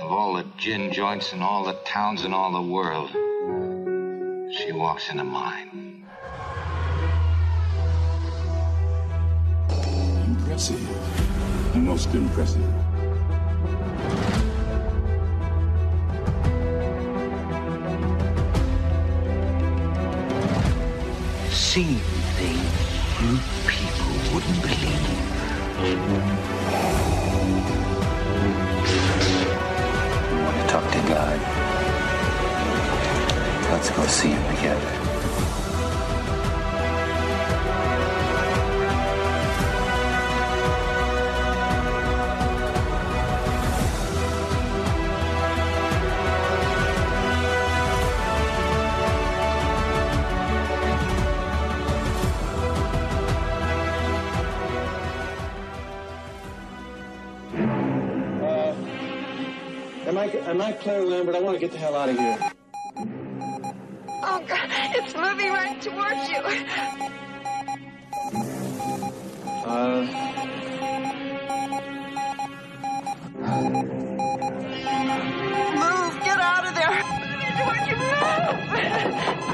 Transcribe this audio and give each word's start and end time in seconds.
Of 0.00 0.10
all 0.10 0.32
the 0.34 0.44
gin 0.56 0.92
joints 0.92 1.32
in 1.32 1.42
all 1.42 1.64
the 1.64 1.74
towns 1.84 2.24
in 2.24 2.32
all 2.32 2.52
the 2.52 2.62
world, 2.62 3.10
she 4.52 4.70
walks 4.72 5.10
into 5.10 5.24
mine. 5.24 6.04
Impressive. 10.26 10.80
Most 11.74 12.14
impressive. 12.14 12.62
Seeing 21.50 21.98
things 22.38 22.72
you 23.20 23.38
people 23.66 24.12
wouldn't 24.32 24.62
believe. 24.62 26.61
Talk 30.72 30.90
to 30.90 30.98
God? 31.00 31.38
Let's 33.70 33.90
go 33.90 34.06
see 34.06 34.28
him 34.28 34.56
together. 34.56 35.11
I, 60.82 60.84
am 60.84 60.90
I 60.90 60.98
Claire 60.98 61.04
Lambert? 61.06 61.36
I 61.36 61.40
want 61.40 61.54
to 61.56 61.60
get 61.60 61.72
the 61.72 61.78
hell 61.78 61.94
out 61.94 62.08
of 62.08 62.18
here. 62.18 62.38
Oh, 64.24 64.44
God, 64.46 64.68
it's 64.70 65.14
moving 65.14 65.52
right 65.52 65.80
towards 65.80 66.28
you. 66.28 66.42
Uh, 69.64 70.06
Move, 75.72 76.24
get 76.24 76.38
out 76.40 76.66
of 76.66 76.74
there. 76.74 77.04
Moving 77.20 77.54
towards 77.58 77.86
you, 77.88 77.96
Move 77.96 79.51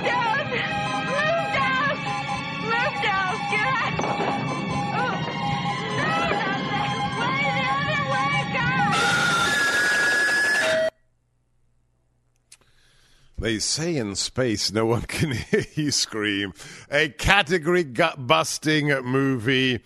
They 13.49 13.61
say 13.61 13.97
in 13.97 14.15
space 14.15 14.73
no 14.73 14.85
one 14.85 15.01
can 15.01 15.31
hear 15.51 15.65
you 15.75 15.91
scream. 15.91 16.53
A 16.91 17.09
category 17.09 17.83
gut 17.83 18.27
busting 18.27 18.89
movie 19.05 19.81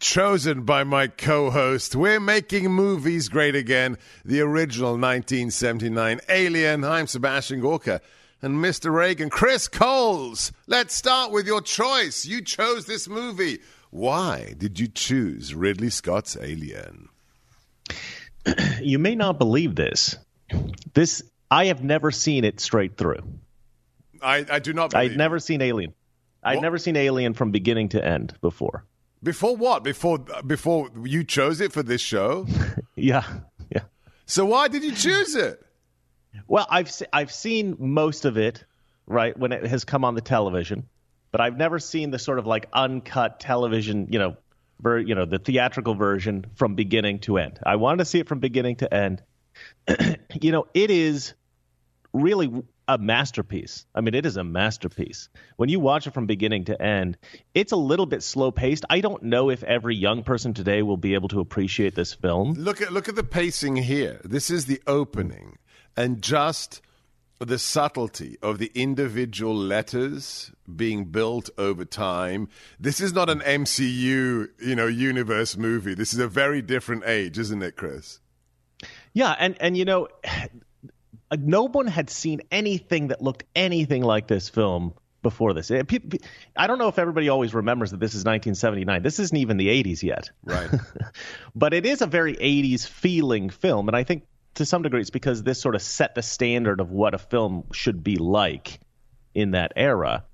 chosen 0.00 0.62
by 0.62 0.82
my 0.82 1.06
co 1.06 1.50
host. 1.50 1.94
We're 1.94 2.18
making 2.18 2.68
movies 2.72 3.28
great 3.28 3.54
again. 3.54 3.96
The 4.24 4.40
original 4.40 4.98
1979 4.98 6.18
Alien. 6.28 6.82
I'm 6.82 7.06
Sebastian 7.06 7.60
Gorka. 7.60 8.00
And 8.42 8.56
Mr. 8.56 8.92
Reagan, 8.92 9.30
Chris 9.30 9.68
Coles. 9.68 10.50
Let's 10.66 10.92
start 10.92 11.30
with 11.30 11.46
your 11.46 11.62
choice. 11.62 12.26
You 12.26 12.42
chose 12.42 12.86
this 12.86 13.06
movie. 13.06 13.60
Why 13.90 14.54
did 14.58 14.80
you 14.80 14.88
choose 14.88 15.54
Ridley 15.54 15.90
Scott's 15.90 16.36
Alien? 16.36 17.08
You 18.80 18.98
may 18.98 19.14
not 19.14 19.38
believe 19.38 19.76
this. 19.76 20.16
This 20.94 21.22
I 21.50 21.66
have 21.66 21.82
never 21.82 22.10
seen 22.10 22.44
it 22.44 22.60
straight 22.60 22.96
through. 22.96 23.20
I, 24.22 24.44
I 24.50 24.58
do 24.58 24.72
not 24.72 24.90
believe 24.90 25.12
I'd 25.12 25.16
never 25.16 25.38
seen 25.38 25.62
Alien. 25.62 25.94
I'd 26.42 26.56
What? 26.56 26.62
never 26.62 26.78
seen 26.78 26.96
Alien 26.96 27.34
from 27.34 27.50
beginning 27.50 27.90
to 27.90 28.04
end 28.04 28.34
before. 28.40 28.84
Before 29.22 29.56
what? 29.56 29.82
Before 29.82 30.18
before 30.46 30.90
you 31.04 31.24
chose 31.24 31.60
it 31.60 31.72
for 31.72 31.82
this 31.82 32.00
show? 32.00 32.46
Yeah, 32.98 33.24
yeah. 33.70 33.82
So 34.24 34.46
why 34.46 34.68
did 34.68 34.82
you 34.82 34.92
choose 34.92 35.34
it? 35.36 35.62
Well, 36.48 36.66
I've 36.70 36.90
se- 36.90 37.06
I've 37.12 37.30
seen 37.30 37.76
most 37.78 38.24
of 38.24 38.38
it, 38.38 38.64
right, 39.06 39.36
when 39.38 39.52
it 39.52 39.66
has 39.66 39.84
come 39.84 40.02
on 40.02 40.14
the 40.14 40.22
television, 40.22 40.88
but 41.30 41.42
I've 41.42 41.58
never 41.58 41.78
seen 41.78 42.10
the 42.10 42.18
sort 42.18 42.38
of 42.38 42.46
like 42.46 42.68
uncut 42.72 43.38
television, 43.38 44.08
you 44.10 44.18
know, 44.18 44.36
ver- 44.80 44.98
you 45.00 45.14
know, 45.14 45.26
the 45.26 45.38
theatrical 45.38 45.94
version 45.94 46.46
from 46.54 46.74
beginning 46.74 47.18
to 47.20 47.36
end. 47.36 47.58
I 47.66 47.76
wanted 47.76 47.98
to 47.98 48.04
see 48.06 48.18
it 48.18 48.28
from 48.28 48.38
beginning 48.38 48.76
to 48.76 48.92
end. 48.92 49.22
you 50.40 50.52
know, 50.52 50.66
it 50.74 50.90
is 50.90 51.34
really 52.12 52.50
a 52.88 52.98
masterpiece. 52.98 53.84
I 53.94 54.00
mean, 54.00 54.14
it 54.14 54.26
is 54.26 54.36
a 54.36 54.44
masterpiece. 54.44 55.28
When 55.56 55.68
you 55.68 55.80
watch 55.80 56.06
it 56.06 56.14
from 56.14 56.26
beginning 56.26 56.66
to 56.66 56.80
end, 56.80 57.18
it's 57.54 57.72
a 57.72 57.76
little 57.76 58.06
bit 58.06 58.22
slow 58.22 58.50
paced. 58.50 58.84
I 58.88 59.00
don't 59.00 59.24
know 59.24 59.50
if 59.50 59.62
every 59.64 59.96
young 59.96 60.22
person 60.22 60.54
today 60.54 60.82
will 60.82 60.96
be 60.96 61.14
able 61.14 61.28
to 61.28 61.40
appreciate 61.40 61.94
this 61.94 62.14
film. 62.14 62.52
Look 62.52 62.80
at 62.80 62.92
look 62.92 63.08
at 63.08 63.16
the 63.16 63.24
pacing 63.24 63.76
here. 63.76 64.20
This 64.24 64.50
is 64.50 64.66
the 64.66 64.80
opening, 64.86 65.58
and 65.96 66.22
just 66.22 66.80
the 67.38 67.58
subtlety 67.58 68.38
of 68.40 68.58
the 68.58 68.70
individual 68.74 69.54
letters 69.54 70.52
being 70.74 71.06
built 71.06 71.50
over 71.58 71.84
time. 71.84 72.48
This 72.80 73.00
is 73.00 73.12
not 73.12 73.28
an 73.28 73.40
MCU, 73.40 74.48
you 74.58 74.74
know, 74.74 74.86
universe 74.86 75.56
movie. 75.56 75.94
This 75.94 76.14
is 76.14 76.18
a 76.18 76.28
very 76.28 76.62
different 76.62 77.04
age, 77.04 77.38
isn't 77.38 77.62
it, 77.62 77.76
Chris? 77.76 78.20
Yeah, 79.16 79.34
and 79.38 79.56
and 79.60 79.74
you 79.78 79.86
know, 79.86 80.08
no 81.38 81.64
one 81.64 81.86
had 81.86 82.10
seen 82.10 82.42
anything 82.50 83.08
that 83.08 83.22
looked 83.22 83.44
anything 83.54 84.02
like 84.02 84.26
this 84.26 84.50
film 84.50 84.92
before 85.22 85.54
this. 85.54 85.70
It- 85.70 85.88
pe- 85.88 86.18
I 86.54 86.66
don't 86.66 86.76
know 86.76 86.88
if 86.88 86.98
everybody 86.98 87.30
always 87.30 87.54
remembers 87.54 87.92
that 87.92 87.98
this 87.98 88.10
is 88.10 88.26
1979. 88.26 89.02
This 89.02 89.18
isn't 89.18 89.36
even 89.38 89.56
the 89.56 89.68
80s 89.68 90.02
yet. 90.02 90.30
Right. 90.44 90.68
but 91.54 91.72
it 91.72 91.86
is 91.86 92.02
a 92.02 92.06
very 92.06 92.36
80s 92.36 92.86
feeling 92.86 93.48
film, 93.48 93.88
and 93.88 93.96
I 93.96 94.04
think 94.04 94.24
to 94.56 94.66
some 94.66 94.82
degree 94.82 95.00
it's 95.00 95.08
because 95.08 95.42
this 95.42 95.62
sort 95.62 95.76
of 95.76 95.80
set 95.80 96.14
the 96.14 96.22
standard 96.22 96.78
of 96.78 96.90
what 96.90 97.14
a 97.14 97.18
film 97.18 97.64
should 97.72 98.04
be 98.04 98.16
like 98.16 98.80
in 99.34 99.52
that 99.52 99.72
era. 99.76 100.24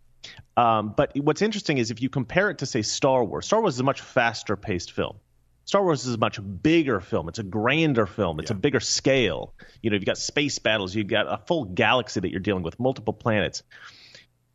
Um, 0.56 0.92
but 0.97 1.16
what's 1.16 1.41
interesting 1.41 1.78
is 1.78 1.92
if 1.92 2.03
you 2.03 2.09
compare 2.09 2.50
it 2.50 2.59
to 2.59 2.66
say 2.66 2.82
Star 2.82 3.22
Wars, 3.22 3.47
Star 3.47 3.60
Wars 3.60 3.75
is 3.75 3.81
a 3.81 3.84
much 3.84 4.00
faster 4.00 4.56
paced 4.56 4.91
film. 4.91 5.19
Star 5.64 5.82
Wars 5.82 6.06
is 6.06 6.14
a 6.14 6.18
much 6.18 6.40
bigger 6.62 7.00
film. 7.00 7.28
It's 7.28 7.38
a 7.38 7.44
grander 7.44 8.06
film. 8.06 8.40
It's 8.40 8.50
a 8.50 8.54
bigger 8.54 8.80
scale. 8.80 9.54
You 9.80 9.90
know, 9.90 9.94
you've 9.94 10.04
got 10.04 10.18
space 10.18 10.58
battles. 10.58 10.94
You've 10.94 11.06
got 11.06 11.26
a 11.32 11.38
full 11.46 11.64
galaxy 11.64 12.20
that 12.20 12.30
you're 12.30 12.40
dealing 12.40 12.62
with, 12.64 12.80
multiple 12.80 13.14
planets. 13.14 13.62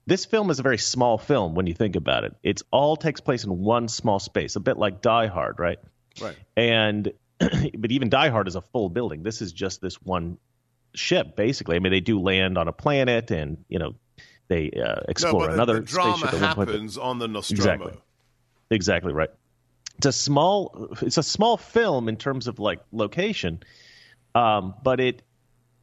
This 0.05 0.25
film 0.25 0.49
is 0.49 0.59
a 0.59 0.63
very 0.63 0.77
small 0.77 1.17
film 1.17 1.55
when 1.55 1.67
you 1.67 1.73
think 1.73 1.95
about 1.95 2.23
it. 2.23 2.35
It's 2.43 2.63
all 2.71 2.95
takes 2.95 3.19
place 3.21 3.43
in 3.43 3.57
one 3.59 3.87
small 3.87 4.19
space, 4.19 4.55
a 4.55 4.59
bit 4.59 4.77
like 4.77 5.01
Die 5.01 5.27
Hard, 5.27 5.59
right? 5.59 5.79
Right. 6.21 6.35
And 6.55 7.11
but 7.39 7.91
even 7.91 8.09
Die 8.09 8.29
Hard 8.29 8.47
is 8.47 8.55
a 8.55 8.61
full 8.61 8.89
building. 8.89 9.23
This 9.23 9.41
is 9.41 9.51
just 9.53 9.81
this 9.81 10.01
one 10.01 10.37
ship, 10.95 11.35
basically. 11.35 11.75
I 11.75 11.79
mean, 11.79 11.91
they 11.91 11.99
do 11.99 12.19
land 12.19 12.57
on 12.57 12.67
a 12.67 12.73
planet, 12.73 13.31
and 13.31 13.63
you 13.69 13.79
know, 13.79 13.95
they 14.47 14.71
uh, 14.71 14.95
No, 14.95 15.03
explore 15.09 15.45
but 15.47 15.53
another 15.53 15.75
the 15.75 15.85
drama 15.85 16.25
one 16.25 16.31
point. 16.31 16.41
happens 16.69 16.97
on 16.97 17.19
the 17.19 17.27
Nostromo. 17.27 17.61
Exactly. 17.61 18.01
Exactly 18.71 19.13
right. 19.13 19.29
It's 19.97 20.05
a 20.05 20.11
small 20.11 20.95
it's 21.01 21.17
a 21.17 21.23
small 21.23 21.57
film 21.57 22.07
in 22.07 22.17
terms 22.17 22.47
of 22.47 22.59
like 22.59 22.79
location, 22.91 23.61
um, 24.35 24.75
but 24.83 24.99
it 24.99 25.23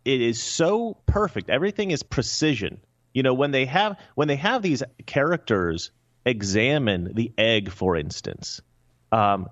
it 0.05 0.21
is 0.21 0.43
so 0.43 0.97
perfect. 1.07 1.51
Everything 1.51 1.91
is 1.91 2.03
precision. 2.03 2.81
You 3.13 3.23
know 3.23 3.35
when 3.35 3.51
they 3.51 3.67
have 3.67 3.99
when 4.15 4.29
they 4.29 4.37
have 4.37 4.63
these 4.63 4.83
characters 5.07 5.91
examine 6.25 7.13
the 7.15 7.33
egg, 7.37 7.71
for 7.71 7.97
instance, 7.97 8.61
um, 9.13 9.49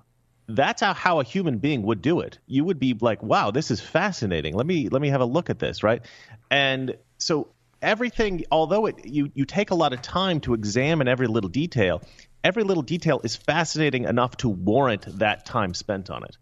that's 0.47 0.81
how, 0.81 0.93
how 0.93 1.19
a 1.19 1.23
human 1.23 1.57
being 1.59 1.83
would 1.83 2.01
do 2.01 2.19
it. 2.21 2.39
You 2.47 2.63
would 2.65 2.79
be 2.79 2.93
like, 2.93 3.21
"Wow, 3.21 3.51
this 3.51 3.71
is 3.71 3.81
fascinating. 3.81 4.55
Let 4.55 4.65
me 4.65 4.89
let 4.89 5.01
me 5.01 5.09
have 5.09 5.21
a 5.21 5.25
look 5.25 5.49
at 5.49 5.59
this." 5.59 5.83
Right, 5.83 6.01
and 6.49 6.95
so 7.17 7.49
everything, 7.81 8.45
although 8.51 8.85
it 8.87 9.05
you 9.05 9.31
you 9.33 9.45
take 9.45 9.71
a 9.71 9.75
lot 9.75 9.93
of 9.93 10.01
time 10.01 10.39
to 10.41 10.53
examine 10.53 11.07
every 11.07 11.27
little 11.27 11.49
detail, 11.49 12.01
every 12.43 12.63
little 12.63 12.83
detail 12.83 13.21
is 13.23 13.35
fascinating 13.35 14.03
enough 14.03 14.37
to 14.37 14.49
warrant 14.49 15.19
that 15.19 15.45
time 15.45 15.73
spent 15.73 16.09
on 16.09 16.23
it. 16.23 16.37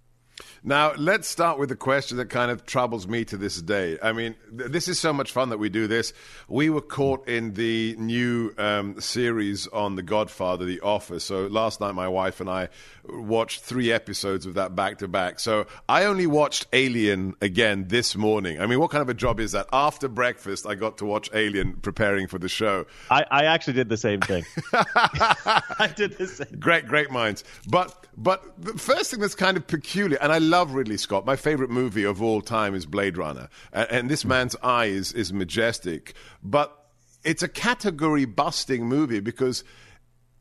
Now, 0.63 0.93
let's 0.93 1.27
start 1.27 1.57
with 1.59 1.69
the 1.69 1.75
question 1.75 2.17
that 2.17 2.29
kind 2.29 2.51
of 2.51 2.65
troubles 2.65 3.07
me 3.07 3.25
to 3.25 3.37
this 3.37 3.61
day. 3.61 3.97
I 4.01 4.11
mean, 4.11 4.35
th- 4.57 4.71
this 4.71 4.87
is 4.87 4.99
so 4.99 5.11
much 5.11 5.31
fun 5.31 5.49
that 5.49 5.57
we 5.57 5.69
do 5.69 5.87
this. 5.87 6.13
We 6.47 6.69
were 6.69 6.81
caught 6.81 7.27
in 7.27 7.53
the 7.53 7.95
new 7.97 8.53
um, 8.57 8.99
series 9.01 9.67
on 9.67 9.95
The 9.95 10.03
Godfather, 10.03 10.65
The 10.65 10.81
Offer. 10.81 11.19
So 11.19 11.47
last 11.47 11.81
night, 11.81 11.93
my 11.93 12.07
wife 12.07 12.41
and 12.41 12.49
I 12.49 12.69
watched 13.07 13.61
three 13.61 13.91
episodes 13.91 14.45
of 14.45 14.53
that 14.55 14.75
back 14.75 14.99
to 14.99 15.07
back. 15.07 15.39
So 15.39 15.65
I 15.89 16.05
only 16.05 16.27
watched 16.27 16.67
Alien 16.73 17.35
again 17.41 17.87
this 17.87 18.15
morning. 18.15 18.61
I 18.61 18.67
mean, 18.67 18.79
what 18.79 18.91
kind 18.91 19.01
of 19.01 19.09
a 19.09 19.13
job 19.13 19.39
is 19.39 19.53
that? 19.53 19.67
After 19.73 20.07
breakfast, 20.07 20.65
I 20.67 20.75
got 20.75 20.97
to 20.99 21.05
watch 21.05 21.29
Alien 21.33 21.73
preparing 21.75 22.27
for 22.27 22.37
the 22.37 22.49
show. 22.49 22.85
I, 23.09 23.25
I 23.31 23.45
actually 23.45 23.73
did 23.73 23.89
the 23.89 23.97
same 23.97 24.21
thing. 24.21 24.45
I 24.73 25.91
did 25.95 26.17
the 26.17 26.27
same. 26.27 26.59
Great, 26.59 26.87
great 26.87 27.11
minds. 27.11 27.43
But 27.67 28.07
but 28.17 28.61
the 28.61 28.73
first 28.73 29.11
thing 29.11 29.19
that's 29.19 29.35
kind 29.35 29.57
of 29.57 29.65
peculiar, 29.67 30.17
and 30.21 30.30
I 30.31 30.39
love 30.39 30.73
Ridley 30.73 30.97
Scott. 30.97 31.25
My 31.25 31.35
favorite 31.35 31.69
movie 31.69 32.03
of 32.03 32.21
all 32.21 32.41
time 32.41 32.75
is 32.75 32.85
Blade 32.85 33.17
Runner, 33.17 33.49
and, 33.71 33.91
and 33.91 34.09
this 34.09 34.23
hmm. 34.23 34.29
man's 34.29 34.55
eye 34.63 34.85
is 34.85 35.13
is 35.13 35.31
majestic. 35.33 36.13
But 36.43 36.75
it's 37.23 37.43
a 37.43 37.47
category 37.47 38.25
busting 38.25 38.85
movie 38.85 39.19
because 39.19 39.63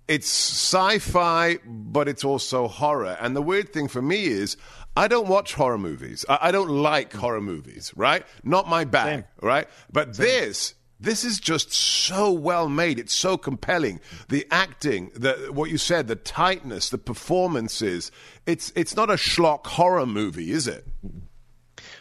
it's 0.08 0.28
sci-fi, 0.28 1.58
but 1.64 2.08
it's 2.08 2.24
also 2.24 2.68
horror. 2.68 3.16
And 3.20 3.36
the 3.36 3.42
weird 3.42 3.72
thing 3.72 3.88
for 3.88 4.02
me 4.02 4.26
is. 4.26 4.56
I 4.96 5.06
don't 5.06 5.28
watch 5.28 5.54
horror 5.54 5.78
movies. 5.78 6.24
I, 6.28 6.38
I 6.42 6.50
don't 6.50 6.68
like 6.68 7.12
hmm. 7.12 7.18
horror 7.18 7.40
movies, 7.40 7.92
right? 7.94 8.26
Not 8.42 8.68
my 8.68 8.84
bag, 8.84 9.24
right? 9.40 9.68
But 9.92 10.16
this 10.16 10.74
this 11.00 11.24
is 11.24 11.40
just 11.40 11.72
so 11.72 12.30
well 12.30 12.68
made. 12.68 12.98
It's 12.98 13.14
so 13.14 13.38
compelling. 13.38 14.00
The 14.28 14.46
acting, 14.50 15.10
the 15.14 15.50
what 15.50 15.70
you 15.70 15.78
said, 15.78 16.08
the 16.08 16.16
tightness, 16.16 16.90
the 16.90 16.98
performances. 16.98 18.12
It's 18.46 18.72
it's 18.76 18.94
not 18.94 19.10
a 19.10 19.14
schlock 19.14 19.66
horror 19.66 20.06
movie, 20.06 20.52
is 20.52 20.68
it? 20.68 20.86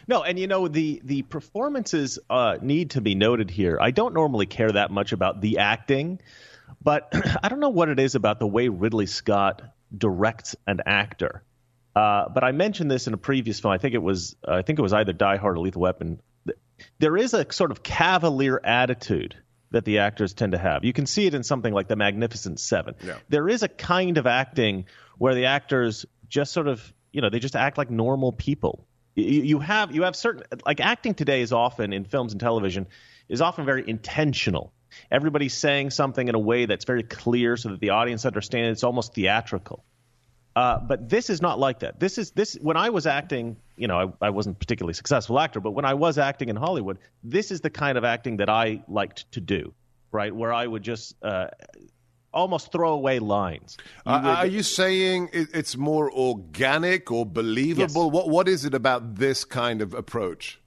No, 0.06 0.22
and 0.22 0.38
you 0.38 0.46
know 0.46 0.68
the 0.68 1.00
the 1.04 1.22
performances 1.22 2.18
uh, 2.28 2.58
need 2.60 2.90
to 2.90 3.00
be 3.00 3.14
noted 3.14 3.50
here. 3.50 3.78
I 3.80 3.90
don't 3.90 4.12
normally 4.12 4.46
care 4.46 4.70
that 4.70 4.90
much 4.90 5.12
about 5.12 5.40
the 5.40 5.58
acting, 5.58 6.20
but 6.82 7.12
I 7.42 7.48
don't 7.48 7.60
know 7.60 7.70
what 7.70 7.88
it 7.88 7.98
is 7.98 8.14
about 8.14 8.38
the 8.38 8.46
way 8.46 8.68
Ridley 8.68 9.06
Scott 9.06 9.62
directs 9.96 10.56
an 10.66 10.80
actor. 10.84 11.42
Uh, 11.94 12.28
but 12.28 12.44
I 12.44 12.52
mentioned 12.52 12.90
this 12.90 13.06
in 13.06 13.14
a 13.14 13.18
previous 13.18 13.60
film. 13.60 13.72
I 13.72 13.78
think 13.78 13.94
it 13.94 14.02
was 14.02 14.36
I 14.46 14.62
think 14.62 14.78
it 14.78 14.82
was 14.82 14.92
either 14.92 15.12
Die 15.12 15.36
Hard 15.36 15.56
or 15.56 15.60
Lethal 15.60 15.82
Weapon. 15.82 16.20
There 17.00 17.16
is 17.16 17.34
a 17.34 17.50
sort 17.52 17.70
of 17.70 17.82
cavalier 17.82 18.60
attitude 18.62 19.34
that 19.70 19.84
the 19.84 19.98
actors 19.98 20.34
tend 20.34 20.52
to 20.52 20.58
have. 20.58 20.84
You 20.84 20.92
can 20.92 21.06
see 21.06 21.26
it 21.26 21.34
in 21.34 21.42
something 21.42 21.72
like 21.72 21.88
The 21.88 21.96
Magnificent 21.96 22.60
Seven. 22.60 22.94
Yeah. 23.02 23.16
There 23.28 23.48
is 23.48 23.62
a 23.62 23.68
kind 23.68 24.18
of 24.18 24.26
acting 24.26 24.84
where 25.18 25.34
the 25.34 25.46
actors 25.46 26.06
just 26.28 26.52
sort 26.52 26.68
of 26.68 26.92
you 27.12 27.20
know 27.20 27.30
they 27.30 27.38
just 27.38 27.56
act 27.56 27.78
like 27.78 27.90
normal 27.90 28.32
people. 28.32 28.86
You, 29.14 29.42
you 29.42 29.58
have 29.60 29.94
you 29.94 30.02
have 30.02 30.14
certain 30.14 30.44
like 30.66 30.80
acting 30.80 31.14
today 31.14 31.40
is 31.40 31.52
often 31.52 31.92
in 31.92 32.04
films 32.04 32.32
and 32.32 32.40
television 32.40 32.86
is 33.28 33.40
often 33.40 33.64
very 33.64 33.88
intentional. 33.88 34.72
Everybody's 35.10 35.54
saying 35.54 35.90
something 35.90 36.28
in 36.28 36.34
a 36.34 36.38
way 36.38 36.66
that's 36.66 36.84
very 36.84 37.04
clear 37.04 37.56
so 37.56 37.70
that 37.70 37.80
the 37.80 37.90
audience 37.90 38.26
understands. 38.26 38.78
It's 38.78 38.84
almost 38.84 39.14
theatrical. 39.14 39.84
Uh, 40.56 40.78
but 40.80 41.08
this 41.08 41.30
is 41.30 41.40
not 41.40 41.58
like 41.58 41.78
that. 41.80 42.00
This 42.00 42.18
is 42.18 42.32
this 42.32 42.54
when 42.60 42.76
I 42.76 42.90
was 42.90 43.06
acting, 43.06 43.56
you 43.76 43.86
know, 43.86 44.14
I, 44.20 44.26
I 44.26 44.30
wasn't 44.30 44.56
a 44.56 44.58
particularly 44.58 44.94
successful 44.94 45.38
actor, 45.38 45.60
but 45.60 45.70
when 45.72 45.84
I 45.84 45.94
was 45.94 46.18
acting 46.18 46.48
in 46.48 46.56
Hollywood, 46.56 46.98
this 47.22 47.50
is 47.50 47.60
the 47.60 47.70
kind 47.70 47.96
of 47.96 48.04
acting 48.04 48.38
that 48.38 48.48
I 48.48 48.82
liked 48.88 49.30
to 49.32 49.40
do, 49.40 49.72
right? 50.10 50.34
Where 50.34 50.52
I 50.52 50.66
would 50.66 50.82
just 50.82 51.14
uh, 51.22 51.48
almost 52.34 52.72
throw 52.72 52.92
away 52.92 53.20
lines. 53.20 53.76
You 54.06 54.12
Uh, 54.12 54.20
would- 54.22 54.28
are 54.38 54.46
you 54.46 54.62
saying 54.64 55.30
it, 55.32 55.48
it's 55.54 55.76
more 55.76 56.10
organic 56.12 57.10
or 57.12 57.24
believable? 57.24 58.06
Yes. 58.06 58.12
What 58.12 58.28
what 58.28 58.48
is 58.48 58.64
it 58.64 58.74
about 58.74 59.16
this 59.16 59.44
kind 59.44 59.80
of 59.82 59.94
approach? 59.94 60.58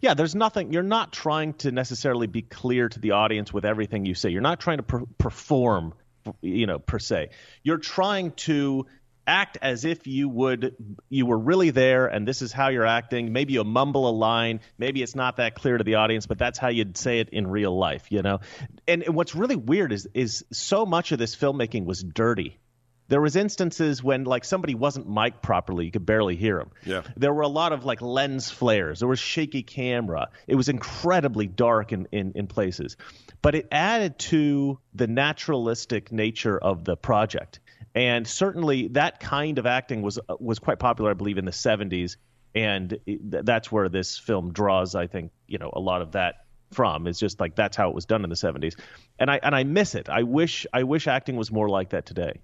yeah, 0.00 0.12
there's 0.12 0.34
nothing. 0.34 0.72
You're 0.72 0.82
not 0.82 1.12
trying 1.12 1.54
to 1.54 1.70
necessarily 1.70 2.26
be 2.26 2.42
clear 2.42 2.88
to 2.88 2.98
the 2.98 3.12
audience 3.12 3.52
with 3.52 3.64
everything 3.64 4.04
you 4.06 4.14
say. 4.14 4.28
You're 4.28 4.40
not 4.42 4.58
trying 4.58 4.78
to 4.78 4.82
per- 4.82 5.06
perform, 5.18 5.94
you 6.40 6.66
know, 6.66 6.78
per 6.78 6.98
se. 6.98 7.30
You're 7.62 7.78
trying 7.78 8.32
to 8.32 8.86
act 9.26 9.58
as 9.60 9.84
if 9.84 10.06
you 10.06 10.26
would 10.26 10.74
you 11.10 11.26
were 11.26 11.38
really 11.38 11.68
there 11.68 12.06
and 12.06 12.26
this 12.26 12.40
is 12.40 12.50
how 12.50 12.68
you're 12.68 12.86
acting. 12.86 13.32
Maybe 13.32 13.52
you 13.52 13.62
mumble 13.62 14.08
a 14.08 14.10
line. 14.10 14.60
Maybe 14.78 15.02
it's 15.02 15.14
not 15.14 15.36
that 15.36 15.54
clear 15.54 15.76
to 15.76 15.84
the 15.84 15.96
audience 15.96 16.26
but 16.26 16.38
that's 16.38 16.58
how 16.58 16.68
you'd 16.68 16.96
say 16.96 17.20
it 17.20 17.28
in 17.28 17.46
real 17.46 17.76
life 17.76 18.06
you 18.10 18.22
know? 18.22 18.40
And, 18.86 19.02
and 19.02 19.14
what's 19.14 19.34
really 19.34 19.56
weird 19.56 19.92
is 19.92 20.08
is 20.14 20.44
so 20.50 20.86
much 20.86 21.12
of 21.12 21.18
this 21.18 21.36
filmmaking 21.36 21.84
was 21.84 22.02
dirty 22.02 22.58
there 23.08 23.20
was 23.20 23.36
instances 23.36 24.02
when 24.02 24.24
like 24.24 24.44
somebody 24.44 24.74
wasn't 24.74 25.08
mic'd 25.08 25.42
properly 25.42 25.86
you 25.86 25.90
could 25.90 26.06
barely 26.06 26.36
hear 26.36 26.58
them 26.58 26.70
Yeah. 26.84 27.02
there 27.16 27.32
were 27.32 27.42
a 27.42 27.48
lot 27.48 27.72
of 27.72 27.84
like 27.84 28.00
lens 28.02 28.50
flares. 28.50 29.00
There 29.00 29.08
was 29.08 29.18
shaky 29.18 29.62
camera. 29.62 30.28
It 30.46 30.54
was 30.54 30.68
incredibly 30.68 31.46
dark 31.46 31.92
in, 31.92 32.06
in, 32.12 32.32
in 32.34 32.46
places. 32.46 32.96
But 33.42 33.54
it 33.54 33.68
added 33.72 34.18
to 34.30 34.78
the 34.94 35.06
naturalistic 35.06 36.12
nature 36.12 36.58
of 36.58 36.84
the 36.84 36.96
project. 36.96 37.60
And 37.94 38.26
certainly 38.26 38.88
that 38.88 39.20
kind 39.20 39.58
of 39.58 39.66
acting 39.66 40.02
was 40.02 40.18
uh, 40.18 40.36
was 40.38 40.58
quite 40.58 40.78
popular 40.78 41.10
i 41.10 41.14
believe 41.14 41.38
in 41.38 41.44
the 41.44 41.50
70s 41.50 42.16
and 42.54 42.98
that's 43.06 43.70
where 43.72 43.88
this 43.88 44.18
film 44.18 44.52
draws 44.52 44.94
i 44.94 45.06
think 45.06 45.32
you 45.46 45.58
know 45.58 45.70
a 45.72 45.80
lot 45.80 46.02
of 46.02 46.12
that 46.12 46.44
from 46.70 47.06
it's 47.06 47.18
just 47.18 47.40
like 47.40 47.54
that's 47.54 47.76
how 47.76 47.88
it 47.88 47.94
was 47.94 48.04
done 48.04 48.24
in 48.24 48.30
the 48.30 48.36
70s 48.36 48.74
and 49.18 49.30
i 49.30 49.40
and 49.42 49.54
i 49.54 49.64
miss 49.64 49.94
it 49.94 50.08
i 50.08 50.22
wish 50.22 50.66
i 50.72 50.82
wish 50.82 51.06
acting 51.06 51.36
was 51.36 51.50
more 51.50 51.68
like 51.68 51.90
that 51.90 52.04
today 52.06 52.34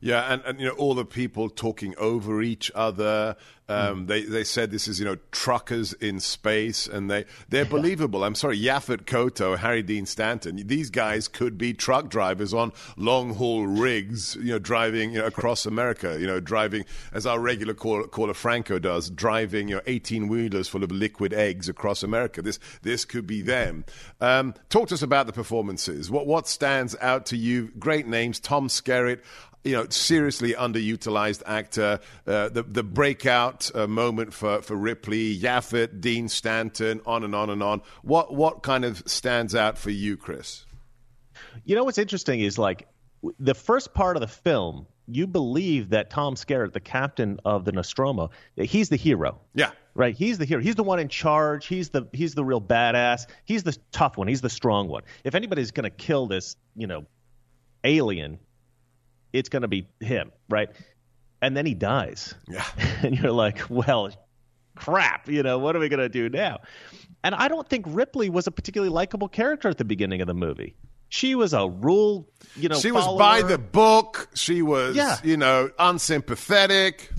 Yeah, 0.00 0.32
and, 0.32 0.42
and 0.44 0.60
you 0.60 0.66
know 0.66 0.74
all 0.74 0.94
the 0.94 1.04
people 1.04 1.48
talking 1.48 1.94
over 1.96 2.42
each 2.42 2.70
other. 2.74 3.36
Um, 3.66 4.06
They 4.06 4.24
they 4.24 4.44
said 4.44 4.70
this 4.70 4.86
is 4.88 4.98
you 4.98 5.06
know 5.06 5.16
truckers 5.32 5.94
in 5.94 6.20
space, 6.20 6.86
and 6.86 7.10
they 7.10 7.24
they're 7.48 7.64
believable. 7.76 8.22
I'm 8.22 8.34
sorry, 8.34 8.58
Yaphet 8.58 9.04
Kotto, 9.06 9.56
Harry 9.56 9.82
Dean 9.82 10.04
Stanton. 10.04 10.60
These 10.66 10.90
guys 10.90 11.28
could 11.28 11.56
be 11.56 11.72
truck 11.72 12.10
drivers 12.10 12.52
on 12.52 12.72
long 12.96 13.34
haul 13.34 13.66
rigs, 13.66 14.36
you 14.36 14.52
know, 14.52 14.58
driving 14.58 15.12
you 15.12 15.20
know 15.20 15.26
across 15.26 15.64
America. 15.64 16.18
You 16.20 16.26
know, 16.26 16.40
driving 16.40 16.84
as 17.12 17.24
our 17.26 17.40
regular 17.40 17.72
caller, 17.72 18.06
caller 18.06 18.34
Franco 18.34 18.78
does, 18.78 19.08
driving 19.08 19.68
you 19.68 19.76
know 19.76 19.82
18 19.86 20.28
wheelers 20.28 20.68
full 20.68 20.84
of 20.84 20.92
liquid 20.92 21.32
eggs 21.32 21.68
across 21.68 22.02
America. 22.02 22.42
This 22.42 22.58
this 22.82 23.06
could 23.06 23.26
be 23.26 23.40
them. 23.40 23.86
Um, 24.20 24.54
talk 24.68 24.88
to 24.88 24.94
us 24.94 25.02
about 25.02 25.26
the 25.26 25.32
performances. 25.32 26.10
What 26.10 26.26
what 26.26 26.46
stands 26.48 26.96
out 27.00 27.24
to 27.26 27.36
you? 27.36 27.72
Great 27.78 28.06
names, 28.06 28.40
Tom 28.40 28.68
Skerritt 28.68 29.20
you 29.64 29.72
know, 29.72 29.86
seriously 29.88 30.52
underutilized 30.52 31.42
actor. 31.46 32.00
Uh, 32.26 32.48
the 32.48 32.62
the 32.62 32.82
breakout 32.82 33.70
uh, 33.74 33.86
moment 33.86 34.32
for, 34.32 34.62
for 34.62 34.76
Ripley, 34.76 35.38
Yaphet, 35.38 36.00
Dean 36.00 36.28
Stanton, 36.28 37.00
on 37.06 37.24
and 37.24 37.34
on 37.34 37.50
and 37.50 37.62
on. 37.62 37.82
What 38.02 38.34
what 38.34 38.62
kind 38.62 38.84
of 38.84 39.02
stands 39.06 39.54
out 39.54 39.78
for 39.78 39.90
you, 39.90 40.16
Chris? 40.16 40.66
You 41.64 41.74
know 41.74 41.84
what's 41.84 41.98
interesting 41.98 42.40
is 42.40 42.58
like 42.58 42.86
the 43.38 43.54
first 43.54 43.94
part 43.94 44.16
of 44.16 44.20
the 44.20 44.28
film, 44.28 44.86
you 45.06 45.26
believe 45.26 45.90
that 45.90 46.10
Tom 46.10 46.34
Skerritt, 46.34 46.72
the 46.72 46.80
captain 46.80 47.40
of 47.44 47.64
the 47.64 47.72
Nostromo, 47.72 48.30
he's 48.56 48.88
the 48.88 48.96
hero. 48.96 49.40
Yeah, 49.54 49.70
Right, 49.96 50.16
he's 50.16 50.38
the 50.38 50.44
hero. 50.44 50.60
He's 50.60 50.74
the 50.74 50.82
one 50.82 50.98
in 50.98 51.08
charge. 51.08 51.66
He's 51.66 51.90
the 51.90 52.08
he's 52.12 52.34
the 52.34 52.44
real 52.44 52.60
badass. 52.60 53.26
He's 53.44 53.62
the 53.62 53.76
tough 53.92 54.16
one. 54.16 54.26
He's 54.26 54.40
the 54.40 54.50
strong 54.50 54.88
one. 54.88 55.02
If 55.22 55.36
anybody's 55.36 55.70
going 55.70 55.84
to 55.84 55.90
kill 55.90 56.26
this, 56.26 56.56
you 56.74 56.88
know, 56.88 57.04
alien, 57.84 58.40
it's 59.34 59.48
going 59.50 59.62
to 59.62 59.68
be 59.68 59.86
him, 60.00 60.30
right? 60.48 60.70
And 61.42 61.54
then 61.56 61.66
he 61.66 61.74
dies. 61.74 62.34
yeah. 62.48 62.64
and 63.02 63.18
you're 63.18 63.32
like, 63.32 63.68
well, 63.68 64.10
crap, 64.76 65.28
you 65.28 65.42
know, 65.42 65.58
what 65.58 65.76
are 65.76 65.78
we 65.78 65.88
going 65.90 66.00
to 66.00 66.08
do 66.08 66.28
now? 66.30 66.60
And 67.22 67.34
I 67.34 67.48
don't 67.48 67.68
think 67.68 67.84
Ripley 67.88 68.30
was 68.30 68.46
a 68.46 68.50
particularly 68.50 68.90
likable 68.92 69.28
character 69.28 69.68
at 69.68 69.76
the 69.78 69.84
beginning 69.84 70.20
of 70.20 70.26
the 70.26 70.34
movie. 70.34 70.74
She 71.08 71.34
was 71.34 71.52
a 71.52 71.68
rule, 71.68 72.28
you 72.56 72.68
know, 72.68 72.76
She 72.78 72.90
was 72.90 73.06
by 73.18 73.42
the 73.42 73.58
book. 73.58 74.28
She 74.34 74.62
was, 74.62 74.96
Yeah. 74.96 75.18
you 75.22 75.36
know, 75.36 75.70
unsympathetic. 75.78 77.10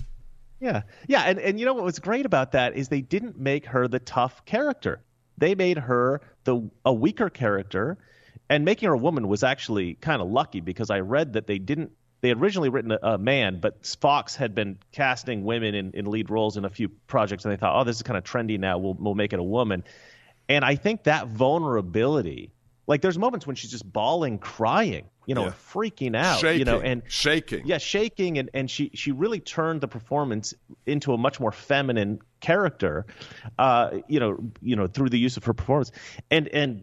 Yeah, 0.60 0.82
yeah, 1.06 1.22
and 1.22 1.38
and 1.38 1.60
you 1.60 1.66
know 1.66 1.74
what 1.74 1.84
was 1.84 1.98
great 1.98 2.24
about 2.24 2.52
that 2.52 2.76
is 2.76 2.88
they 2.88 3.02
didn't 3.02 3.38
make 3.38 3.66
her 3.66 3.88
the 3.88 3.98
tough 3.98 4.44
character. 4.46 5.02
They 5.36 5.54
made 5.54 5.76
her 5.76 6.22
the 6.44 6.70
a 6.84 6.94
weaker 6.94 7.28
character, 7.28 7.98
and 8.48 8.64
making 8.64 8.86
her 8.88 8.94
a 8.94 8.98
woman 8.98 9.28
was 9.28 9.42
actually 9.42 9.94
kind 9.94 10.22
of 10.22 10.28
lucky 10.28 10.60
because 10.62 10.88
I 10.88 11.00
read 11.00 11.34
that 11.34 11.46
they 11.46 11.58
didn't. 11.58 11.92
They 12.26 12.30
had 12.30 12.42
originally 12.42 12.70
written 12.70 12.90
a, 12.90 12.98
a 13.02 13.18
man, 13.18 13.60
but 13.60 13.86
Fox 14.00 14.34
had 14.34 14.52
been 14.52 14.78
casting 14.90 15.44
women 15.44 15.76
in, 15.76 15.92
in 15.92 16.06
lead 16.06 16.28
roles 16.28 16.56
in 16.56 16.64
a 16.64 16.68
few 16.68 16.88
projects, 17.06 17.44
and 17.44 17.52
they 17.52 17.56
thought, 17.56 17.80
oh, 17.80 17.84
this 17.84 17.94
is 17.94 18.02
kind 18.02 18.18
of 18.18 18.24
trendy 18.24 18.58
now. 18.58 18.78
We'll 18.78 18.94
we'll 18.94 19.14
make 19.14 19.32
it 19.32 19.38
a 19.38 19.44
woman. 19.44 19.84
And 20.48 20.64
I 20.64 20.74
think 20.74 21.04
that 21.04 21.28
vulnerability, 21.28 22.50
like 22.88 23.00
there's 23.00 23.16
moments 23.16 23.46
when 23.46 23.54
she's 23.54 23.70
just 23.70 23.90
bawling, 23.92 24.38
crying, 24.40 25.08
you 25.24 25.36
know, 25.36 25.44
Yeah. 25.44 25.52
freaking 25.72 26.16
out, 26.16 26.40
shaking, 26.40 26.58
you 26.58 26.64
know, 26.64 26.80
and 26.80 27.02
shaking. 27.06 27.62
yeah, 27.64 27.78
shaking, 27.78 28.38
and, 28.38 28.50
and 28.52 28.68
she 28.68 28.90
she 28.92 29.12
really 29.12 29.38
turned 29.38 29.80
the 29.80 29.86
performance 29.88 30.52
into 30.84 31.12
a 31.12 31.16
much 31.18 31.38
more 31.38 31.52
feminine 31.52 32.18
character, 32.40 33.06
uh, 33.56 33.98
you 34.08 34.18
know, 34.18 34.50
you 34.60 34.74
know, 34.74 34.88
through 34.88 35.10
the 35.10 35.18
use 35.20 35.36
of 35.36 35.44
her 35.44 35.54
performance, 35.54 35.92
and 36.28 36.48
and 36.48 36.82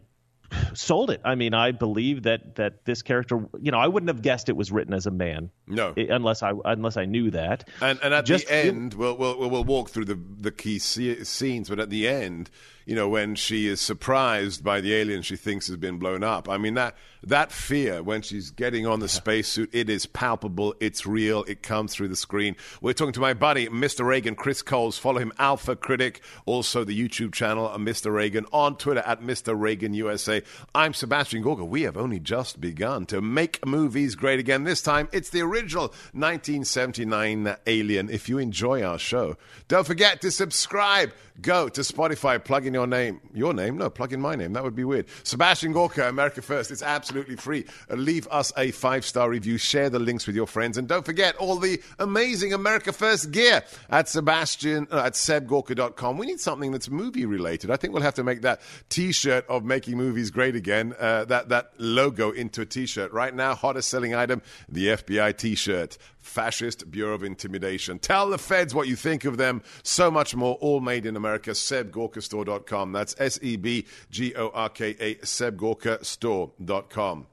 sold 0.74 1.10
it. 1.10 1.22
I 1.24 1.36
mean, 1.36 1.54
I 1.54 1.72
believe 1.72 2.24
that 2.24 2.56
that 2.56 2.86
this 2.86 3.02
character, 3.02 3.46
you 3.60 3.72
know, 3.72 3.80
I 3.80 3.88
wouldn't 3.88 4.10
have 4.10 4.22
guessed 4.22 4.50
it 4.50 4.56
was 4.56 4.72
written 4.72 4.94
as 4.94 5.06
a 5.06 5.12
man. 5.12 5.50
No. 5.68 5.94
unless 5.96 6.44
I 6.44 6.54
unless 6.66 6.98
I 6.98 7.06
knew 7.06 7.32
that. 7.32 7.68
And, 7.82 8.00
and 8.04 8.14
at 8.14 8.26
Just- 8.26 8.48
the 8.48 8.56
end, 8.56 8.94
we'll, 8.94 9.18
we'll 9.18 9.50
we'll 9.50 9.64
walk 9.64 9.90
through 9.90 10.06
the 10.06 10.20
the 10.40 10.52
key 10.52 10.80
scenes. 10.80 11.70
But 11.70 11.80
at 11.80 11.90
the 11.90 12.08
end, 12.08 12.50
you 12.86 12.96
know, 12.96 13.08
when 13.08 13.36
she 13.36 13.68
is 13.68 13.82
surprised 13.82 14.63
by 14.63 14.82
the 14.82 14.94
alien 14.94 15.22
she 15.22 15.36
thinks 15.36 15.68
has 15.68 15.78
been 15.78 15.98
blown 15.98 16.24
up. 16.24 16.50
I 16.50 16.58
mean 16.58 16.74
that 16.74 16.96
that 17.25 17.52
fear 17.52 18.04
when 18.04 18.22
she's 18.22 18.52
getting 18.52 18.86
on 18.86 19.00
the 19.00 19.08
spacesuit, 19.08 19.70
it 19.74 19.90
is 19.90 20.06
palpable. 20.06 20.75
It's 20.80 21.06
real. 21.06 21.44
It 21.44 21.63
comes 21.63 21.94
through 21.94 22.10
the 22.10 22.16
screen. 22.16 22.56
We're 22.82 22.94
talking 22.94 23.13
to 23.13 23.22
my 23.22 23.34
buddy, 23.34 23.68
Mr. 23.68 24.06
Reagan, 24.06 24.36
Chris 24.36 24.62
Coles. 24.62 24.98
Follow 24.98 25.20
him, 25.20 25.32
Alpha 25.40 25.75
Critic. 25.75 26.22
Also 26.46 26.84
the 26.84 27.00
YouTube 27.00 27.34
channel, 27.34 27.68
uh, 27.68 27.78
Mr. 27.78 28.13
Reagan. 28.13 28.46
On 28.52 28.75
Twitter 28.75 29.04
at 29.06 29.22
Mr. 29.22 29.58
Reagan 29.58 29.94
USA. 29.94 30.42
I'm 30.75 30.94
Sebastian 30.94 31.42
Gorka. 31.42 31.63
We 31.63 31.84
have 31.84 31.96
only 31.98 32.20
just 32.20 32.60
begun 32.60 33.06
to 33.08 33.22
make 33.22 33.66
movies 33.66 34.16
great 34.16 34.40
again. 34.40 34.66
This 34.66 34.82
time, 34.82 35.08
it's 35.13 35.30
the 35.30 35.42
original 35.42 35.88
1979 36.13 37.56
Alien. 37.66 38.10
If 38.10 38.28
you 38.28 38.38
enjoy 38.38 38.84
our 38.84 39.00
show, 39.00 39.38
don't 39.68 39.88
forget 39.88 40.22
to 40.22 40.32
subscribe. 40.32 41.13
Go 41.42 41.68
to 41.68 41.82
Spotify, 41.82 42.44
plug 42.44 42.68
in 42.68 42.75
your 42.75 42.86
name. 42.86 43.20
Your 43.34 43.56
name? 43.56 43.78
No, 43.78 43.90
plug 43.90 44.13
in 44.13 44.22
my 44.22 44.36
name. 44.36 44.54
That 44.54 44.63
would 44.63 44.75
be 44.75 44.84
weird. 44.84 45.08
Sebastian 45.24 45.72
Gorka, 45.72 46.08
America 46.08 46.44
First. 46.44 46.70
It's 46.70 46.84
absolutely 46.84 47.36
free. 47.36 47.66
Uh, 47.90 47.96
leave 47.96 48.28
us 48.28 48.54
a 48.56 48.70
five 48.72 49.04
star 49.04 49.30
review. 49.30 49.58
Share 49.58 49.90
the 49.90 49.98
links 49.98 50.28
with 50.28 50.36
your 50.36 50.46
friends. 50.46 50.78
And 50.78 50.88
don't 50.88 51.04
forget 51.04 51.36
all 51.38 51.58
the 51.58 51.82
amazing 51.98 52.54
America 52.54 52.94
First 52.94 53.32
gear 53.32 53.63
at 53.90 54.10
Sebastian, 54.10 54.88
uh, 54.92 55.04
at 55.06 55.13
sebgorka.com. 55.13 56.20
We 56.20 56.28
need 56.28 56.40
something 56.40 56.72
that's 56.72 56.90
movie 56.90 57.25
related. 57.25 57.72
I 57.72 57.78
think 57.78 57.94
we'll 57.94 58.04
have 58.04 58.16
to 58.16 58.24
make 58.24 58.42
that 58.44 58.62
t 58.90 59.12
shirt 59.12 59.46
of 59.48 59.66
making 59.66 59.98
movies 59.98 60.30
great 60.30 60.56
again, 60.56 60.94
uh, 61.00 61.25
that, 61.25 61.50
that 61.50 61.72
logo 61.80 62.30
into 62.30 62.62
a 62.62 62.66
t 62.66 62.86
shirt. 62.86 63.12
Right 63.12 63.34
now, 63.34 63.56
hottest 63.56 63.90
selling 63.90 64.13
item, 64.13 64.44
the 64.70 64.88
FBI 64.88 65.36
t 65.36 65.56
shirt. 65.56 65.98
Fascist 66.24 66.89
Bureau 66.89 67.13
of 67.13 67.24
Intimidation. 67.24 68.00
Tell 68.00 68.30
the 68.30 68.38
feds 68.38 68.74
what 68.74 68.88
you 68.88 68.96
think 68.96 69.25
of 69.25 69.38
them. 69.38 69.62
So 69.84 70.10
much 70.10 70.36
more, 70.36 70.56
all 70.56 70.80
made 70.80 71.06
in 71.06 71.15
America. 71.15 71.51
SebGorkaStore.com. 71.51 72.92
That's 72.92 73.15
S 73.20 73.38
E 73.42 73.58
B 73.58 73.86
G 74.10 74.34
O 74.36 74.50
R 74.50 74.70
K 74.70 74.96
A, 75.00 75.15
SebGorkaStore.com. 75.15 77.27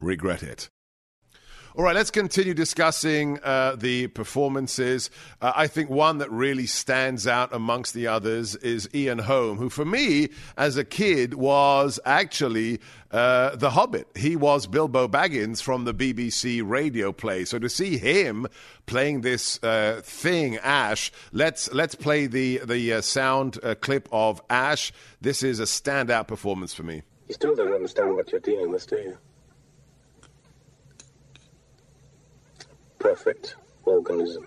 regret 0.00 0.42
it 0.42 0.68
all 1.80 1.84
right, 1.84 1.94
let's 1.94 2.10
continue 2.10 2.52
discussing 2.52 3.38
uh, 3.42 3.74
the 3.74 4.06
performances. 4.08 5.08
Uh, 5.40 5.54
I 5.56 5.66
think 5.66 5.88
one 5.88 6.18
that 6.18 6.30
really 6.30 6.66
stands 6.66 7.26
out 7.26 7.54
amongst 7.54 7.94
the 7.94 8.06
others 8.06 8.54
is 8.56 8.86
Ian 8.94 9.20
Holm, 9.20 9.56
who, 9.56 9.70
for 9.70 9.86
me, 9.86 10.28
as 10.58 10.76
a 10.76 10.84
kid, 10.84 11.32
was 11.32 11.98
actually 12.04 12.80
uh, 13.12 13.56
the 13.56 13.70
Hobbit. 13.70 14.08
He 14.14 14.36
was 14.36 14.66
Bilbo 14.66 15.08
Baggins 15.08 15.62
from 15.62 15.86
the 15.86 15.94
BBC 15.94 16.60
radio 16.62 17.12
play. 17.12 17.46
So 17.46 17.58
to 17.58 17.70
see 17.70 17.96
him 17.96 18.46
playing 18.84 19.22
this 19.22 19.58
uh, 19.62 20.02
thing, 20.04 20.58
Ash, 20.58 21.10
let's 21.32 21.72
let's 21.72 21.94
play 21.94 22.26
the 22.26 22.58
the 22.58 22.92
uh, 22.92 23.00
sound 23.00 23.58
uh, 23.62 23.74
clip 23.74 24.06
of 24.12 24.42
Ash. 24.50 24.92
This 25.22 25.42
is 25.42 25.60
a 25.60 25.64
standout 25.64 26.28
performance 26.28 26.74
for 26.74 26.82
me. 26.82 27.00
You 27.28 27.32
still 27.32 27.56
don't 27.56 27.72
understand 27.72 28.14
what 28.16 28.30
you're 28.32 28.40
dealing 28.42 28.70
with, 28.70 28.86
do 28.86 28.96
you? 28.96 29.16
Perfect 33.00 33.56
organism. 33.86 34.46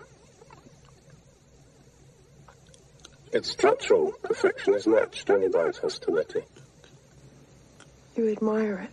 Its 3.33 3.49
structural 3.49 4.11
perfection 4.23 4.75
is 4.75 4.85
matched 4.85 5.27
only 5.31 5.49
by 5.49 5.65
its 5.65 5.79
hostility. 5.79 6.43
You 8.15 8.29
admire 8.29 8.87
it. 8.87 8.89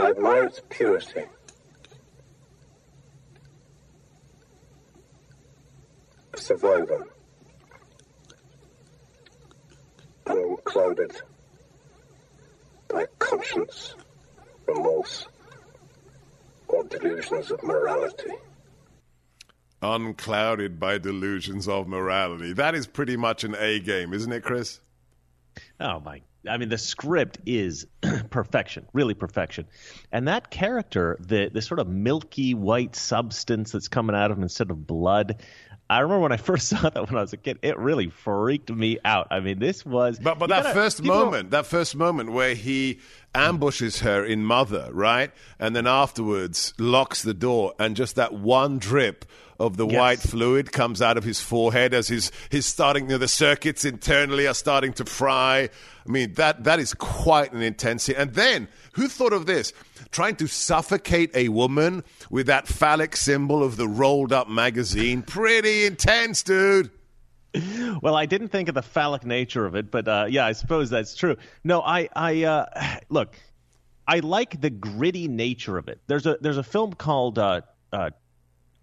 I 0.00 0.10
admire 0.10 0.44
its 0.44 0.62
purity. 0.70 1.24
A 6.32 6.38
survivor. 6.38 7.08
Unclouded 10.26 11.20
by 12.86 13.06
conscience, 13.18 13.96
remorse, 14.74 15.26
or 16.68 16.84
delusions 16.84 17.50
of 17.50 17.62
morality. 17.62 18.32
Unclouded 19.82 20.78
by 20.78 20.98
delusions 20.98 21.66
of 21.66 21.88
morality. 21.88 22.52
That 22.52 22.74
is 22.74 22.86
pretty 22.86 23.16
much 23.16 23.44
an 23.44 23.54
A 23.58 23.80
game, 23.80 24.12
isn't 24.12 24.32
it, 24.32 24.42
Chris? 24.42 24.80
Oh 25.80 26.00
my! 26.00 26.20
I 26.48 26.56
mean, 26.56 26.68
the 26.68 26.78
script 26.78 27.38
is 27.46 27.86
perfection, 28.30 28.86
really 28.92 29.14
perfection, 29.14 29.66
and 30.12 30.28
that 30.28 30.50
character, 30.50 31.18
the 31.20 31.50
the 31.52 31.62
sort 31.62 31.80
of 31.80 31.88
milky 31.88 32.54
white 32.54 32.94
substance 32.94 33.72
that's 33.72 33.88
coming 33.88 34.14
out 34.14 34.30
of 34.30 34.36
him 34.36 34.42
instead 34.42 34.70
of 34.70 34.86
blood. 34.86 35.42
I 35.90 35.98
remember 36.00 36.20
when 36.22 36.32
I 36.32 36.36
first 36.50 36.68
saw 36.68 36.88
that 36.88 37.06
when 37.08 37.18
I 37.18 37.20
was 37.20 37.32
a 37.32 37.36
kid, 37.36 37.58
it 37.62 37.76
really 37.76 38.08
freaked 38.10 38.70
me 38.70 38.98
out. 39.04 39.26
I 39.30 39.40
mean, 39.40 39.58
this 39.58 39.84
was 39.84 40.18
But 40.18 40.38
but 40.38 40.48
that 40.48 40.62
gotta- 40.62 40.74
first 40.74 41.02
moment, 41.02 41.50
that 41.50 41.66
first 41.66 41.94
moment 41.96 42.32
where 42.32 42.54
he 42.54 43.00
ambushes 43.34 44.00
her 44.00 44.24
in 44.24 44.44
Mother, 44.44 44.88
right, 44.92 45.30
and 45.58 45.74
then 45.74 45.86
afterwards 45.86 46.74
locks 46.78 47.22
the 47.22 47.34
door, 47.34 47.74
and 47.78 47.96
just 47.96 48.16
that 48.16 48.32
one 48.32 48.78
drip 48.78 49.24
of 49.58 49.76
the 49.76 49.86
Yes. 49.86 49.98
white 49.98 50.18
fluid 50.20 50.72
comes 50.72 51.02
out 51.02 51.18
of 51.18 51.24
his 51.24 51.40
forehead 51.40 51.92
as 51.92 52.08
his 52.08 52.32
his 52.48 52.64
starting 52.64 53.04
you 53.04 53.10
know, 53.10 53.18
the 53.18 53.28
circuits 53.28 53.84
internally 53.84 54.46
are 54.46 54.54
starting 54.54 54.92
to 54.94 55.04
fry. 55.04 55.68
I 56.06 56.10
mean 56.10 56.32
that 56.34 56.64
that 56.64 56.78
is 56.80 56.94
quite 56.94 57.52
an 57.52 57.60
intensity. 57.62 58.16
And 58.16 58.32
then 58.32 58.68
who 58.92 59.06
thought 59.06 59.34
of 59.34 59.44
this? 59.46 59.74
Trying 60.10 60.36
to 60.36 60.46
suffocate 60.46 61.30
a 61.34 61.48
woman 61.48 62.04
with 62.30 62.46
that 62.46 62.68
phallic 62.68 63.16
symbol 63.16 63.62
of 63.62 63.76
the 63.76 63.88
rolled 63.88 64.32
up 64.32 64.48
magazine. 64.48 65.22
Pretty 65.22 65.84
intense, 65.84 66.42
dude. 66.42 66.90
Well, 68.00 68.14
I 68.14 68.26
didn't 68.26 68.48
think 68.48 68.68
of 68.68 68.74
the 68.74 68.82
phallic 68.82 69.24
nature 69.24 69.66
of 69.66 69.74
it, 69.74 69.90
but 69.90 70.06
uh, 70.06 70.26
yeah, 70.28 70.46
I 70.46 70.52
suppose 70.52 70.90
that's 70.90 71.16
true. 71.16 71.36
No, 71.64 71.80
I, 71.80 72.08
I 72.14 72.44
uh, 72.44 72.98
look, 73.08 73.36
I 74.06 74.20
like 74.20 74.60
the 74.60 74.70
gritty 74.70 75.28
nature 75.28 75.76
of 75.76 75.88
it. 75.88 76.00
There's 76.06 76.26
a 76.26 76.36
there's 76.40 76.58
a 76.58 76.62
film 76.62 76.92
called 76.92 77.38
uh, 77.38 77.62
uh, 77.92 78.10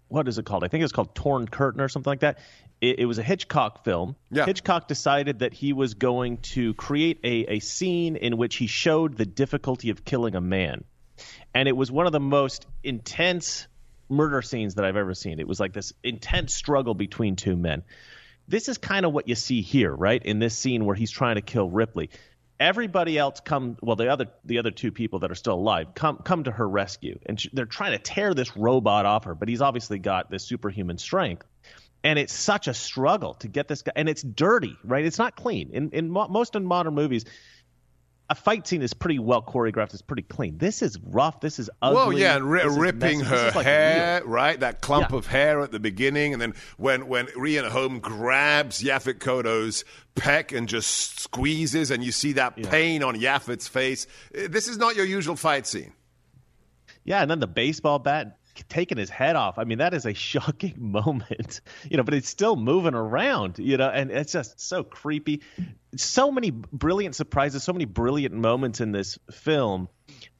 what 0.08 0.28
is 0.28 0.38
it 0.38 0.46
called? 0.46 0.64
I 0.64 0.68
think 0.68 0.84
it's 0.84 0.92
called 0.92 1.14
Torn 1.14 1.46
Curtain 1.46 1.80
or 1.80 1.88
something 1.88 2.10
like 2.10 2.20
that. 2.20 2.38
It, 2.80 3.00
it 3.00 3.04
was 3.06 3.18
a 3.18 3.22
Hitchcock 3.22 3.84
film. 3.84 4.16
Yeah. 4.30 4.46
Hitchcock 4.46 4.88
decided 4.88 5.40
that 5.40 5.52
he 5.52 5.72
was 5.72 5.94
going 5.94 6.38
to 6.38 6.74
create 6.74 7.20
a, 7.24 7.54
a 7.54 7.58
scene 7.60 8.16
in 8.16 8.36
which 8.36 8.56
he 8.56 8.66
showed 8.66 9.16
the 9.16 9.26
difficulty 9.26 9.90
of 9.90 10.04
killing 10.04 10.34
a 10.34 10.40
man, 10.40 10.84
and 11.54 11.68
it 11.68 11.76
was 11.76 11.90
one 11.90 12.06
of 12.06 12.12
the 12.12 12.20
most 12.20 12.66
intense 12.82 13.66
murder 14.08 14.42
scenes 14.42 14.76
that 14.76 14.84
I've 14.84 14.96
ever 14.96 15.14
seen. 15.14 15.38
It 15.40 15.46
was 15.48 15.60
like 15.60 15.72
this 15.72 15.92
intense 16.02 16.54
struggle 16.54 16.94
between 16.94 17.36
two 17.36 17.56
men 17.56 17.82
this 18.48 18.68
is 18.68 18.78
kind 18.78 19.04
of 19.04 19.12
what 19.12 19.28
you 19.28 19.34
see 19.34 19.60
here, 19.60 19.94
right? 19.94 20.24
In 20.24 20.38
this 20.38 20.56
scene 20.56 20.86
where 20.86 20.96
he's 20.96 21.10
trying 21.10 21.34
to 21.34 21.42
kill 21.42 21.68
Ripley. 21.68 22.08
everybody 22.60 23.18
else 23.18 23.40
come 23.40 23.76
well 23.80 23.96
the 23.96 24.08
other 24.08 24.26
the 24.44 24.58
other 24.58 24.70
two 24.70 24.90
people 24.90 25.20
that 25.20 25.30
are 25.30 25.36
still 25.36 25.54
alive 25.54 25.94
come 25.94 26.16
come 26.16 26.42
to 26.44 26.50
her 26.50 26.68
rescue 26.68 27.18
and 27.26 27.40
she, 27.40 27.50
they're 27.52 27.66
trying 27.66 27.92
to 27.92 27.98
tear 27.98 28.34
this 28.34 28.56
robot 28.56 29.06
off 29.06 29.24
her 29.24 29.34
but 29.34 29.48
he's 29.48 29.60
obviously 29.60 29.98
got 29.98 30.30
this 30.30 30.42
superhuman 30.42 30.98
strength 30.98 31.46
and 32.02 32.18
it's 32.18 32.32
such 32.32 32.66
a 32.66 32.74
struggle 32.74 33.34
to 33.34 33.48
get 33.48 33.68
this 33.68 33.82
guy 33.82 33.92
and 33.94 34.08
it's 34.08 34.22
dirty 34.22 34.76
right 34.82 35.04
it's 35.04 35.18
not 35.18 35.36
clean 35.36 35.70
in 35.72 35.90
in 35.90 36.10
mo- 36.10 36.28
most 36.28 36.56
in 36.56 36.64
modern 36.64 36.94
movies 36.94 37.24
a 38.30 38.34
fight 38.34 38.66
scene 38.66 38.82
is 38.82 38.92
pretty 38.92 39.18
well 39.18 39.40
choreographed 39.42 39.92
it's 39.94 40.02
pretty 40.02 40.22
clean 40.22 40.58
this 40.58 40.82
is 40.82 40.98
rough 41.02 41.40
this 41.40 41.58
is 41.58 41.70
ugly 41.80 41.96
Well, 41.96 42.12
yeah, 42.12 42.36
and 42.36 42.54
is 42.60 42.76
ripping 42.76 43.20
her 43.20 43.52
like, 43.54 43.64
hair, 43.64 44.20
real. 44.20 44.30
right? 44.30 44.60
That 44.60 44.80
clump 44.82 45.10
Yeah. 45.12 45.16
of 45.16 45.26
hair 45.26 45.60
at 45.62 45.72
the 45.72 45.80
beginning, 45.80 46.32
and 46.34 46.42
then 46.42 46.54
when 46.76 47.08
when 47.08 47.28
Ian 47.44 47.64
Holm 47.70 48.00
grabs 48.00 48.82
Yaphet 48.82 49.18
Kotto's 49.18 49.84
peck 50.14 50.52
and 50.52 50.68
just 50.68 51.20
squeezes, 51.20 51.90
and 51.90 52.02
you 52.04 52.12
see 52.12 52.32
that 52.32 52.56
pain 52.56 53.02
on 53.02 53.16
Yaphet's 53.16 53.66
face. 53.68 54.06
Eh, 54.34 54.48
This 54.48 54.68
is 54.68 54.76
not 54.78 54.94
your 54.96 55.06
usual 55.06 55.36
fight 55.36 55.66
scene. 55.66 55.92
Yeah, 57.04 57.22
and 57.22 57.30
then 57.30 57.40
the 57.40 57.46
baseball 57.46 57.98
bat 57.98 58.37
taking 58.68 58.98
his 58.98 59.10
head 59.10 59.36
off. 59.36 59.58
I 59.58 59.64
mean, 59.64 59.78
that 59.78 59.94
is 59.94 60.06
a 60.06 60.14
shocking 60.28 60.74
moment, 60.78 61.60
you 61.90 61.96
know, 61.96 62.02
but 62.02 62.14
it's 62.14 62.28
still 62.28 62.56
moving 62.56 62.94
around, 62.94 63.58
you 63.58 63.76
know, 63.76 63.88
and 63.88 64.10
it's 64.10 64.32
just 64.32 64.60
so 64.60 64.82
creepy. 64.82 65.42
So 65.96 66.30
many 66.30 66.50
brilliant 66.50 67.14
surprises, 67.14 67.62
so 67.62 67.72
many 67.72 67.84
brilliant 67.84 68.34
moments 68.34 68.80
in 68.80 68.92
this 68.92 69.18
film. 69.30 69.88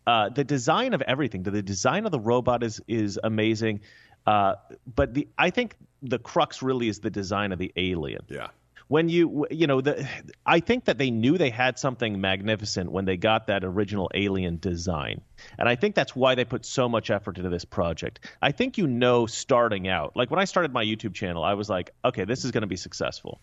Uh, 0.07 0.31
the 0.31 0.45
design 0.45 0.95
of 0.95 1.03
everything, 1.03 1.43
the 1.43 1.63
design 1.63 2.07
of 2.07 2.13
the 2.13 2.21
robot 2.21 2.63
is 2.63 2.81
is 2.89 3.19
amazing. 3.23 3.81
Uh, 4.27 4.55
but 4.95 5.15
the 5.15 5.29
I 5.39 5.51
think 5.51 5.77
the 6.03 6.19
crux 6.19 6.63
really 6.63 6.89
is 6.89 7.01
the 7.01 7.11
design 7.11 7.53
of 7.53 7.59
the 7.59 7.73
alien 7.77 8.23
Yeah. 8.29 8.49
When 8.89 9.09
you 9.09 9.47
you 9.51 9.67
know 9.67 9.81
the 9.81 10.09
I 10.45 10.61
think 10.61 10.87
that 10.87 10.99
they 10.99 11.11
knew 11.11 11.39
they 11.39 11.51
had 11.51 11.79
something 11.79 12.21
magnificent 12.21 12.91
when 12.91 13.05
they 13.05 13.17
got 13.17 13.47
that 13.47 13.63
original 13.65 14.11
alien 14.15 14.59
design. 14.59 15.21
And 15.59 15.69
I 15.69 15.77
think 15.77 15.95
that's 15.95 16.17
why 16.17 16.35
they 16.35 16.45
put 16.45 16.65
so 16.65 16.89
much 16.89 17.11
effort 17.11 17.39
into 17.39 17.51
this 17.51 17.65
project. 17.65 18.29
I 18.43 18.53
think 18.53 18.79
you 18.79 18.87
know 18.87 19.27
starting 19.27 19.89
out. 19.89 20.17
Like 20.17 20.31
when 20.31 20.41
I 20.41 20.45
started 20.45 20.73
my 20.73 20.85
YouTube 20.85 21.15
channel, 21.15 21.45
I 21.45 21.55
was 21.55 21.69
like, 21.69 21.91
okay, 22.05 22.25
this 22.25 22.45
is 22.45 22.51
going 22.51 22.63
to 22.63 22.67
be 22.67 22.77
successful. 22.77 23.41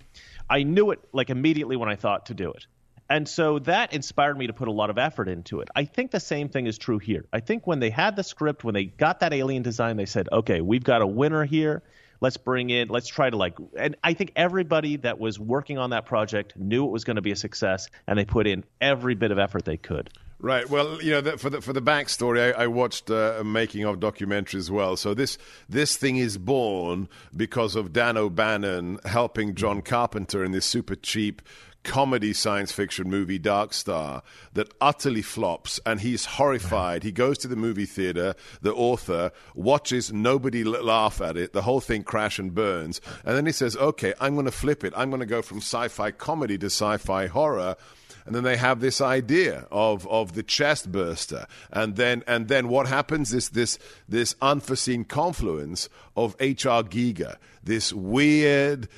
I 0.49 0.63
knew 0.63 0.91
it 0.91 0.99
like 1.13 1.29
immediately 1.29 1.75
when 1.75 1.89
I 1.89 1.95
thought 1.95 2.25
to 2.27 2.33
do 2.33 2.51
it. 2.51 2.65
And 3.07 3.29
so 3.29 3.59
that 3.59 3.93
inspired 3.93 4.35
me 4.35 4.47
to 4.47 4.53
put 4.53 4.67
a 4.67 4.71
lot 4.71 4.89
of 4.89 4.97
effort 4.97 5.29
into 5.29 5.59
it. 5.59 5.69
I 5.75 5.85
think 5.85 6.09
the 6.09 6.19
same 6.19 6.49
thing 6.49 6.65
is 6.65 6.79
true 6.79 6.97
here. 6.97 7.25
I 7.31 7.39
think 7.39 7.67
when 7.67 7.79
they 7.79 7.91
had 7.91 8.15
the 8.15 8.23
script, 8.23 8.63
when 8.63 8.73
they 8.73 8.85
got 8.85 9.19
that 9.19 9.31
alien 9.31 9.61
design, 9.61 9.95
they 9.95 10.07
said, 10.07 10.27
okay, 10.31 10.59
we've 10.61 10.83
got 10.83 11.03
a 11.03 11.07
winner 11.07 11.45
here. 11.45 11.83
Let's 12.21 12.37
bring 12.37 12.69
in, 12.69 12.87
let's 12.89 13.07
try 13.07 13.29
to 13.29 13.37
like, 13.37 13.57
and 13.77 13.95
I 14.03 14.13
think 14.13 14.31
everybody 14.35 14.97
that 14.97 15.19
was 15.19 15.39
working 15.39 15.77
on 15.77 15.91
that 15.91 16.05
project 16.05 16.55
knew 16.57 16.85
it 16.85 16.91
was 16.91 17.03
going 17.03 17.17
to 17.17 17.21
be 17.21 17.31
a 17.31 17.35
success, 17.35 17.89
and 18.07 18.17
they 18.17 18.25
put 18.25 18.47
in 18.47 18.63
every 18.81 19.15
bit 19.15 19.31
of 19.31 19.39
effort 19.39 19.65
they 19.65 19.77
could. 19.77 20.09
Right. 20.39 20.69
Well, 20.69 21.01
you 21.01 21.11
know, 21.11 21.21
the, 21.21 21.37
for 21.37 21.49
the 21.49 21.61
for 21.61 21.71
the 21.71 21.81
backstory, 21.81 22.53
I, 22.53 22.63
I 22.63 22.67
watched 22.67 23.09
uh, 23.09 23.37
a 23.39 23.43
making 23.43 23.85
of 23.85 23.99
documentary 23.99 24.59
as 24.59 24.69
well. 24.69 24.97
So 24.97 25.13
this 25.13 25.37
this 25.69 25.95
thing 25.95 26.17
is 26.17 26.37
born 26.37 27.07
because 27.35 27.75
of 27.75 27.93
Dan 27.93 28.17
O'Bannon 28.17 28.99
helping 29.05 29.55
John 29.55 29.81
Carpenter 29.81 30.43
in 30.43 30.51
this 30.51 30.65
super 30.65 30.95
cheap 30.95 31.41
comedy 31.85 32.33
science 32.33 32.71
fiction 32.71 33.09
movie 33.09 33.39
Dark 33.39 33.71
Star 33.71 34.23
that 34.53 34.73
utterly 34.81 35.21
flops 35.21 35.79
and 35.85 36.01
he's 36.01 36.25
horrified. 36.25 37.03
He 37.03 37.11
goes 37.11 37.37
to 37.39 37.47
the 37.47 37.55
movie 37.55 37.85
theater, 37.85 38.35
the 38.61 38.73
author 38.73 39.31
watches 39.53 40.11
nobody 40.11 40.63
laugh 40.63 41.21
at 41.21 41.37
it, 41.37 41.53
the 41.53 41.61
whole 41.61 41.79
thing 41.79 42.03
crash 42.03 42.39
and 42.39 42.53
burns, 42.53 42.99
and 43.23 43.37
then 43.37 43.45
he 43.45 43.51
says, 43.51 43.77
"Okay, 43.77 44.13
I'm 44.19 44.33
going 44.33 44.45
to 44.45 44.51
flip 44.51 44.83
it. 44.83 44.93
I'm 44.97 45.09
going 45.09 45.21
to 45.21 45.25
go 45.25 45.41
from 45.41 45.59
sci-fi 45.59 46.11
comedy 46.11 46.57
to 46.57 46.67
sci-fi 46.67 47.27
horror." 47.27 47.77
and 48.25 48.33
then 48.33 48.43
they 48.43 48.57
have 48.57 48.79
this 48.79 49.01
idea 49.01 49.67
of 49.71 50.07
of 50.07 50.33
the 50.33 50.41
chest 50.41 50.91
burster 50.91 51.45
and 51.71 51.95
then 51.95 52.23
and 52.25 52.47
then 52.47 52.67
what 52.67 52.87
happens 52.87 53.33
is 53.33 53.49
this 53.49 53.77
this 54.09 54.35
unforeseen 54.41 55.05
confluence 55.05 55.89
of 56.15 56.35
HR 56.39 56.81
Giger 56.89 57.35
this 57.63 57.93
weird 57.93 58.89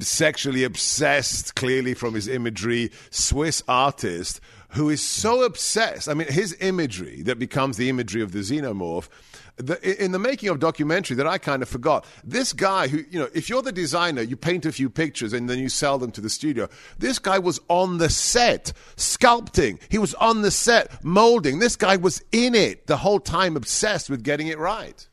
sexually 0.00 0.64
obsessed 0.64 1.54
clearly 1.54 1.94
from 1.94 2.14
his 2.14 2.28
imagery 2.28 2.90
Swiss 3.10 3.62
artist 3.66 4.40
who 4.70 4.90
is 4.90 5.02
so 5.02 5.42
obsessed 5.42 6.08
I 6.08 6.14
mean 6.14 6.28
his 6.28 6.56
imagery 6.60 7.22
that 7.22 7.38
becomes 7.38 7.76
the 7.76 7.88
imagery 7.88 8.20
of 8.20 8.32
the 8.32 8.40
xenomorph 8.40 9.08
the, 9.56 10.04
in 10.04 10.12
the 10.12 10.18
making 10.18 10.50
of 10.50 10.58
documentary 10.58 11.16
that 11.16 11.26
I 11.26 11.38
kind 11.38 11.62
of 11.62 11.68
forgot. 11.68 12.04
This 12.22 12.52
guy 12.52 12.88
who, 12.88 12.98
you 13.10 13.18
know, 13.18 13.28
if 13.34 13.48
you're 13.48 13.62
the 13.62 13.72
designer, 13.72 14.22
you 14.22 14.36
paint 14.36 14.66
a 14.66 14.72
few 14.72 14.90
pictures 14.90 15.32
and 15.32 15.48
then 15.48 15.58
you 15.58 15.68
sell 15.68 15.98
them 15.98 16.10
to 16.12 16.20
the 16.20 16.28
studio. 16.28 16.68
This 16.98 17.18
guy 17.18 17.38
was 17.38 17.60
on 17.68 17.98
the 17.98 18.10
set 18.10 18.72
sculpting. 18.96 19.80
He 19.88 19.98
was 19.98 20.14
on 20.14 20.42
the 20.42 20.50
set 20.50 21.02
molding. 21.02 21.58
This 21.58 21.76
guy 21.76 21.96
was 21.96 22.22
in 22.32 22.54
it 22.54 22.86
the 22.86 22.98
whole 22.98 23.20
time, 23.20 23.56
obsessed 23.56 24.10
with 24.10 24.22
getting 24.22 24.48
it 24.48 24.58
right. 24.58 25.06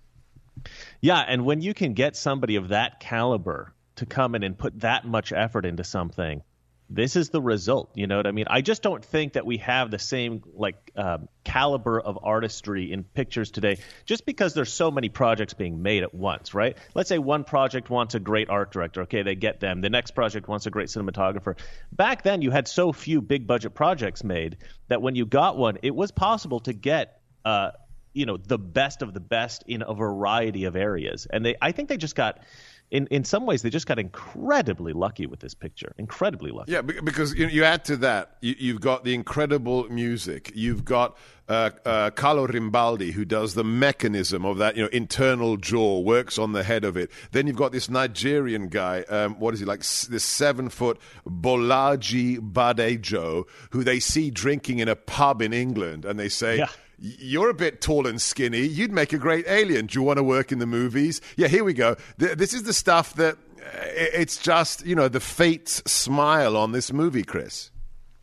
Yeah, 1.01 1.23
and 1.27 1.45
when 1.45 1.61
you 1.61 1.73
can 1.73 1.93
get 1.93 2.15
somebody 2.15 2.55
of 2.55 2.69
that 2.69 2.99
caliber 2.99 3.73
to 4.05 4.15
come 4.15 4.35
in 4.35 4.43
and 4.43 4.57
put 4.57 4.81
that 4.81 5.05
much 5.05 5.31
effort 5.33 5.65
into 5.65 5.83
something, 5.83 6.41
this 6.89 7.15
is 7.15 7.29
the 7.29 7.41
result. 7.41 7.91
You 7.95 8.07
know 8.07 8.17
what 8.17 8.27
I 8.27 8.31
mean? 8.31 8.45
I 8.49 8.61
just 8.61 8.83
don't 8.83 9.03
think 9.03 9.33
that 9.33 9.45
we 9.45 9.57
have 9.57 9.89
the 9.89 9.99
same 9.99 10.43
like 10.53 10.91
um, 10.95 11.27
caliber 11.43 11.99
of 11.99 12.19
artistry 12.21 12.91
in 12.91 13.03
pictures 13.03 13.51
today, 13.51 13.79
just 14.05 14.25
because 14.25 14.53
there's 14.53 14.71
so 14.71 14.91
many 14.91 15.09
projects 15.09 15.53
being 15.53 15.81
made 15.81 16.03
at 16.03 16.13
once, 16.13 16.53
right? 16.53 16.77
Let's 16.93 17.09
say 17.09 17.17
one 17.17 17.45
project 17.45 17.89
wants 17.89 18.15
a 18.15 18.19
great 18.19 18.49
art 18.49 18.71
director. 18.71 19.01
Okay, 19.03 19.23
they 19.23 19.35
get 19.35 19.59
them. 19.59 19.81
The 19.81 19.89
next 19.89 20.11
project 20.11 20.47
wants 20.47 20.65
a 20.65 20.69
great 20.69 20.89
cinematographer. 20.89 21.57
Back 21.91 22.21
then, 22.23 22.41
you 22.41 22.51
had 22.51 22.67
so 22.67 22.91
few 22.91 23.21
big 23.21 23.47
budget 23.47 23.73
projects 23.73 24.23
made 24.23 24.57
that 24.87 25.01
when 25.01 25.15
you 25.15 25.25
got 25.25 25.57
one, 25.57 25.79
it 25.83 25.95
was 25.95 26.11
possible 26.11 26.59
to 26.61 26.73
get. 26.73 27.19
Uh, 27.43 27.71
you 28.13 28.27
know 28.27 28.37
the 28.37 28.59
best 28.59 29.01
of 29.01 29.11
the 29.13 29.19
best 29.19 29.63
in 29.67 29.81
a 29.81 29.91
variety 29.91 30.65
of 30.65 30.75
areas 30.75 31.25
and 31.27 31.43
they 31.43 31.55
i 31.63 31.71
think 31.71 31.89
they 31.89 31.97
just 31.97 32.15
got 32.15 32.41
in 32.91 33.07
in 33.07 33.23
some 33.23 33.45
ways 33.45 33.61
they 33.61 33.69
just 33.69 33.87
got 33.87 33.99
incredibly 33.99 34.93
lucky 34.93 35.25
with 35.25 35.39
this 35.39 35.53
picture 35.53 35.93
incredibly 35.97 36.51
lucky 36.51 36.71
Yeah, 36.71 36.81
because 36.81 37.33
you, 37.33 37.47
you 37.47 37.63
add 37.63 37.85
to 37.85 37.97
that, 37.97 38.37
you, 38.41 38.55
you've 38.57 38.81
got 38.81 39.03
the 39.03 39.13
incredible 39.13 39.87
music. 39.89 40.51
You've 40.55 40.85
got 40.85 41.17
uh, 41.47 41.71
uh, 41.85 42.09
Carlo 42.11 42.47
Rambaldi, 42.47 43.11
who 43.11 43.25
does 43.25 43.53
the 43.53 43.63
mechanism 43.63 44.45
of 44.45 44.57
that, 44.59 44.77
you 44.77 44.83
know, 44.83 44.89
internal 44.89 45.57
jaw, 45.57 45.99
works 45.99 46.37
on 46.37 46.53
the 46.53 46.63
head 46.63 46.83
of 46.83 46.95
it. 46.95 47.11
Then 47.31 47.47
you've 47.47 47.57
got 47.57 47.71
this 47.71 47.89
Nigerian 47.89 48.69
guy, 48.69 49.01
um, 49.03 49.39
what 49.39 49.53
is 49.53 49.59
he 49.59 49.65
like, 49.65 49.79
this 49.79 50.23
seven 50.23 50.69
foot 50.69 50.99
Bolaji 51.27 52.39
Badejo, 52.39 53.45
who 53.71 53.83
they 53.83 53.99
see 53.99 54.31
drinking 54.31 54.79
in 54.79 54.87
a 54.87 54.95
pub 54.95 55.41
in 55.41 55.53
England, 55.53 56.05
and 56.05 56.19
they 56.19 56.29
say. 56.29 56.59
Yeah. 56.59 56.69
You're 56.99 57.49
a 57.49 57.53
bit 57.53 57.81
tall 57.81 58.07
and 58.07 58.21
skinny. 58.21 58.61
You'd 58.61 58.91
make 58.91 59.13
a 59.13 59.17
great 59.17 59.45
alien. 59.47 59.87
Do 59.87 59.99
you 59.99 60.03
want 60.03 60.17
to 60.17 60.23
work 60.23 60.51
in 60.51 60.59
the 60.59 60.65
movies? 60.65 61.21
Yeah, 61.37 61.47
here 61.47 61.63
we 61.63 61.73
go. 61.73 61.95
This 62.17 62.53
is 62.53 62.63
the 62.63 62.73
stuff 62.73 63.15
that 63.15 63.35
uh, 63.35 63.85
it's 64.13 64.37
just, 64.37 64.85
you 64.85 64.95
know, 64.95 65.07
the 65.07 65.19
fate's 65.19 65.81
smile 65.91 66.55
on 66.57 66.71
this 66.71 66.93
movie, 66.93 67.23
Chris. 67.23 67.71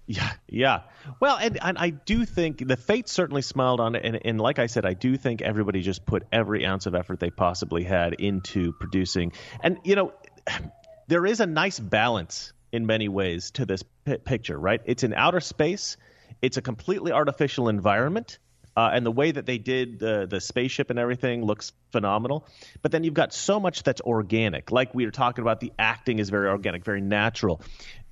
Yeah, 0.06 0.32
yeah. 0.48 0.80
Well, 1.20 1.36
and, 1.36 1.56
and 1.62 1.78
I 1.78 1.90
do 1.90 2.24
think 2.24 2.66
the 2.66 2.76
fate 2.76 3.08
certainly 3.08 3.42
smiled 3.42 3.78
on 3.78 3.94
it, 3.94 4.04
and, 4.04 4.18
and 4.24 4.40
like 4.40 4.58
I 4.58 4.66
said, 4.66 4.84
I 4.84 4.94
do 4.94 5.16
think 5.16 5.40
everybody 5.40 5.82
just 5.82 6.04
put 6.04 6.24
every 6.32 6.66
ounce 6.66 6.86
of 6.86 6.96
effort 6.96 7.20
they 7.20 7.30
possibly 7.30 7.84
had 7.84 8.14
into 8.14 8.72
producing. 8.72 9.32
And 9.62 9.78
you 9.84 9.94
know, 9.94 10.12
there 11.08 11.24
is 11.24 11.38
a 11.38 11.46
nice 11.46 11.78
balance 11.78 12.52
in 12.72 12.86
many 12.86 13.08
ways 13.08 13.52
to 13.52 13.66
this 13.66 13.84
pi 14.04 14.16
picture, 14.16 14.58
right? 14.58 14.80
It's 14.84 15.04
in 15.04 15.14
outer 15.14 15.40
space. 15.40 15.96
It's 16.42 16.56
a 16.56 16.62
completely 16.62 17.12
artificial 17.12 17.68
environment. 17.68 18.38
Uh, 18.76 18.90
and 18.92 19.04
the 19.04 19.10
way 19.10 19.30
that 19.30 19.46
they 19.46 19.58
did 19.58 19.98
the 19.98 20.26
the 20.30 20.40
spaceship 20.40 20.90
and 20.90 20.98
everything 20.98 21.44
looks 21.44 21.72
phenomenal. 21.90 22.46
But 22.82 22.92
then 22.92 23.04
you've 23.04 23.14
got 23.14 23.32
so 23.32 23.58
much 23.58 23.82
that's 23.82 24.00
organic. 24.00 24.70
Like 24.70 24.94
we 24.94 25.04
were 25.04 25.10
talking 25.10 25.42
about, 25.42 25.60
the 25.60 25.72
acting 25.78 26.18
is 26.18 26.30
very 26.30 26.48
organic, 26.48 26.84
very 26.84 27.00
natural, 27.00 27.60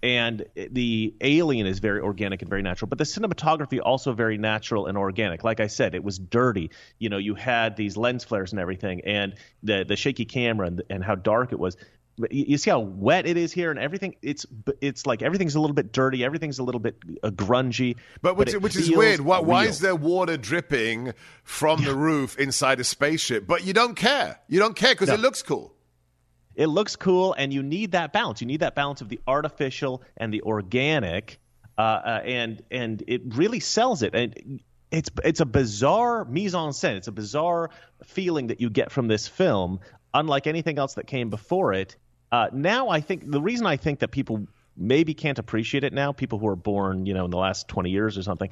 and 0.02 0.44
the 0.54 1.14
alien 1.20 1.66
is 1.66 1.78
very 1.78 2.00
organic 2.00 2.42
and 2.42 2.48
very 2.48 2.62
natural. 2.62 2.88
But 2.88 2.98
the 2.98 3.04
cinematography 3.04 3.80
also 3.84 4.12
very 4.12 4.38
natural 4.38 4.86
and 4.86 4.98
organic. 4.98 5.44
Like 5.44 5.60
I 5.60 5.66
said, 5.68 5.94
it 5.94 6.04
was 6.04 6.18
dirty. 6.18 6.70
You 6.98 7.08
know, 7.08 7.18
you 7.18 7.34
had 7.34 7.76
these 7.76 7.96
lens 7.96 8.24
flares 8.24 8.52
and 8.52 8.60
everything, 8.60 9.02
and 9.04 9.34
the 9.62 9.84
the 9.84 9.96
shaky 9.96 10.24
camera 10.24 10.66
and, 10.66 10.82
and 10.90 11.04
how 11.04 11.14
dark 11.14 11.52
it 11.52 11.58
was. 11.58 11.76
But 12.18 12.32
you 12.32 12.58
see 12.58 12.70
how 12.70 12.80
wet 12.80 13.26
it 13.26 13.36
is 13.36 13.52
here, 13.52 13.70
and 13.70 13.78
everything. 13.78 14.16
It's 14.22 14.44
it's 14.80 15.06
like 15.06 15.22
everything's 15.22 15.54
a 15.54 15.60
little 15.60 15.74
bit 15.74 15.92
dirty. 15.92 16.24
Everything's 16.24 16.58
a 16.58 16.64
little 16.64 16.80
bit 16.80 16.96
uh, 17.22 17.30
grungy. 17.30 17.96
But 18.22 18.36
which, 18.36 18.52
it 18.54 18.60
which 18.60 18.76
is 18.76 18.90
weird. 18.90 19.20
Why, 19.20 19.38
why 19.40 19.64
is 19.66 19.80
there 19.80 19.94
water 19.96 20.36
dripping 20.36 21.12
from 21.44 21.84
the 21.84 21.94
roof 21.94 22.38
inside 22.38 22.80
a 22.80 22.84
spaceship? 22.84 23.46
But 23.46 23.64
you 23.64 23.72
don't 23.72 23.94
care. 23.94 24.40
You 24.48 24.58
don't 24.58 24.74
care 24.74 24.94
because 24.94 25.08
it 25.08 25.20
looks 25.20 25.42
cool. 25.42 25.74
it 26.54 26.66
looks 26.66 26.96
cool 26.96 27.34
and 27.34 27.52
you 27.52 27.62
need 27.62 27.92
that 27.92 28.12
balance 28.12 28.40
you 28.40 28.46
need 28.46 28.60
that 28.60 28.74
balance 28.74 29.00
of 29.00 29.08
the 29.08 29.20
artificial 29.26 30.02
and 30.16 30.34
the 30.34 30.42
organic 30.42 31.38
uh, 31.78 31.80
uh, 31.80 32.20
and 32.24 32.62
and 32.70 33.04
it 33.06 33.22
really 33.36 33.60
sells 33.60 34.02
it 34.02 34.14
and 34.14 34.60
it's 34.90 35.08
it's 35.24 35.40
a 35.40 35.46
bizarre 35.46 36.24
mise 36.24 36.54
en 36.54 36.70
scène 36.70 36.96
it's 36.96 37.06
a 37.06 37.12
bizarre 37.12 37.70
feeling 38.04 38.48
that 38.48 38.60
you 38.60 38.68
get 38.70 38.90
from 38.90 39.06
this 39.06 39.28
film 39.28 39.78
unlike 40.14 40.46
anything 40.48 40.78
else 40.78 40.94
that 40.94 41.06
came 41.06 41.30
before 41.30 41.72
it 41.72 41.96
uh, 42.32 42.48
now 42.52 42.88
i 42.88 43.00
think 43.00 43.30
the 43.30 43.40
reason 43.40 43.66
i 43.66 43.76
think 43.76 44.00
that 44.00 44.10
people 44.10 44.46
maybe 44.80 45.12
can't 45.12 45.40
appreciate 45.40 45.82
it 45.82 45.92
now, 45.92 46.12
people 46.12 46.38
who 46.38 46.46
are 46.46 46.54
born, 46.54 47.04
you 47.04 47.12
know, 47.12 47.24
in 47.24 47.32
the 47.32 47.36
last 47.36 47.66
20 47.66 47.90
years 47.90 48.16
or 48.16 48.22
something, 48.22 48.48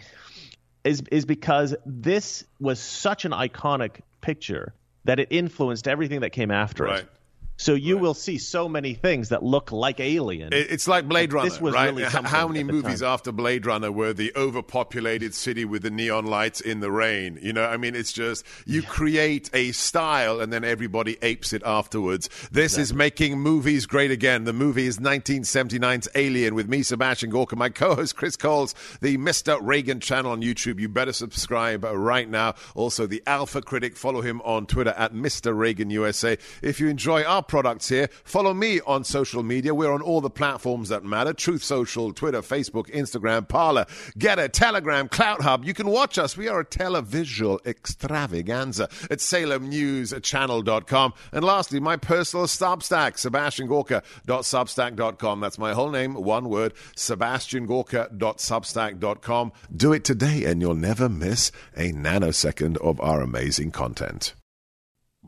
is 0.82 1.00
is 1.12 1.24
because 1.24 1.76
this 1.86 2.42
was 2.58 2.80
such 2.80 3.24
an 3.24 3.30
iconic 3.30 4.00
picture 4.22 4.74
that 5.04 5.20
it 5.20 5.28
influenced 5.30 5.86
everything 5.86 6.20
that 6.22 6.30
came 6.30 6.50
after 6.50 6.82
Right. 6.82 7.04
it. 7.04 7.10
So 7.56 7.74
you 7.74 7.96
will 7.96 8.14
see 8.14 8.38
so 8.38 8.68
many 8.68 8.94
things 8.94 9.30
that 9.30 9.42
look 9.42 9.72
like 9.72 9.98
Alien. 9.98 10.50
It's 10.52 10.86
like 10.86 11.08
Blade 11.08 11.32
Runner, 11.32 11.48
this 11.48 11.60
was 11.60 11.74
right? 11.74 11.86
really 11.86 12.04
How 12.04 12.46
many 12.46 12.62
movies 12.64 13.00
time. 13.00 13.08
after 13.08 13.32
Blade 13.32 13.64
Runner 13.66 13.90
were 13.90 14.12
the 14.12 14.32
overpopulated 14.36 15.34
city 15.34 15.64
with 15.64 15.82
the 15.82 15.90
neon 15.90 16.26
lights 16.26 16.60
in 16.60 16.80
the 16.80 16.90
rain? 16.90 17.38
You 17.40 17.52
know, 17.52 17.64
I 17.64 17.76
mean, 17.76 17.94
it's 17.94 18.12
just 18.12 18.44
you 18.66 18.82
create 18.82 19.50
a 19.54 19.72
style 19.72 20.40
and 20.40 20.52
then 20.52 20.64
everybody 20.64 21.16
apes 21.22 21.52
it 21.52 21.62
afterwards. 21.64 22.28
This 22.50 22.76
is 22.76 22.92
making 22.92 23.38
movies 23.40 23.86
great 23.86 24.10
again. 24.10 24.44
The 24.44 24.52
movie 24.52 24.86
is 24.86 24.98
1979's 24.98 26.08
Alien 26.14 26.54
with 26.54 26.68
me, 26.68 26.82
Sebastian 26.82 27.30
Gorka, 27.30 27.56
my 27.56 27.68
co-host 27.68 28.16
Chris 28.16 28.36
Coles, 28.36 28.74
the 29.00 29.16
Mr. 29.16 29.58
Reagan 29.62 30.00
channel 30.00 30.32
on 30.32 30.42
YouTube. 30.42 30.78
You 30.78 30.88
better 30.88 31.12
subscribe 31.12 31.84
right 31.84 32.28
now. 32.28 32.54
Also, 32.74 33.06
the 33.06 33.22
Alpha 33.26 33.62
Critic. 33.62 33.96
Follow 33.96 34.20
him 34.20 34.40
on 34.42 34.66
Twitter 34.66 34.94
at 34.96 35.14
Mr. 35.14 35.56
Reagan 35.56 35.90
USA. 35.90 36.36
If 36.62 36.80
you 36.80 36.88
enjoy 36.88 37.22
our 37.22 37.42
products 37.48 37.88
here, 37.88 38.08
follow 38.24 38.54
me 38.54 38.80
on 38.86 39.04
social 39.04 39.42
media. 39.42 39.74
We're 39.74 39.92
on 39.92 40.02
all 40.02 40.20
the 40.20 40.30
platforms 40.30 40.88
that 40.88 41.04
matter 41.04 41.32
Truth 41.32 41.62
Social, 41.62 42.12
Twitter, 42.12 42.42
Facebook, 42.42 42.90
Instagram, 42.90 43.48
Parler, 43.48 43.86
Gettr, 44.18 44.50
Telegram, 44.50 45.08
Clout 45.08 45.42
Hub. 45.42 45.64
You 45.64 45.74
can 45.74 45.88
watch 45.88 46.18
us. 46.18 46.36
We 46.36 46.48
are 46.48 46.60
a 46.60 46.64
televisual 46.64 47.64
extravaganza 47.66 48.84
at 49.10 49.18
salemnewschannel.com. 49.18 51.12
And 51.32 51.44
lastly, 51.44 51.80
my 51.80 51.96
personal 51.96 52.46
Substack, 52.46 53.14
sebastiangorka.substack.com. 53.14 55.40
That's 55.40 55.58
my 55.58 55.72
whole 55.72 55.90
name, 55.90 56.14
one 56.14 56.48
word, 56.48 56.74
sebastiangorka.substack.com. 56.96 59.52
Do 59.74 59.92
it 59.92 60.04
today, 60.04 60.44
and 60.44 60.60
you'll 60.60 60.74
never 60.74 61.08
miss 61.08 61.50
a 61.76 61.90
nanosecond 61.92 62.76
of 62.78 63.00
our 63.00 63.20
amazing 63.20 63.72
content. 63.72 64.34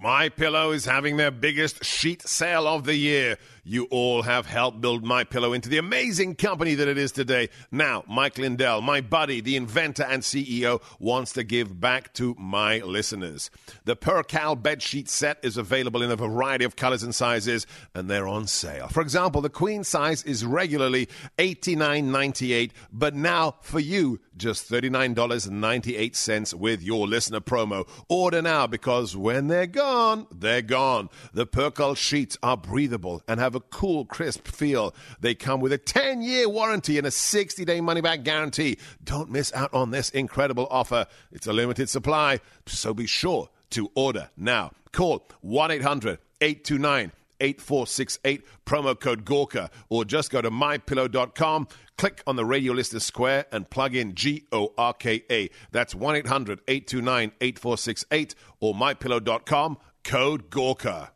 My 0.01 0.29
Pillow 0.29 0.71
is 0.71 0.85
having 0.85 1.17
their 1.17 1.33
biggest 1.33 1.85
sheet 1.85 2.23
sale 2.23 2.69
of 2.69 2.85
the 2.85 2.95
year. 2.95 3.37
You 3.69 3.85
all 3.91 4.23
have 4.23 4.47
helped 4.47 4.81
build 4.81 5.05
My 5.05 5.25
Pillow 5.25 5.53
into 5.53 5.69
the 5.69 5.77
amazing 5.77 6.37
company 6.37 6.75
that 6.77 6.89
it 6.89 6.97
is 6.97 7.13
today. 7.13 7.51
Now, 7.71 8.03
Mike 8.09 8.39
Lindell, 8.39 8.81
my 8.81 9.03
buddy, 9.03 9.43
the 9.43 9.57
inventor 9.57 10.05
and 10.05 10.23
CEO, 10.23 10.81
wants 10.99 11.35
to 11.35 11.45
give 11.45 11.79
back 11.79 12.15
to 12.15 12.35
my 12.39 12.79
listeners. 12.79 13.51
The 13.85 13.95
Percale 13.95 14.57
bed 14.57 14.81
sheet 14.81 15.11
set 15.11 15.39
is 15.43 15.59
available 15.59 16.03
in 16.03 16.11
a 16.11 16.17
variety 16.17 16.65
of 16.65 16.77
colors 16.77 17.03
and 17.03 17.15
sizes, 17.15 17.67
and 17.95 18.09
they're 18.09 18.27
on 18.27 18.47
sale. 18.47 18.89
For 18.89 19.03
example, 19.03 19.43
the 19.43 19.51
queen 19.51 19.85
size 19.85 20.23
is 20.23 20.47
regularly 20.47 21.11
$89.98, 21.37 22.71
but 22.91 23.15
now 23.15 23.57
for 23.61 23.81
you, 23.81 24.19
just 24.39 24.71
$39.98 24.71 26.55
with 26.55 26.83
your 26.83 27.07
listener 27.07 27.41
promo. 27.41 27.87
Order 28.09 28.41
now 28.41 28.67
because 28.67 29.15
when 29.15 29.49
they're 29.49 29.67
gone, 29.67 30.27
they're 30.35 30.63
gone. 30.63 31.11
The 31.35 31.45
Percale 31.45 31.97
sheets 31.97 32.39
are 32.43 32.57
breathable 32.57 33.23
and 33.29 33.39
have 33.41 33.58
a 33.59 33.61
cool, 33.61 34.05
crisp 34.05 34.49
feel. 34.49 34.95
They 35.21 35.35
come 35.35 35.61
with 35.61 35.73
a 35.73 35.79
10 35.79 36.23
year 36.23 36.49
warranty 36.49 36.97
and 36.99 37.07
a 37.07 37.11
60 37.11 37.65
day 37.65 37.81
money 37.81 38.01
back 38.01 38.23
guarantee. 38.23 38.79
Don't 39.03 39.31
miss 39.31 39.53
out 39.53 39.73
on 39.75 39.91
this 39.91 40.11
incredible 40.11 40.67
offer. 40.71 41.07
It's 41.31 41.47
a 41.47 41.53
limited 41.53 41.89
supply, 41.91 42.41
so 42.67 42.95
be 42.95 43.07
sure 43.07 43.51
to 43.71 43.91
order 43.95 44.31
now. 44.37 44.73
Call 44.93 45.27
1 45.43 45.71
800 45.71 46.19
829 46.41 47.13
8468, 47.41 48.43
promo 48.67 48.99
code 48.99 49.25
Gorka, 49.25 49.71
or 49.89 50.05
just 50.05 50.31
go 50.31 50.43
to 50.43 50.51
mypillow.com, 50.51 51.69
click 51.97 52.23
on 52.27 52.37
the 52.37 52.45
radio 52.45 52.73
listener 52.73 53.01
square, 53.01 53.47
and 53.53 53.69
plug 53.71 53.95
in 53.95 54.15
G 54.15 54.47
O 54.53 54.73
R 54.77 54.93
K 54.93 55.23
A. 55.31 55.51
That's 55.71 55.95
1 55.95 56.17
800 56.17 56.61
829 56.67 57.33
8468 57.41 58.35
or 58.61 58.75
mypillow.com, 58.75 59.79
code 60.05 60.51
Gorka. 60.51 61.13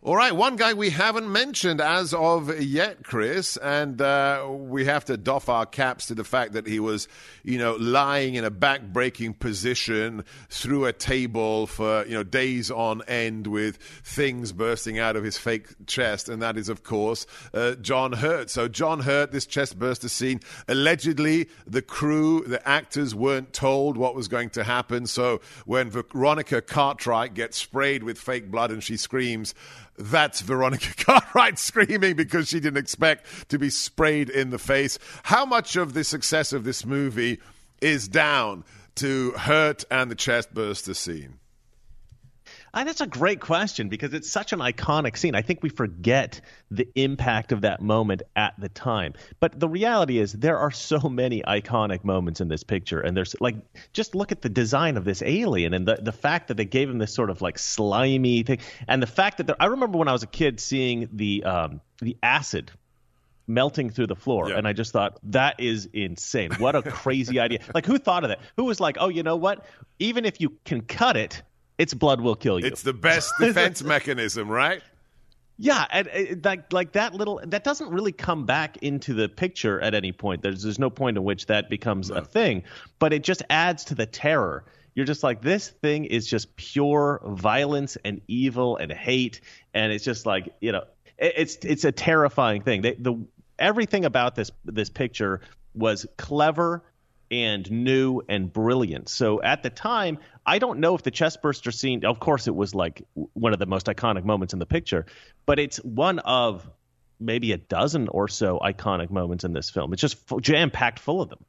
All 0.00 0.14
right, 0.14 0.34
one 0.34 0.54
guy 0.54 0.74
we 0.74 0.90
haven't 0.90 1.30
mentioned 1.30 1.80
as 1.80 2.14
of 2.14 2.62
yet, 2.62 3.02
Chris, 3.02 3.56
and 3.56 4.00
uh, 4.00 4.46
we 4.48 4.84
have 4.84 5.04
to 5.06 5.16
doff 5.16 5.48
our 5.48 5.66
caps 5.66 6.06
to 6.06 6.14
the 6.14 6.22
fact 6.22 6.52
that 6.52 6.68
he 6.68 6.78
was, 6.78 7.08
you 7.42 7.58
know, 7.58 7.74
lying 7.74 8.36
in 8.36 8.44
a 8.44 8.50
back-breaking 8.50 9.34
position 9.34 10.24
through 10.50 10.84
a 10.84 10.92
table 10.92 11.66
for, 11.66 12.06
you 12.06 12.12
know, 12.12 12.22
days 12.22 12.70
on 12.70 13.02
end 13.08 13.48
with 13.48 13.78
things 14.04 14.52
bursting 14.52 15.00
out 15.00 15.16
of 15.16 15.24
his 15.24 15.36
fake 15.36 15.66
chest, 15.88 16.28
and 16.28 16.40
that 16.42 16.56
is, 16.56 16.68
of 16.68 16.84
course, 16.84 17.26
uh, 17.52 17.74
John 17.74 18.12
Hurt. 18.12 18.50
So 18.50 18.68
John 18.68 19.00
Hurt, 19.00 19.32
this 19.32 19.46
chest 19.46 19.80
burster 19.80 20.08
scene, 20.08 20.38
allegedly 20.68 21.48
the 21.66 21.82
crew, 21.82 22.44
the 22.46 22.66
actors 22.66 23.16
weren't 23.16 23.52
told 23.52 23.96
what 23.96 24.14
was 24.14 24.28
going 24.28 24.50
to 24.50 24.62
happen. 24.62 25.08
So 25.08 25.40
when 25.66 25.90
Veronica 25.90 26.62
Cartwright 26.62 27.34
gets 27.34 27.58
sprayed 27.58 28.04
with 28.04 28.16
fake 28.16 28.48
blood 28.48 28.70
and 28.70 28.80
she 28.82 28.96
screams, 28.96 29.56
that's 29.98 30.40
Veronica 30.40 30.94
Cartwright 31.04 31.58
screaming 31.58 32.14
because 32.14 32.48
she 32.48 32.60
didn't 32.60 32.78
expect 32.78 33.48
to 33.50 33.58
be 33.58 33.70
sprayed 33.70 34.30
in 34.30 34.50
the 34.50 34.58
face. 34.58 34.98
How 35.24 35.44
much 35.44 35.76
of 35.76 35.92
the 35.92 36.04
success 36.04 36.52
of 36.52 36.64
this 36.64 36.86
movie 36.86 37.40
is 37.80 38.08
down 38.08 38.64
to 38.96 39.32
Hurt 39.32 39.84
and 39.90 40.10
the 40.10 40.14
chest 40.14 40.54
burster 40.54 40.94
scene? 40.94 41.38
I, 42.74 42.84
that's 42.84 43.00
a 43.00 43.06
great 43.06 43.40
question 43.40 43.88
because 43.88 44.12
it's 44.14 44.30
such 44.30 44.52
an 44.52 44.58
iconic 44.60 45.16
scene. 45.16 45.34
I 45.34 45.42
think 45.42 45.62
we 45.62 45.68
forget 45.68 46.40
the 46.70 46.88
impact 46.94 47.52
of 47.52 47.62
that 47.62 47.80
moment 47.80 48.22
at 48.36 48.54
the 48.58 48.68
time. 48.68 49.14
But 49.40 49.58
the 49.58 49.68
reality 49.68 50.18
is, 50.18 50.32
there 50.32 50.58
are 50.58 50.70
so 50.70 51.00
many 51.08 51.42
iconic 51.42 52.04
moments 52.04 52.40
in 52.40 52.48
this 52.48 52.64
picture, 52.64 53.00
and 53.00 53.16
there's 53.16 53.34
like 53.40 53.56
just 53.92 54.14
look 54.14 54.32
at 54.32 54.42
the 54.42 54.48
design 54.48 54.96
of 54.96 55.04
this 55.04 55.22
alien 55.22 55.74
and 55.74 55.86
the 55.86 55.96
the 55.96 56.12
fact 56.12 56.48
that 56.48 56.56
they 56.56 56.64
gave 56.64 56.88
him 56.90 56.98
this 56.98 57.14
sort 57.14 57.30
of 57.30 57.40
like 57.42 57.58
slimy 57.58 58.42
thing, 58.42 58.58
and 58.86 59.02
the 59.02 59.06
fact 59.06 59.38
that 59.38 59.56
I 59.58 59.66
remember 59.66 59.98
when 59.98 60.08
I 60.08 60.12
was 60.12 60.22
a 60.22 60.26
kid 60.28 60.60
seeing 60.60 61.08
the 61.12 61.44
um, 61.44 61.80
the 62.00 62.16
acid 62.22 62.70
melting 63.50 63.88
through 63.88 64.06
the 64.06 64.14
floor 64.14 64.50
Yeah. 64.50 64.58
and 64.58 64.68
i 64.68 64.74
just 64.74 64.92
thought 64.92 65.18
that 65.30 65.58
is 65.58 65.88
insane 65.94 66.50
what 66.58 66.76
a 66.76 66.82
crazy 66.82 67.40
idea 67.46 67.60
like 67.74 67.86
who 67.86 67.96
thought 67.96 68.22
of 68.22 68.28
that 68.28 68.40
who 68.58 68.64
was 68.64 68.78
like 68.78 68.98
oh 69.00 69.08
you 69.08 69.22
know 69.22 69.36
what 69.36 69.64
even 69.98 70.26
if 70.26 70.38
you 70.38 70.52
can 70.66 70.82
cut 70.82 71.16
it 71.16 71.42
its 71.78 71.94
blood 71.94 72.20
will 72.20 72.34
kill 72.36 72.58
you 72.60 72.66
It's 72.66 72.82
the 72.82 72.92
best 72.92 73.32
defense 73.40 73.82
mechanism, 73.82 74.48
right? 74.48 74.82
yeah, 75.60 75.86
and 75.90 76.06
and 76.08 76.44
like 76.44 76.72
like 76.72 76.92
that 76.92 77.14
little 77.14 77.40
that 77.44 77.64
doesn't 77.64 77.90
really 77.90 78.12
come 78.12 78.46
back 78.46 78.76
into 78.78 79.12
the 79.12 79.28
picture 79.28 79.80
at 79.80 79.94
any 79.94 80.12
point. 80.12 80.42
There's 80.42 80.62
there's 80.62 80.78
no 80.78 80.90
point 80.90 81.16
in 81.16 81.24
which 81.24 81.46
that 81.46 81.68
becomes 81.68 82.10
a 82.10 82.22
thing, 82.22 82.62
but 82.98 83.12
it 83.12 83.24
just 83.24 83.42
adds 83.50 83.84
to 83.86 83.94
the 83.94 84.06
terror. 84.06 84.64
You're 84.94 85.06
just 85.06 85.22
like 85.22 85.42
this 85.42 85.68
thing 85.68 86.04
is 86.04 86.26
just 86.26 86.54
pure 86.56 87.20
violence 87.24 87.96
and 88.04 88.20
evil 88.28 88.76
and 88.76 88.92
hate, 88.92 89.40
and 89.74 89.92
it's 89.92 90.04
just 90.04 90.26
like 90.26 90.48
you 90.60 90.70
know 90.70 90.84
it, 91.18 91.34
it's 91.36 91.56
it's 91.62 91.84
a 91.84 91.92
terrifying 91.92 92.62
thing. 92.62 92.82
They, 92.82 92.94
the 92.94 93.16
everything 93.58 94.04
about 94.04 94.36
this 94.36 94.52
this 94.64 94.90
picture 94.90 95.40
was 95.74 96.06
clever 96.16 96.84
and 97.30 97.70
new 97.70 98.22
and 98.28 98.52
brilliant. 98.52 99.08
So 99.08 99.42
at 99.42 99.62
the 99.62 99.70
time, 99.70 100.18
I 100.46 100.58
don't 100.58 100.80
know 100.80 100.94
if 100.94 101.02
the 101.02 101.10
chestburster 101.10 101.72
scene, 101.72 102.04
of 102.04 102.20
course, 102.20 102.46
it 102.46 102.54
was 102.54 102.74
like 102.74 103.02
one 103.14 103.52
of 103.52 103.58
the 103.58 103.66
most 103.66 103.86
iconic 103.86 104.24
moments 104.24 104.52
in 104.52 104.58
the 104.58 104.66
picture, 104.66 105.06
but 105.46 105.58
it's 105.58 105.76
one 105.78 106.18
of 106.20 106.68
maybe 107.20 107.52
a 107.52 107.58
dozen 107.58 108.08
or 108.08 108.28
so 108.28 108.58
iconic 108.60 109.10
moments 109.10 109.44
in 109.44 109.52
this 109.52 109.70
film. 109.70 109.92
It's 109.92 110.00
just 110.00 110.18
jam 110.40 110.70
packed 110.70 110.98
full 110.98 111.20
of 111.20 111.28
them. 111.28 111.44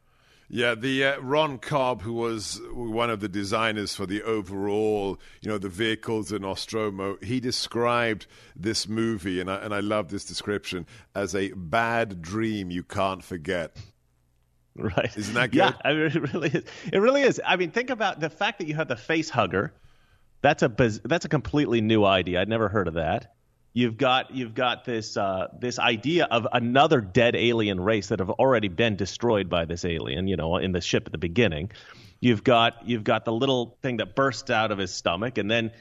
Yeah, 0.51 0.73
the 0.73 1.05
uh, 1.05 1.19
Ron 1.19 1.59
Cobb, 1.59 2.01
who 2.01 2.13
was 2.13 2.59
one 2.73 3.11
of 3.11 3.19
the 3.19 3.29
designers 3.29 3.93
for 3.93 4.07
the 4.07 4.23
overall, 4.23 5.19
you 5.41 5.51
know, 5.51 5.59
the 5.59 5.69
vehicles 5.69 6.31
in 6.31 6.41
Nostromo, 6.41 7.17
he 7.21 7.39
described 7.39 8.25
this 8.55 8.87
movie, 8.87 9.39
and 9.39 9.49
I, 9.49 9.57
and 9.57 9.75
I 9.75 9.79
love 9.79 10.09
this 10.09 10.25
description, 10.25 10.87
as 11.13 11.35
a 11.35 11.51
bad 11.51 12.23
dream 12.23 12.71
you 12.71 12.81
can't 12.81 13.23
forget. 13.23 13.77
Right. 14.97 15.15
Isn't 15.17 15.33
that 15.35 15.53
Yeah, 15.53 15.71
good? 15.71 15.81
I 15.85 15.93
mean, 15.93 16.05
it 16.15 16.33
really 16.33 16.49
is. 16.49 16.63
It 16.91 16.99
really 16.99 17.21
is. 17.21 17.41
I 17.45 17.55
mean, 17.55 17.71
think 17.71 17.89
about 17.89 18.19
the 18.19 18.29
fact 18.29 18.59
that 18.59 18.67
you 18.67 18.75
have 18.75 18.87
the 18.87 18.95
face 18.95 19.29
hugger. 19.29 19.73
That's 20.41 20.63
a 20.63 20.69
biz- 20.69 21.01
that's 21.03 21.25
a 21.25 21.29
completely 21.29 21.81
new 21.81 22.05
idea. 22.05 22.41
I'd 22.41 22.47
never 22.49 22.69
heard 22.69 22.87
of 22.87 22.93
that. 22.93 23.35
You've 23.73 23.97
got 23.97 24.31
you've 24.33 24.55
got 24.55 24.85
this 24.85 25.17
uh, 25.17 25.47
this 25.59 25.79
idea 25.79 26.25
of 26.25 26.47
another 26.51 27.01
dead 27.01 27.35
alien 27.35 27.79
race 27.79 28.07
that 28.07 28.19
have 28.19 28.29
already 28.29 28.67
been 28.69 28.95
destroyed 28.95 29.49
by 29.49 29.65
this 29.65 29.83
alien. 29.85 30.27
You 30.27 30.37
know, 30.37 30.57
in 30.57 30.71
the 30.71 30.81
ship 30.81 31.03
at 31.05 31.11
the 31.11 31.17
beginning. 31.17 31.71
You've 32.21 32.43
got 32.43 32.87
you've 32.87 33.03
got 33.03 33.23
the 33.25 33.31
little 33.31 33.77
thing 33.81 33.97
that 33.97 34.15
bursts 34.15 34.49
out 34.49 34.71
of 34.71 34.77
his 34.77 34.93
stomach, 34.93 35.37
and 35.37 35.49
then 35.49 35.71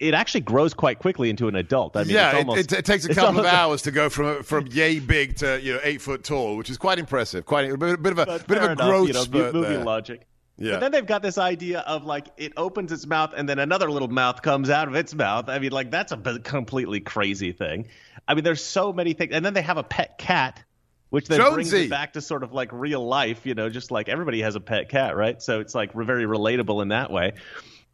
it, 0.00 0.14
actually 0.14 0.40
grows 0.42 0.74
quite 0.74 0.98
quickly 0.98 1.30
into 1.30 1.48
an 1.48 1.56
adult. 1.56 1.96
I 1.96 2.04
mean, 2.04 2.14
yeah, 2.14 2.30
it's 2.30 2.34
it- 2.34 2.38
almost, 2.38 2.72
it, 2.72 2.78
it 2.78 2.84
takes 2.84 3.04
a 3.04 3.14
couple 3.14 3.40
of 3.40 3.46
hours 3.46 3.82
to 3.82 3.90
go 3.90 4.08
from 4.08 4.42
from 4.42 4.66
yay 4.68 4.98
big 4.98 5.36
to 5.38 5.60
you 5.60 5.74
know 5.74 5.80
eight 5.82 6.00
foot 6.00 6.24
tall, 6.24 6.56
which 6.56 6.70
is 6.70 6.78
quite 6.78 6.98
impressive. 6.98 7.46
Quite 7.46 7.70
a 7.70 7.76
bit, 7.76 7.90
of 7.98 8.18
a 8.18 8.38
bit 8.46 8.58
of 8.58 8.64
a 8.64 8.72
enough, 8.72 8.88
growth 8.88 9.08
you 9.08 9.14
know, 9.14 9.22
spurt 9.22 9.54
movie 9.54 9.68
there. 9.68 9.84
logic. 9.84 10.26
Yeah. 10.58 10.72
But 10.72 10.80
then 10.80 10.92
they've 10.92 11.06
got 11.06 11.22
this 11.22 11.38
idea 11.38 11.80
of 11.80 12.04
like 12.04 12.26
it 12.36 12.52
opens 12.56 12.90
its 12.90 13.06
mouth 13.06 13.32
and 13.36 13.48
then 13.48 13.58
another 13.60 13.90
little 13.90 14.08
mouth 14.08 14.42
comes 14.42 14.70
out 14.70 14.88
of 14.88 14.94
its 14.96 15.14
mouth. 15.14 15.48
I 15.48 15.60
mean, 15.60 15.70
like 15.70 15.90
that's 15.90 16.10
a 16.10 16.16
b- 16.16 16.40
completely 16.40 17.00
crazy 17.00 17.52
thing. 17.52 17.86
I 18.26 18.34
mean, 18.34 18.42
there's 18.42 18.64
so 18.64 18.92
many 18.92 19.12
things. 19.12 19.32
And 19.32 19.44
then 19.44 19.54
they 19.54 19.62
have 19.62 19.76
a 19.78 19.84
pet 19.84 20.18
cat 20.18 20.62
which 21.10 21.26
then 21.28 21.38
brings 21.52 21.70
Jonesy. 21.70 21.86
it 21.86 21.90
back 21.90 22.12
to 22.14 22.20
sort 22.20 22.42
of 22.42 22.52
like 22.52 22.70
real 22.72 23.06
life. 23.06 23.46
You 23.46 23.54
know, 23.54 23.70
just 23.70 23.90
like 23.90 24.08
everybody 24.08 24.42
has 24.42 24.56
a 24.56 24.60
pet 24.60 24.88
cat, 24.88 25.16
right? 25.16 25.40
So 25.40 25.60
it's 25.60 25.74
like 25.74 25.92
very 25.94 26.24
relatable 26.24 26.82
in 26.82 26.88
that 26.88 27.10
way. 27.10 27.32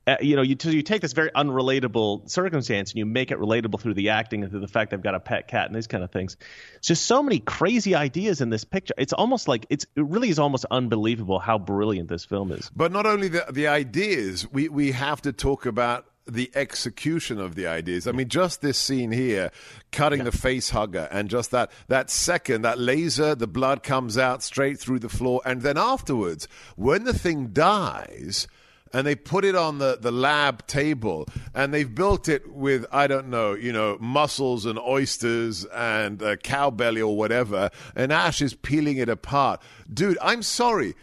Uh, 0.07 0.17
you 0.21 0.37
know, 0.37 0.43
you 0.43 0.57
you 0.65 0.83
take 0.83 1.01
this 1.01 1.13
very 1.15 1.31
unrelatable 1.31 2.29
circumstance 2.29 2.91
and 2.91 2.99
you 2.99 3.07
make 3.07 3.31
it 3.31 3.39
relatable 3.39 3.81
through 3.81 3.95
the 3.95 4.11
acting 4.11 4.43
and 4.43 4.51
through 4.51 4.61
the 4.61 4.69
fact 4.69 4.91
they've 4.91 5.03
got 5.03 5.15
a 5.15 5.21
pet 5.21 5.49
cat 5.49 5.67
and 5.67 5.75
these 5.75 5.87
kind 5.87 6.05
of 6.05 6.11
things. 6.11 6.37
It's 6.77 6.89
just 6.89 7.07
so 7.07 7.23
many 7.23 7.39
crazy 7.39 7.95
ideas 7.95 8.41
in 8.41 8.51
this 8.51 8.65
picture. 8.65 8.95
It's 8.99 9.15
almost 9.15 9.49
like 9.49 9.67
it's 9.71 9.87
it 9.97 10.05
really 10.05 10.29
is 10.29 10.39
almost 10.39 10.67
unbelievable 10.71 11.39
how 11.39 11.59
brilliant 11.59 12.09
this 12.09 12.25
film 12.25 12.53
is. 12.53 12.71
But 12.77 12.93
not 12.93 13.07
only 13.07 13.29
the 13.29 13.47
the 13.51 13.69
ideas, 13.69 14.51
we 14.51 14.69
we 14.69 14.93
have 14.93 15.23
to 15.23 15.33
talk 15.33 15.65
about 15.65 16.07
the 16.27 16.51
execution 16.55 17.39
of 17.39 17.55
the 17.55 17.67
ideas. 17.67 18.07
I 18.07 18.13
mean, 18.13 18.29
just 18.29 18.63
this 18.63 18.79
scene 18.79 19.13
here, 19.13 19.51
cutting 19.93 20.25
the 20.25 20.33
face 20.33 20.71
hugger, 20.71 21.09
and 21.11 21.29
just 21.29 21.51
that 21.51 21.71
that 21.89 22.11
second, 22.11 22.63
that 22.63 22.79
laser, 22.79 23.35
the 23.35 23.47
blood 23.47 23.83
comes 23.83 24.17
out 24.19 24.43
straight 24.43 24.79
through 24.79 25.01
the 25.01 25.09
floor, 25.09 25.41
and 25.45 25.63
then 25.63 25.77
afterwards, 25.77 26.49
when 26.77 27.05
the 27.05 27.15
thing 27.15 27.49
dies. 27.49 28.49
And 28.95 29.07
they 29.07 29.15
put 29.17 29.45
it 29.45 29.55
on 29.55 29.79
the, 29.79 29.99
the 30.01 30.11
lab 30.13 30.67
table, 30.67 31.27
and 31.55 31.75
they've 31.75 31.93
built 31.95 32.29
it 32.29 32.51
with 32.51 32.87
I 32.93 33.07
don't 33.07 33.29
know, 33.29 33.53
you 33.53 33.73
know, 33.73 33.99
mussels 34.01 34.65
and 34.65 34.79
oysters 34.79 35.65
and 35.67 36.23
uh, 36.23 36.37
cow 36.37 36.71
belly 36.71 37.03
or 37.03 37.15
whatever. 37.17 37.71
And 37.97 38.13
Ash 38.13 38.41
is 38.41 38.55
peeling 38.55 38.97
it 38.99 39.09
apart, 39.09 39.61
dude. 39.93 40.17
I'm 40.23 40.43
sorry, 40.43 40.95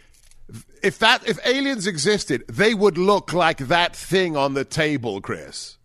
if 0.82 0.98
that 1.00 1.28
if 1.28 1.38
aliens 1.46 1.86
existed, 1.86 2.44
they 2.48 2.74
would 2.74 2.96
look 2.98 3.32
like 3.32 3.58
that 3.58 3.94
thing 3.94 4.36
on 4.36 4.54
the 4.54 4.64
table, 4.64 5.20
Chris. 5.20 5.76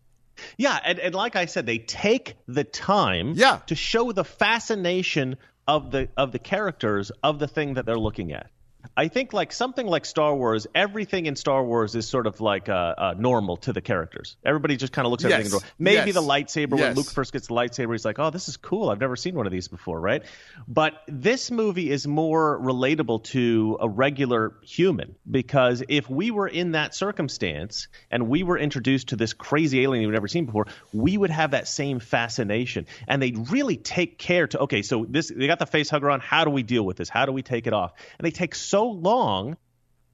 Yeah, 0.58 0.80
and, 0.86 1.00
and 1.00 1.14
like 1.16 1.36
I 1.36 1.46
said, 1.46 1.66
they 1.66 1.80
take 1.80 2.36
the 2.48 2.64
time 2.64 3.34
Yeah. 3.36 3.60
to 3.68 3.76
show 3.76 4.12
the 4.12 4.24
fascination 4.24 5.38
of 5.68 5.92
the 5.92 6.08
of 6.16 6.32
the 6.32 6.40
characters 6.40 7.12
of 7.24 7.40
the 7.40 7.48
thing 7.48 7.74
that 7.74 7.86
they're 7.86 8.00
looking 8.00 8.32
at. 8.32 8.50
I 8.96 9.10
think 9.10 9.32
like 9.34 9.52
something 9.52 9.86
like 9.86 10.06
Star 10.06 10.34
Wars, 10.36 10.66
everything 10.74 11.26
in 11.28 11.36
Star 11.36 11.64
Wars 11.64 11.94
is 11.94 12.08
sort 12.08 12.26
of 12.26 12.42
like 12.42 12.68
uh, 12.70 12.74
uh, 12.98 13.14
normal 13.18 13.58
to 13.58 13.74
the 13.74 13.82
characters. 13.82 14.38
Everybody 14.44 14.76
just 14.76 14.92
kind 14.94 15.06
of 15.06 15.12
looks 15.12 15.24
at 15.26 15.30
Yes. 15.30 15.40
everything. 15.40 15.54
And 15.58 15.62
goes, 15.64 15.72
Maybe 15.78 15.96
Yes. 16.12 16.14
the 16.16 16.22
lightsaber 16.22 16.80
when 16.80 16.96
Luke 16.96 17.12
first 17.12 17.34
gets 17.34 17.48
the 17.48 17.54
lightsaber, 17.54 17.92
he's 17.92 18.06
like, 18.06 18.18
"Oh, 18.18 18.30
this 18.32 18.48
is 18.50 18.58
cool. 18.58 18.90
I've 18.90 19.00
never 19.00 19.16
seen 19.16 19.36
one 19.36 19.46
of 19.46 19.52
these 19.52 19.68
before." 19.68 20.00
Right? 20.00 20.24
But 20.68 20.94
this 21.08 21.52
movie 21.52 21.92
is 21.92 22.08
more 22.08 22.60
relatable 22.60 23.24
to 23.26 23.78
a 23.82 23.88
regular 23.90 24.54
human 24.64 25.16
because 25.30 25.84
if 25.90 26.10
we 26.10 26.32
were 26.32 26.48
in 26.48 26.72
that 26.72 26.96
circumstance 26.96 27.88
and 28.10 28.30
we 28.30 28.44
were 28.44 28.58
introduced 28.58 29.10
to 29.10 29.16
this 29.16 29.34
crazy 29.34 29.84
alien 29.84 30.06
we've 30.06 30.14
never 30.14 30.28
seen 30.28 30.46
before, 30.46 30.68
we 30.94 31.18
would 31.18 31.32
have 31.32 31.52
that 31.52 31.68
same 31.68 32.00
fascination. 32.00 32.86
And 33.08 33.22
they 33.22 33.32
really 33.32 33.78
take 33.78 34.18
care 34.18 34.48
to 34.48 34.60
okay, 34.62 34.82
so 34.82 35.06
this 35.08 35.28
they 35.36 35.48
got 35.48 35.60
the 35.60 35.66
face 35.66 35.90
hugger 35.90 36.10
on. 36.10 36.20
How 36.20 36.46
do 36.46 36.52
we 36.52 36.64
deal 36.64 36.84
with 36.84 36.98
this? 36.98 37.10
How 37.10 37.26
do 37.26 37.32
we 37.32 37.42
take 37.44 37.68
it 37.68 37.74
off? 37.74 37.94
And 38.18 38.26
they 38.26 38.32
take 38.32 38.56
so 38.68 38.88
long 38.88 39.58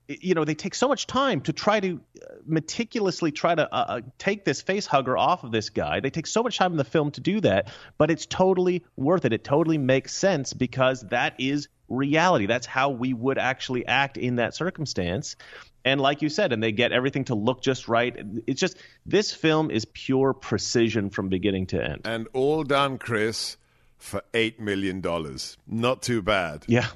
you 0.07 0.33
know 0.33 0.43
they 0.43 0.55
take 0.55 0.75
so 0.75 0.87
much 0.87 1.07
time 1.07 1.41
to 1.41 1.53
try 1.53 1.79
to 1.79 1.99
uh, 2.21 2.35
meticulously 2.45 3.31
try 3.31 3.55
to 3.55 3.73
uh, 3.73 3.85
uh, 3.87 4.01
take 4.17 4.43
this 4.43 4.61
face 4.61 4.85
hugger 4.85 5.17
off 5.17 5.43
of 5.43 5.51
this 5.51 5.69
guy. 5.69 5.99
They 5.99 6.09
take 6.09 6.27
so 6.27 6.43
much 6.43 6.57
time 6.57 6.71
in 6.71 6.77
the 6.77 6.83
film 6.83 7.11
to 7.11 7.21
do 7.21 7.39
that 7.41 7.71
but 7.97 8.11
it's 8.11 8.25
totally 8.25 8.83
worth 8.95 9.25
it. 9.25 9.33
It 9.33 9.43
totally 9.43 9.77
makes 9.77 10.13
sense 10.13 10.53
because 10.53 11.01
that 11.09 11.35
is 11.39 11.67
reality. 11.87 12.45
That's 12.47 12.65
how 12.65 12.89
we 12.89 13.13
would 13.13 13.37
actually 13.37 13.85
act 13.85 14.17
in 14.17 14.37
that 14.37 14.55
circumstance. 14.55 15.35
And 15.85 15.99
like 15.99 16.21
you 16.21 16.29
said 16.29 16.53
and 16.53 16.61
they 16.61 16.71
get 16.71 16.91
everything 16.91 17.25
to 17.25 17.35
look 17.35 17.61
just 17.61 17.87
right. 17.87 18.15
It's 18.47 18.59
just 18.59 18.77
this 19.05 19.31
film 19.31 19.71
is 19.71 19.85
pure 19.85 20.33
precision 20.33 21.09
from 21.09 21.29
beginning 21.29 21.67
to 21.67 21.83
end. 21.83 22.01
And 22.05 22.27
all 22.33 22.63
done, 22.63 22.97
Chris, 22.97 23.57
for 23.97 24.21
eight 24.33 24.59
million 24.59 25.01
dollars. 25.01 25.57
Not 25.67 26.01
too 26.01 26.21
bad. 26.21 26.65
yeah 26.67 26.87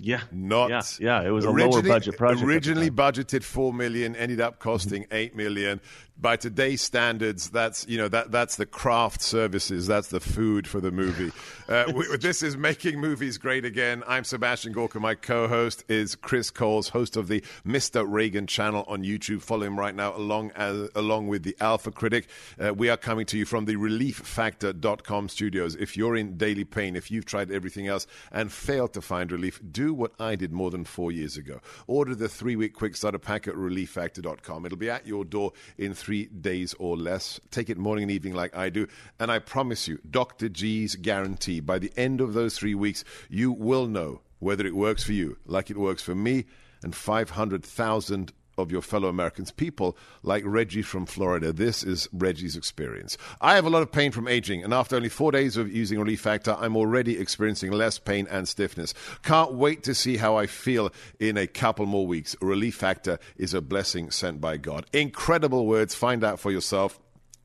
yeah 0.00 0.22
Not 0.32 0.70
yeah, 0.70 0.82
yeah 1.00 1.22
it 1.28 1.30
was 1.30 1.44
a 1.44 1.50
lower 1.50 1.56
originally- 1.68 1.88
budget 1.88 2.16
project 2.16 2.44
Originally 2.44 2.90
budgeted 2.90 3.42
four 3.42 3.72
million, 3.72 4.16
ended 4.16 4.40
up 4.40 4.58
costing 4.58 5.06
eight 5.10 5.34
million. 5.36 5.80
By 6.16 6.36
today's 6.36 6.80
standards, 6.80 7.50
that's 7.50 7.88
you 7.88 7.98
know 7.98 8.06
that 8.06 8.30
that's 8.30 8.54
the 8.54 8.66
craft 8.66 9.20
services, 9.20 9.88
that's 9.88 10.08
the 10.08 10.20
food 10.20 10.68
for 10.68 10.80
the 10.80 10.90
movie. 10.92 11.32
Uh, 11.66 11.90
we, 11.96 12.04
this 12.18 12.42
is 12.42 12.58
making 12.58 13.00
movies 13.00 13.38
great 13.38 13.64
again. 13.64 14.02
I'm 14.06 14.22
Sebastian 14.22 14.72
Gorka. 14.74 15.00
My 15.00 15.14
co-host 15.14 15.82
is 15.88 16.14
Chris 16.14 16.50
Coles, 16.50 16.90
host 16.90 17.16
of 17.16 17.26
the 17.28 17.40
Mr. 17.66 18.04
Reagan 18.06 18.46
channel 18.46 18.84
on 18.86 19.02
YouTube. 19.02 19.40
Follow 19.40 19.64
him 19.64 19.78
right 19.78 19.94
now, 19.94 20.14
along 20.14 20.50
as, 20.56 20.90
along 20.94 21.28
with 21.28 21.42
the 21.42 21.56
Alpha 21.60 21.90
Critic. 21.90 22.28
Uh, 22.62 22.74
we 22.74 22.90
are 22.90 22.98
coming 22.98 23.24
to 23.24 23.38
you 23.38 23.46
from 23.46 23.64
the 23.64 23.76
ReliefFactor.com 23.76 25.28
studios. 25.28 25.74
If 25.76 25.96
you're 25.96 26.16
in 26.16 26.36
daily 26.36 26.64
pain, 26.64 26.96
if 26.96 27.10
you've 27.10 27.24
tried 27.24 27.50
everything 27.50 27.86
else 27.86 28.06
and 28.30 28.52
failed 28.52 28.92
to 28.94 29.00
find 29.00 29.32
relief, 29.32 29.60
do 29.70 29.83
what 29.92 30.12
I 30.18 30.36
did 30.36 30.52
more 30.52 30.70
than 30.70 30.84
four 30.84 31.12
years 31.12 31.36
ago. 31.36 31.60
Order 31.86 32.14
the 32.14 32.28
three-week 32.28 32.72
quick 32.72 32.96
starter 32.96 33.18
pack 33.18 33.46
at 33.48 33.54
ReliefFactor.com. 33.54 34.64
It'll 34.64 34.78
be 34.78 34.88
at 34.88 35.06
your 35.06 35.24
door 35.24 35.52
in 35.76 35.92
three 35.92 36.26
days 36.26 36.74
or 36.78 36.96
less. 36.96 37.40
Take 37.50 37.68
it 37.68 37.76
morning 37.76 38.04
and 38.04 38.12
evening 38.12 38.34
like 38.34 38.56
I 38.56 38.70
do, 38.70 38.86
and 39.18 39.30
I 39.30 39.40
promise 39.40 39.88
you, 39.88 39.98
Dr. 40.08 40.48
G's 40.48 40.94
guarantee. 40.94 41.60
By 41.60 41.78
the 41.78 41.92
end 41.96 42.20
of 42.20 42.32
those 42.32 42.56
three 42.56 42.74
weeks, 42.74 43.04
you 43.28 43.52
will 43.52 43.86
know 43.86 44.20
whether 44.38 44.66
it 44.66 44.76
works 44.76 45.02
for 45.02 45.12
you, 45.12 45.36
like 45.44 45.70
it 45.70 45.76
works 45.76 46.02
for 46.02 46.14
me 46.14 46.44
and 46.84 46.94
500,000 46.94 48.32
of 48.58 48.70
your 48.70 48.82
fellow 48.82 49.08
Americans, 49.08 49.50
people 49.50 49.96
like 50.22 50.42
Reggie 50.46 50.82
from 50.82 51.06
Florida. 51.06 51.52
This 51.52 51.82
is 51.82 52.08
Reggie's 52.12 52.56
experience. 52.56 53.16
I 53.40 53.54
have 53.54 53.66
a 53.66 53.70
lot 53.70 53.82
of 53.82 53.92
pain 53.92 54.12
from 54.12 54.28
aging, 54.28 54.62
and 54.62 54.72
after 54.72 54.96
only 54.96 55.08
four 55.08 55.32
days 55.32 55.56
of 55.56 55.72
using 55.72 55.98
Relief 55.98 56.20
Factor, 56.20 56.56
I'm 56.58 56.76
already 56.76 57.18
experiencing 57.18 57.72
less 57.72 57.98
pain 57.98 58.26
and 58.30 58.48
stiffness. 58.48 58.94
Can't 59.22 59.54
wait 59.54 59.82
to 59.84 59.94
see 59.94 60.16
how 60.16 60.36
I 60.36 60.46
feel 60.46 60.92
in 61.18 61.36
a 61.36 61.46
couple 61.46 61.86
more 61.86 62.06
weeks. 62.06 62.36
Relief 62.40 62.74
Factor 62.76 63.18
is 63.36 63.54
a 63.54 63.60
blessing 63.60 64.10
sent 64.10 64.40
by 64.40 64.56
God. 64.56 64.86
Incredible 64.92 65.66
words. 65.66 65.94
Find 65.94 66.24
out 66.24 66.40
for 66.40 66.50
yourself. 66.50 66.98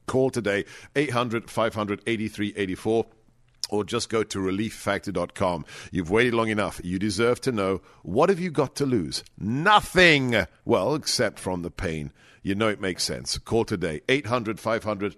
Call 0.07 0.31
today 0.31 0.65
800 0.95 1.51
500 1.51 2.01
8384 2.07 3.05
or 3.69 3.83
just 3.83 4.09
go 4.09 4.23
to 4.23 4.39
relieffactor.com. 4.39 5.65
You've 5.91 6.11
waited 6.11 6.33
long 6.33 6.49
enough. 6.49 6.81
You 6.83 6.99
deserve 6.99 7.41
to 7.41 7.51
know 7.51 7.81
what 8.03 8.29
have 8.29 8.39
you 8.39 8.51
got 8.51 8.75
to 8.75 8.85
lose? 8.85 9.23
Nothing. 9.37 10.45
Well, 10.65 10.95
except 10.95 11.39
from 11.39 11.61
the 11.61 11.71
pain. 11.71 12.11
You 12.43 12.55
know 12.55 12.67
it 12.67 12.81
makes 12.81 13.03
sense. 13.03 13.37
Call 13.37 13.65
today 13.65 14.01
800 14.07 14.59
500 14.59 15.15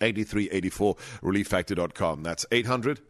8384 0.00 0.96
relieffactor.com. 1.22 2.22
That's 2.22 2.46
800 2.50 3.00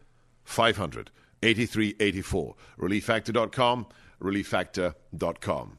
500 0.44 1.10
8384 1.42 2.54
relieffactor.com 2.78 3.86
relieffactor.com. 4.20 5.78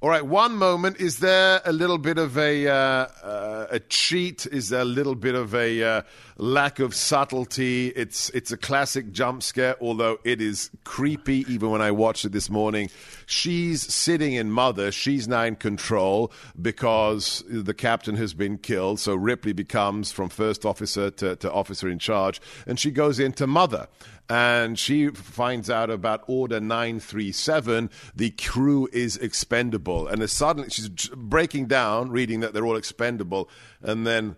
All 0.00 0.08
right, 0.08 0.24
one 0.24 0.54
moment. 0.54 1.00
Is 1.00 1.18
there 1.18 1.60
a 1.64 1.72
little 1.72 1.98
bit 1.98 2.18
of 2.18 2.38
a 2.38 2.68
uh, 2.68 2.72
uh, 2.72 3.66
a 3.68 3.80
cheat? 3.80 4.46
Is 4.46 4.68
there 4.68 4.82
a 4.82 4.84
little 4.84 5.16
bit 5.16 5.34
of 5.34 5.56
a 5.56 5.82
uh, 5.82 6.02
lack 6.36 6.78
of 6.78 6.94
subtlety? 6.94 7.88
It's 7.88 8.30
it's 8.30 8.52
a 8.52 8.56
classic 8.56 9.10
jump 9.10 9.42
scare, 9.42 9.74
although 9.80 10.20
it 10.22 10.40
is 10.40 10.70
creepy. 10.84 11.44
Even 11.48 11.70
when 11.70 11.82
I 11.82 11.90
watched 11.90 12.24
it 12.24 12.30
this 12.30 12.48
morning, 12.48 12.90
she's 13.26 13.82
sitting 13.92 14.34
in 14.34 14.52
Mother. 14.52 14.92
She's 14.92 15.26
now 15.26 15.42
in 15.42 15.56
control 15.56 16.30
because 16.62 17.42
the 17.48 17.74
captain 17.74 18.14
has 18.14 18.34
been 18.34 18.56
killed. 18.58 19.00
So 19.00 19.16
Ripley 19.16 19.52
becomes 19.52 20.12
from 20.12 20.28
first 20.28 20.64
officer 20.64 21.10
to, 21.10 21.34
to 21.34 21.52
officer 21.52 21.88
in 21.88 21.98
charge, 21.98 22.40
and 22.68 22.78
she 22.78 22.92
goes 22.92 23.18
into 23.18 23.48
Mother. 23.48 23.88
And 24.28 24.78
she 24.78 25.08
finds 25.08 25.70
out 25.70 25.90
about 25.90 26.24
Order 26.26 26.60
937. 26.60 27.90
The 28.14 28.30
crew 28.30 28.88
is 28.92 29.16
expendable. 29.16 30.06
And 30.06 30.28
suddenly 30.28 30.68
she's 30.70 30.88
breaking 30.88 31.66
down, 31.66 32.10
reading 32.10 32.40
that 32.40 32.52
they're 32.52 32.66
all 32.66 32.76
expendable. 32.76 33.48
And 33.80 34.06
then 34.06 34.36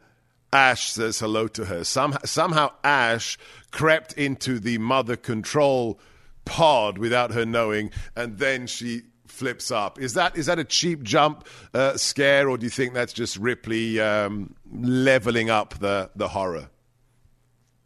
Ash 0.53 0.91
says 0.91 1.19
hello 1.19 1.49
to 1.49 1.65
her. 1.65 1.85
Some, 1.85 2.17
somehow 2.25 2.71
Ash 2.85 3.39
crept 3.71 4.13
into 4.15 4.61
the 4.61 4.79
mother 4.79 5.17
control 5.17 5.99
pod 6.45 6.99
without 6.99 7.33
her 7.33 7.45
knowing, 7.45 7.91
and 8.17 8.39
then 8.39 8.67
she 8.67 9.03
flips 9.27 9.71
up. 9.71 10.01
Is 10.01 10.15
that 10.15 10.37
is 10.37 10.47
that 10.47 10.59
a 10.59 10.65
cheap 10.65 11.03
jump 11.03 11.47
uh, 11.73 11.97
scare, 11.97 12.49
or 12.49 12.59
do 12.59 12.65
you 12.65 12.71
think 12.71 12.95
that's 12.95 13.13
just 13.13 13.37
Ripley 13.37 14.01
um, 14.01 14.55
leveling 14.73 15.51
up 15.51 15.79
the 15.79 16.11
the 16.17 16.29
horror? 16.29 16.69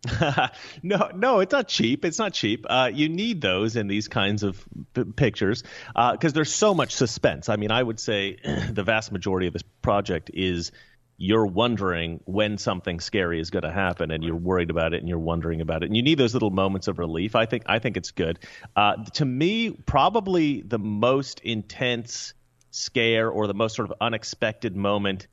no, 0.83 1.11
no, 1.15 1.41
it's 1.41 1.53
not 1.53 1.69
cheap. 1.69 2.05
It's 2.05 2.19
not 2.19 2.33
cheap. 2.33 2.67
Uh, 2.69 2.91
you 2.93 3.09
need 3.09 3.41
those 3.41 3.77
in 3.77 3.87
these 3.87 4.09
kinds 4.09 4.43
of 4.43 4.63
p- 4.95 5.05
pictures 5.05 5.63
because 5.89 6.33
uh, 6.33 6.35
there's 6.35 6.53
so 6.53 6.75
much 6.75 6.95
suspense. 6.95 7.49
I 7.49 7.57
mean, 7.57 7.71
I 7.71 7.83
would 7.83 8.01
say 8.01 8.37
the 8.71 8.83
vast 8.83 9.13
majority 9.13 9.47
of 9.47 9.53
this 9.53 9.63
project 9.83 10.31
is 10.35 10.73
you're 11.17 11.47
wondering 11.47 12.21
when 12.25 12.59
something 12.59 12.99
scary 12.99 13.41
is 13.41 13.51
going 13.51 13.63
to 13.63 13.71
happen, 13.71 14.11
and 14.11 14.25
you're 14.25 14.35
worried 14.35 14.71
about 14.71 14.95
it, 14.95 15.01
and 15.01 15.09
you're 15.09 15.19
wondering 15.19 15.61
about 15.61 15.83
it, 15.83 15.87
and 15.87 15.97
you 15.97 16.03
need 16.03 16.19
those 16.19 16.35
little 16.35 16.51
moments 16.51 16.89
of 16.89 16.99
relief. 16.99 17.37
I 17.37 17.47
think 17.47 17.65
I 17.67 17.79
think 17.79 17.97
it's 17.97 18.11
good. 18.11 18.41
Uh, 18.75 18.97
to 19.15 19.25
me, 19.25 19.71
probably 19.71 20.63
the 20.63 20.79
most 20.79 21.41
intense 21.41 22.35
scare 22.73 23.31
or 23.31 23.47
the 23.47 23.55
most 23.55 23.77
sort 23.77 23.89
of 23.89 23.97
unexpected 24.01 24.75
moment 24.75 25.29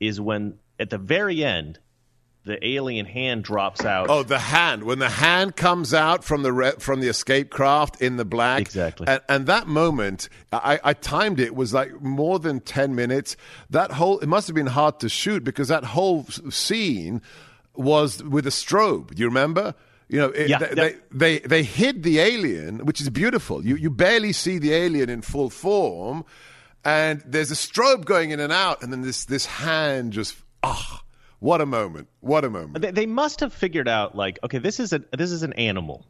is 0.00 0.20
when 0.20 0.58
at 0.80 0.90
the 0.90 0.98
very 0.98 1.44
end 1.44 1.78
the 2.44 2.66
alien 2.66 3.06
hand 3.06 3.44
drops 3.44 3.84
out. 3.84 4.10
Oh, 4.10 4.22
the 4.24 4.38
hand! 4.38 4.82
When 4.82 4.98
the 4.98 5.08
hand 5.08 5.54
comes 5.54 5.94
out 5.94 6.24
from 6.24 6.42
the 6.42 6.52
re- 6.52 6.74
from 6.78 7.00
the 7.00 7.08
escape 7.08 7.50
craft 7.50 8.02
in 8.02 8.16
the 8.16 8.24
black, 8.24 8.60
exactly. 8.60 9.06
And, 9.06 9.20
and 9.28 9.46
that 9.46 9.68
moment, 9.68 10.28
I, 10.52 10.80
I, 10.82 10.92
timed 10.94 11.38
it 11.38 11.54
was 11.54 11.72
like 11.72 12.00
more 12.02 12.40
than 12.40 12.58
ten 12.60 12.96
minutes. 12.96 13.36
That 13.70 13.92
whole 13.92 14.18
it 14.18 14.26
must 14.26 14.48
have 14.48 14.56
been 14.56 14.66
hard 14.66 14.98
to 15.00 15.08
shoot 15.08 15.44
because 15.44 15.68
that 15.68 15.84
whole 15.84 16.24
scene 16.50 17.22
was 17.74 18.22
with 18.24 18.46
a 18.46 18.50
strobe. 18.50 19.14
Do 19.14 19.20
you 19.20 19.28
remember? 19.28 19.74
You 20.08 20.18
know, 20.18 20.28
it, 20.30 20.48
yeah, 20.48 20.58
they, 20.58 20.74
they, 20.74 20.98
they 21.12 21.38
they 21.38 21.62
hid 21.62 22.02
the 22.02 22.18
alien, 22.18 22.84
which 22.84 23.00
is 23.00 23.08
beautiful. 23.08 23.64
You 23.64 23.76
you 23.76 23.88
barely 23.88 24.32
see 24.32 24.58
the 24.58 24.72
alien 24.72 25.10
in 25.10 25.22
full 25.22 25.48
form, 25.48 26.24
and 26.84 27.22
there's 27.24 27.52
a 27.52 27.54
strobe 27.54 28.04
going 28.04 28.32
in 28.32 28.40
and 28.40 28.52
out, 28.52 28.82
and 28.82 28.92
then 28.92 29.02
this 29.02 29.26
this 29.26 29.46
hand 29.46 30.12
just 30.12 30.34
ah. 30.64 30.98
Oh, 30.98 31.06
what 31.42 31.60
a 31.60 31.66
moment! 31.66 32.06
What 32.20 32.44
a 32.44 32.50
moment! 32.50 32.80
They, 32.80 32.92
they 32.92 33.06
must 33.06 33.40
have 33.40 33.52
figured 33.52 33.88
out 33.88 34.14
like, 34.14 34.38
okay, 34.44 34.58
this 34.58 34.78
is 34.78 34.92
a 34.92 35.00
this 35.12 35.32
is 35.32 35.42
an 35.42 35.54
animal, 35.54 36.06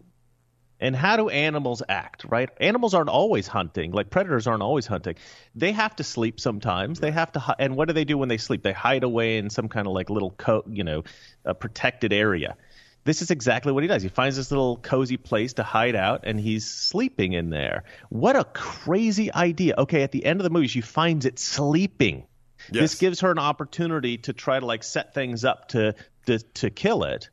and 0.79 0.95
how 0.95 1.17
do 1.17 1.31
animals 1.31 1.83
act? 1.89 2.27
Right? 2.29 2.51
Animals 2.61 2.93
aren't 2.93 3.09
always 3.09 3.47
hunting. 3.47 3.93
Like 3.93 4.11
predators 4.11 4.47
aren't 4.47 4.63
always 4.63 4.87
hunting. 4.87 5.15
They 5.55 5.73
have 5.73 5.97
to 5.97 6.05
sleep 6.05 6.39
sometimes. 6.39 7.01
They 7.01 7.13
have 7.13 7.33
to. 7.33 7.57
And 7.59 7.77
what 7.77 7.89
do 7.89 7.95
they 7.95 8.05
do 8.05 8.19
when 8.19 8.29
they 8.29 8.37
sleep? 8.37 8.63
They 8.63 8.75
hide 8.75 9.05
away 9.05 9.39
in 9.39 9.49
some 9.49 9.71
kind 9.71 9.87
of 9.87 9.95
like 9.95 10.11
little 10.11 10.33
co- 10.33 10.65
you 10.69 10.85
know, 10.85 11.05
a 11.47 11.55
protected 11.55 12.13
area. 12.13 12.59
This 13.05 13.23
is 13.23 13.31
exactly 13.31 13.73
what 13.73 13.83
he 13.83 13.89
does. 13.89 14.03
He 14.03 14.11
finds 14.11 14.37
this 14.37 14.51
little 14.51 14.77
cozy 14.77 15.17
place 15.17 15.55
to 15.55 15.63
hide 15.63 15.97
out, 15.97 16.25
and 16.25 16.39
he's 16.39 16.71
sleeping 16.71 17.33
in 17.33 17.49
there. 17.49 17.85
What 18.11 18.37
a 18.37 18.45
crazy 18.45 19.33
idea! 19.33 19.77
Okay, 19.79 20.03
at 20.03 20.13
the 20.13 20.27
end 20.27 20.41
of 20.41 20.45
the 20.45 20.51
movie, 20.51 20.69
she 20.69 20.83
finds 20.83 21.25
it 21.25 21.39
sleeping. 21.39 22.27
Yes. 22.71 22.83
This 22.83 22.95
gives 22.97 23.21
her 23.21 23.31
an 23.31 23.39
opportunity 23.39 24.19
to 24.19 24.33
try 24.33 24.61
to 24.61 24.67
like 24.67 24.83
set 24.83 25.15
things 25.15 25.45
up 25.45 25.69
to 25.69 25.95
to, 26.27 26.39
to 26.39 26.71
kill 26.71 27.05
it, 27.05 27.29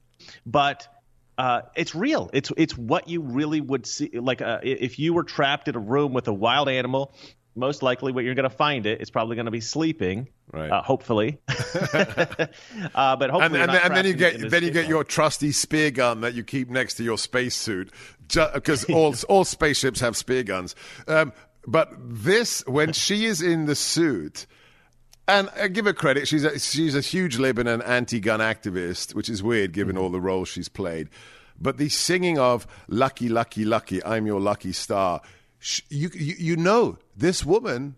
but 0.46 0.88
uh, 1.38 1.62
it's 1.76 1.96
real. 1.96 2.30
It's 2.34 2.52
it's 2.58 2.78
what 2.78 3.08
you 3.08 3.22
really 3.22 3.62
would 3.62 3.86
see. 3.86 4.10
Like 4.14 4.42
uh, 4.42 4.60
if 4.64 5.00
you 5.00 5.14
were 5.14 5.24
trapped 5.24 5.68
in 5.68 5.76
a 5.76 5.80
room 5.80 6.14
with 6.14 6.28
a 6.28 6.34
wild 6.34 6.68
animal, 6.68 7.14
most 7.56 7.82
likely 7.82 8.12
what 8.12 8.24
you're 8.24 8.36
going 8.36 8.50
to 8.50 8.56
find 8.56 8.86
it 8.86 9.02
is 9.02 9.10
probably 9.10 9.36
going 9.36 9.46
to 9.46 9.52
be 9.52 9.62
sleeping. 9.62 10.28
Right. 10.52 10.70
Uh, 10.70 10.82
hopefully. 10.82 11.40
uh, 11.48 11.56
but 13.16 13.30
hopefully, 13.30 13.42
and, 13.42 13.56
and, 13.56 13.72
and 13.72 13.96
then 13.96 14.06
you 14.06 14.14
get 14.14 14.50
then 14.50 14.64
you 14.64 14.72
get 14.72 14.88
your 14.88 15.04
trusty 15.04 15.52
spear 15.52 15.92
gun 15.92 16.22
that 16.22 16.34
you 16.34 16.44
keep 16.44 16.70
next 16.70 16.96
to 16.96 17.04
your 17.04 17.18
spacesuit 17.18 17.92
because 18.28 18.86
all 18.86 19.16
all 19.30 19.46
spaceships 19.46 20.00
have 20.00 20.18
spear 20.18 20.44
guns. 20.44 20.76
Um, 21.08 21.34
but 21.68 21.94
this, 22.00 22.66
when 22.66 22.94
she 22.94 23.26
is 23.26 23.42
in 23.42 23.66
the 23.66 23.76
suit 23.76 24.48
and 25.30 25.50
I 25.56 25.66
uh, 25.66 25.68
give 25.68 25.86
her 25.86 25.94
credit; 25.94 26.28
she's 26.28 26.44
a, 26.44 26.60
she's 26.60 26.96
a 26.96 27.02
huge 27.02 27.38
Lebanon 27.38 27.82
anti-gun 27.84 28.40
activist, 28.40 29.14
which 29.14 29.30
is 29.30 29.44
weird 29.44 29.72
given 29.72 29.98
all 29.98 30.10
the 30.10 30.20
roles 30.20 30.50
she's 30.50 30.70
played. 30.70 31.10
But 31.62 31.78
the 31.78 31.90
singing 31.90 32.40
of 32.40 32.66
"Lucky, 32.88 33.30
Lucky, 33.30 33.64
Lucky, 33.64 34.04
I'm 34.04 34.26
Your 34.26 34.42
Lucky 34.42 34.74
Star," 34.74 35.22
you 35.90 36.10
you, 36.14 36.36
you 36.38 36.56
know 36.58 36.98
this 37.16 37.46
woman 37.46 37.96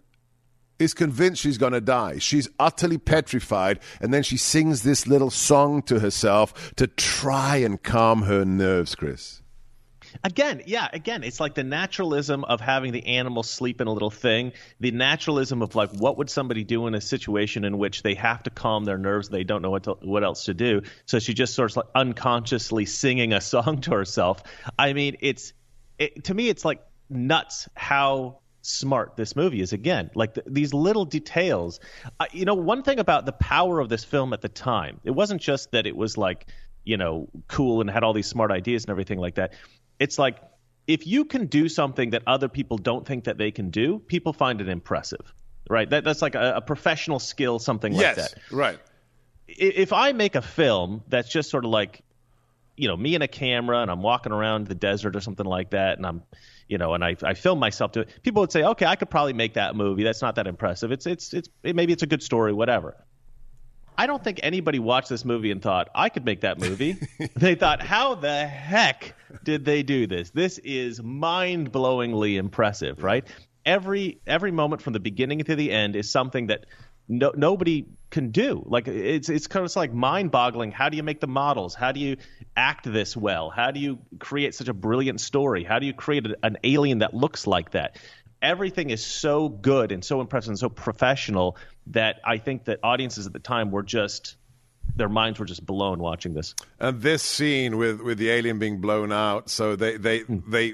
is 0.77 0.93
convinced 0.93 1.41
she's 1.41 1.57
going 1.57 1.73
to 1.73 1.81
die. 1.81 2.17
She's 2.17 2.49
utterly 2.59 2.97
petrified, 2.97 3.79
and 4.01 4.13
then 4.13 4.23
she 4.23 4.35
sings 4.35 4.83
this 4.83 5.07
little 5.07 5.29
song 5.29 5.83
to 5.83 5.99
herself 5.99 6.75
to 6.75 6.87
try 6.87 7.57
and 7.57 7.81
calm 7.81 8.23
her 8.23 8.43
nerves. 8.43 8.93
Chris. 8.95 9.40
Again, 10.23 10.61
yeah, 10.67 10.87
again, 10.93 11.23
it's 11.23 11.39
like 11.39 11.55
the 11.55 11.63
naturalism 11.63 12.43
of 12.43 12.61
having 12.61 12.91
the 12.91 13.05
animal 13.07 13.41
sleep 13.41 13.81
in 13.81 13.87
a 13.87 13.91
little 13.91 14.11
thing, 14.11 14.51
the 14.79 14.91
naturalism 14.91 15.61
of 15.63 15.75
like 15.75 15.89
what 15.91 16.17
would 16.17 16.29
somebody 16.29 16.63
do 16.63 16.85
in 16.87 16.93
a 16.93 17.01
situation 17.01 17.65
in 17.65 17.77
which 17.77 18.03
they 18.03 18.13
have 18.15 18.43
to 18.43 18.51
calm 18.51 18.85
their 18.85 18.99
nerves, 18.99 19.29
they 19.29 19.43
don't 19.43 19.61
know 19.63 19.71
what 19.71 19.83
to, 19.83 19.91
what 20.01 20.23
else 20.23 20.45
to 20.45 20.53
do. 20.53 20.83
So 21.05 21.17
she 21.17 21.33
just 21.33 21.55
sort 21.55 21.71
of 21.71 21.77
like 21.77 21.85
unconsciously 21.95 22.85
singing 22.85 23.33
a 23.33 23.41
song 23.41 23.81
to 23.81 23.91
herself. 23.91 24.43
I 24.77 24.93
mean, 24.93 25.17
it's 25.21 25.53
it, 25.97 26.25
to 26.25 26.33
me, 26.33 26.49
it's 26.49 26.65
like 26.65 26.83
nuts 27.09 27.67
how 27.75 28.39
smart 28.61 29.15
this 29.17 29.35
movie 29.35 29.59
is 29.59 29.73
again 29.73 30.11
like 30.13 30.35
the, 30.35 30.43
these 30.45 30.71
little 30.71 31.03
details 31.03 31.79
uh, 32.19 32.27
you 32.31 32.45
know 32.45 32.53
one 32.53 32.83
thing 32.83 32.99
about 32.99 33.25
the 33.25 33.31
power 33.31 33.79
of 33.79 33.89
this 33.89 34.03
film 34.03 34.33
at 34.33 34.41
the 34.41 34.49
time 34.49 34.99
it 35.03 35.09
wasn't 35.09 35.41
just 35.41 35.71
that 35.71 35.87
it 35.87 35.95
was 35.95 36.15
like 36.15 36.45
you 36.83 36.95
know 36.95 37.27
cool 37.47 37.81
and 37.81 37.89
had 37.89 38.03
all 38.03 38.13
these 38.13 38.27
smart 38.27 38.51
ideas 38.51 38.83
and 38.83 38.91
everything 38.91 39.17
like 39.17 39.35
that 39.35 39.53
it's 40.01 40.17
like 40.17 40.37
if 40.87 41.05
you 41.05 41.25
can 41.25 41.45
do 41.45 41.69
something 41.69 42.09
that 42.09 42.23
other 42.25 42.49
people 42.49 42.77
don't 42.77 43.05
think 43.05 43.25
that 43.25 43.37
they 43.37 43.51
can 43.51 43.69
do, 43.69 43.99
people 43.99 44.33
find 44.33 44.59
it 44.59 44.67
impressive, 44.67 45.31
right? 45.69 45.87
That, 45.87 46.03
that's 46.03 46.23
like 46.23 46.33
a, 46.33 46.55
a 46.55 46.61
professional 46.61 47.19
skill, 47.19 47.59
something 47.59 47.93
yes, 47.93 48.01
like 48.01 48.15
that. 48.15 48.41
Right. 48.51 48.79
If 49.47 49.93
I 49.93 50.13
make 50.13 50.33
a 50.33 50.41
film 50.41 51.03
that's 51.07 51.29
just 51.29 51.51
sort 51.51 51.65
of 51.65 51.71
like, 51.71 52.01
you 52.75 52.87
know, 52.87 52.97
me 52.97 53.13
and 53.13 53.23
a 53.23 53.27
camera, 53.27 53.79
and 53.83 53.91
I'm 53.91 54.01
walking 54.01 54.31
around 54.31 54.65
the 54.65 54.75
desert 54.75 55.15
or 55.15 55.21
something 55.21 55.45
like 55.45 55.69
that, 55.69 55.97
and 55.97 56.05
I'm, 56.07 56.23
you 56.67 56.79
know, 56.79 56.95
and 56.95 57.03
I, 57.03 57.15
I 57.21 57.35
film 57.35 57.59
myself 57.59 57.91
to 57.91 57.99
it, 57.99 58.09
people 58.23 58.41
would 58.41 58.51
say, 58.51 58.63
okay, 58.63 58.87
I 58.87 58.95
could 58.95 59.11
probably 59.11 59.33
make 59.33 59.53
that 59.53 59.75
movie. 59.75 60.03
That's 60.03 60.23
not 60.23 60.35
that 60.35 60.47
impressive. 60.47 60.91
It's, 60.91 61.05
it's, 61.05 61.31
it's, 61.31 61.49
it, 61.61 61.75
maybe 61.75 61.93
it's 61.93 62.01
a 62.01 62.07
good 62.07 62.23
story, 62.23 62.53
whatever. 62.53 62.95
I 64.01 64.07
don't 64.07 64.23
think 64.23 64.39
anybody 64.41 64.79
watched 64.79 65.09
this 65.09 65.23
movie 65.23 65.51
and 65.51 65.61
thought 65.61 65.89
I 65.93 66.09
could 66.09 66.25
make 66.25 66.41
that 66.41 66.57
movie. 66.59 66.97
they 67.35 67.53
thought, 67.53 67.83
how 67.83 68.15
the 68.15 68.47
heck 68.47 69.13
did 69.43 69.63
they 69.63 69.83
do 69.83 70.07
this? 70.07 70.31
This 70.31 70.57
is 70.57 71.03
mind-blowingly 71.03 72.37
impressive, 72.37 73.03
right? 73.03 73.27
Every 73.63 74.19
every 74.25 74.51
moment 74.51 74.81
from 74.81 74.93
the 74.93 74.99
beginning 74.99 75.43
to 75.43 75.55
the 75.55 75.71
end 75.71 75.95
is 75.95 76.09
something 76.09 76.47
that 76.47 76.65
no, 77.07 77.31
nobody 77.35 77.85
can 78.09 78.31
do. 78.31 78.63
Like 78.65 78.87
it's 78.87 79.29
it's 79.29 79.45
kind 79.45 79.63
of 79.63 79.75
like 79.75 79.93
mind-boggling. 79.93 80.71
How 80.71 80.89
do 80.89 80.97
you 80.97 81.03
make 81.03 81.19
the 81.19 81.27
models? 81.27 81.75
How 81.75 81.91
do 81.91 81.99
you 81.99 82.17
act 82.57 82.91
this 82.91 83.15
well? 83.15 83.51
How 83.51 83.69
do 83.69 83.79
you 83.79 83.99
create 84.17 84.55
such 84.55 84.67
a 84.67 84.73
brilliant 84.73 85.21
story? 85.21 85.63
How 85.63 85.77
do 85.77 85.85
you 85.85 85.93
create 85.93 86.25
an 86.41 86.57
alien 86.63 86.99
that 86.99 87.13
looks 87.13 87.45
like 87.45 87.71
that? 87.71 87.97
Everything 88.41 88.89
is 88.89 89.03
so 89.03 89.49
good 89.49 89.91
and 89.91 90.03
so 90.03 90.21
impressive 90.21 90.49
and 90.49 90.59
so 90.59 90.69
professional 90.69 91.57
that 91.87 92.19
I 92.23 92.37
think 92.37 92.65
that 92.65 92.79
audiences 92.83 93.27
at 93.27 93.33
the 93.33 93.39
time 93.39 93.71
were 93.71 93.83
just 93.83 94.35
their 94.95 95.09
minds 95.09 95.39
were 95.39 95.45
just 95.45 95.65
blown 95.65 95.99
watching 95.99 96.33
this. 96.33 96.55
And 96.79 97.01
this 97.01 97.23
scene 97.23 97.77
with 97.77 98.01
with 98.01 98.17
the 98.17 98.29
alien 98.29 98.59
being 98.59 98.81
blown 98.81 99.11
out, 99.11 99.49
so 99.49 99.75
they 99.75 99.97
they 99.97 100.21
mm. 100.21 100.43
they 100.49 100.73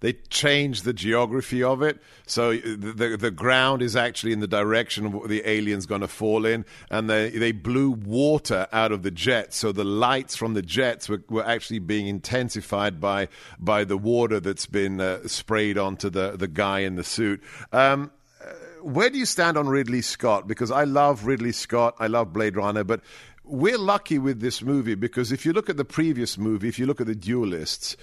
they 0.00 0.14
changed 0.30 0.84
the 0.84 0.92
geography 0.92 1.62
of 1.62 1.82
it. 1.82 2.00
So 2.26 2.52
the, 2.52 2.92
the, 2.92 3.16
the 3.16 3.30
ground 3.30 3.82
is 3.82 3.96
actually 3.96 4.32
in 4.32 4.40
the 4.40 4.46
direction 4.46 5.06
of 5.06 5.28
the 5.28 5.48
alien's 5.48 5.86
going 5.86 6.00
to 6.00 6.08
fall 6.08 6.46
in, 6.46 6.64
and 6.90 7.08
they 7.08 7.30
they 7.30 7.52
blew 7.52 7.90
water 7.90 8.66
out 8.72 8.92
of 8.92 9.02
the 9.02 9.10
jets. 9.10 9.56
So 9.56 9.72
the 9.72 9.84
lights 9.84 10.36
from 10.36 10.54
the 10.54 10.62
jets 10.62 11.08
were, 11.08 11.22
were 11.28 11.46
actually 11.46 11.80
being 11.80 12.06
intensified 12.06 13.00
by 13.00 13.28
by 13.58 13.84
the 13.84 13.96
water 13.96 14.40
that's 14.40 14.66
been 14.66 15.00
uh, 15.00 15.26
sprayed 15.28 15.78
onto 15.78 16.10
the 16.10 16.36
the 16.36 16.48
guy 16.48 16.80
in 16.80 16.96
the 16.96 17.04
suit. 17.04 17.42
Um, 17.72 18.10
uh, 18.42 18.52
where 18.82 19.10
do 19.10 19.18
you 19.18 19.26
stand 19.26 19.58
on 19.58 19.68
Ridley 19.68 20.00
Scott? 20.02 20.48
Because 20.48 20.70
I 20.70 20.84
love 20.84 21.26
Ridley 21.26 21.52
Scott, 21.52 21.94
I 21.98 22.06
love 22.06 22.32
Blade 22.32 22.56
Runner, 22.56 22.84
but 22.84 23.02
we're 23.44 23.78
lucky 23.78 24.18
with 24.18 24.40
this 24.40 24.62
movie 24.62 24.94
because 24.94 25.32
if 25.32 25.44
you 25.44 25.52
look 25.52 25.68
at 25.68 25.76
the 25.76 25.84
previous 25.84 26.38
movie, 26.38 26.68
if 26.68 26.78
you 26.78 26.86
look 26.86 27.00
at 27.00 27.06
the 27.06 27.14
Duelists, 27.14 27.96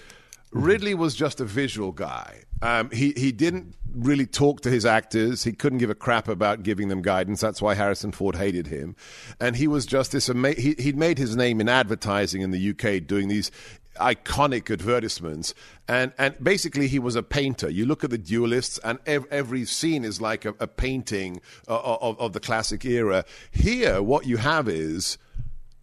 Ridley 0.57 0.93
was 0.93 1.15
just 1.15 1.39
a 1.39 1.45
visual 1.45 1.91
guy. 1.91 2.43
Um, 2.61 2.89
he 2.91 3.13
he 3.15 3.31
didn't 3.31 3.75
really 3.93 4.25
talk 4.25 4.61
to 4.61 4.69
his 4.69 4.85
actors. 4.85 5.43
He 5.43 5.53
couldn't 5.53 5.77
give 5.77 5.89
a 5.89 5.95
crap 5.95 6.27
about 6.27 6.63
giving 6.63 6.87
them 6.87 7.01
guidance. 7.01 7.41
That's 7.41 7.61
why 7.61 7.75
Harrison 7.75 8.11
Ford 8.11 8.35
hated 8.35 8.67
him. 8.67 8.95
And 9.39 9.55
he 9.55 9.67
was 9.67 9.85
just 9.85 10.11
this. 10.11 10.29
Ama- 10.29 10.53
he 10.53 10.75
he'd 10.79 10.97
made 10.97 11.17
his 11.17 11.35
name 11.35 11.61
in 11.61 11.69
advertising 11.69 12.41
in 12.41 12.51
the 12.51 12.69
UK, 12.71 13.05
doing 13.05 13.27
these 13.27 13.51
iconic 13.99 14.71
advertisements. 14.71 15.53
And, 15.87 16.13
and 16.17 16.35
basically, 16.43 16.87
he 16.87 16.99
was 16.99 17.15
a 17.15 17.23
painter. 17.23 17.69
You 17.69 17.85
look 17.85 18.03
at 18.03 18.09
the 18.09 18.17
duelists, 18.17 18.79
and 18.83 18.99
ev- 19.05 19.25
every 19.31 19.65
scene 19.65 20.03
is 20.03 20.21
like 20.21 20.45
a, 20.45 20.53
a 20.59 20.67
painting 20.67 21.41
uh, 21.67 21.79
of, 21.79 22.19
of 22.19 22.33
the 22.33 22.39
classic 22.39 22.85
era. 22.85 23.25
Here, 23.51 24.01
what 24.01 24.25
you 24.25 24.37
have 24.37 24.67
is 24.67 25.17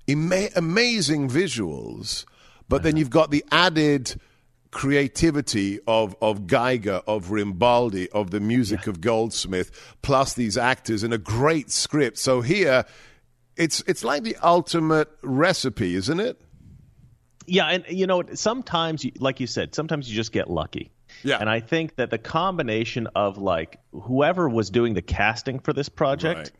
amazing 0.08 1.28
visuals, 1.28 2.24
but 2.68 2.82
then 2.82 2.96
you've 2.96 3.10
got 3.10 3.30
the 3.30 3.44
added 3.50 4.20
creativity 4.74 5.78
of, 5.86 6.14
of 6.20 6.42
Giger, 6.42 7.02
of 7.06 7.28
Rambaldi, 7.28 8.08
of 8.08 8.30
the 8.30 8.40
music 8.40 8.86
of 8.86 9.00
Goldsmith, 9.00 9.70
plus 10.02 10.34
these 10.34 10.58
actors 10.58 11.02
and 11.02 11.14
a 11.14 11.18
great 11.18 11.70
script. 11.70 12.18
So 12.18 12.42
here, 12.42 12.84
it's 13.56 13.82
it's 13.86 14.04
like 14.04 14.24
the 14.24 14.36
ultimate 14.42 15.08
recipe, 15.22 15.94
isn't 15.94 16.20
it? 16.20 16.38
Yeah, 17.46 17.66
and 17.68 17.84
you 17.88 18.06
know, 18.06 18.22
sometimes, 18.34 19.06
like 19.18 19.40
you 19.40 19.46
said, 19.46 19.74
sometimes 19.74 20.08
you 20.10 20.16
just 20.16 20.32
get 20.32 20.50
lucky. 20.50 20.90
Yeah. 21.22 21.38
And 21.38 21.48
I 21.48 21.60
think 21.60 21.96
that 21.96 22.10
the 22.10 22.18
combination 22.18 23.06
of 23.14 23.38
like 23.38 23.78
whoever 23.92 24.48
was 24.48 24.70
doing 24.70 24.94
the 24.94 25.02
casting 25.02 25.60
for 25.60 25.72
this 25.72 25.88
project 25.88 26.38
Right. 26.38 26.50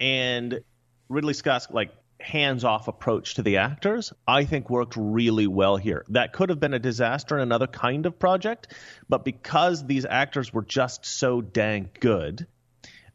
and 0.00 0.60
Ridley 1.08 1.34
Scott's 1.34 1.68
like 1.70 1.90
hands-off 2.22 2.88
approach 2.88 3.34
to 3.34 3.42
the 3.42 3.58
actors, 3.58 4.12
I 4.26 4.44
think 4.44 4.70
worked 4.70 4.94
really 4.96 5.46
well 5.46 5.76
here. 5.76 6.04
That 6.08 6.32
could 6.32 6.48
have 6.48 6.60
been 6.60 6.74
a 6.74 6.78
disaster 6.78 7.36
in 7.36 7.42
another 7.42 7.66
kind 7.66 8.06
of 8.06 8.18
project, 8.18 8.68
but 9.08 9.24
because 9.24 9.86
these 9.86 10.04
actors 10.04 10.52
were 10.52 10.62
just 10.62 11.04
so 11.04 11.40
dang 11.40 11.90
good, 12.00 12.46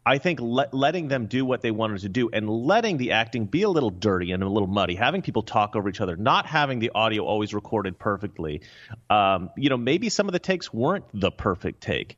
I 0.06 0.20
think 0.20 0.40
let, 0.42 0.74
letting 0.74 1.10
them 1.10 1.26
do 1.26 1.44
what 1.44 1.62
they 1.62 1.72
wanted 1.72 2.00
to 2.00 2.10
do 2.10 2.30
and 2.32 2.50
letting 2.50 2.96
the 2.96 3.12
acting 3.12 3.46
be 3.46 3.64
a 3.64 3.70
little 3.70 3.90
dirty 3.90 4.32
and 4.32 4.42
a 4.42 4.48
little 4.48 4.70
muddy, 4.70 4.96
having 4.96 5.22
people 5.22 5.42
talk 5.42 5.76
over 5.76 5.90
each 5.90 6.00
other, 6.00 6.16
not 6.16 6.46
having 6.46 6.80
the 6.80 6.92
audio 6.96 7.26
always 7.26 7.54
recorded 7.54 8.00
perfectly. 8.00 8.62
Um, 9.10 9.50
you 9.58 9.70
know, 9.70 9.76
maybe 9.76 10.08
some 10.08 10.28
of 10.28 10.32
the 10.32 10.40
takes 10.40 10.74
weren't 10.74 11.04
the 11.14 11.30
perfect 11.30 11.82
take. 11.82 12.18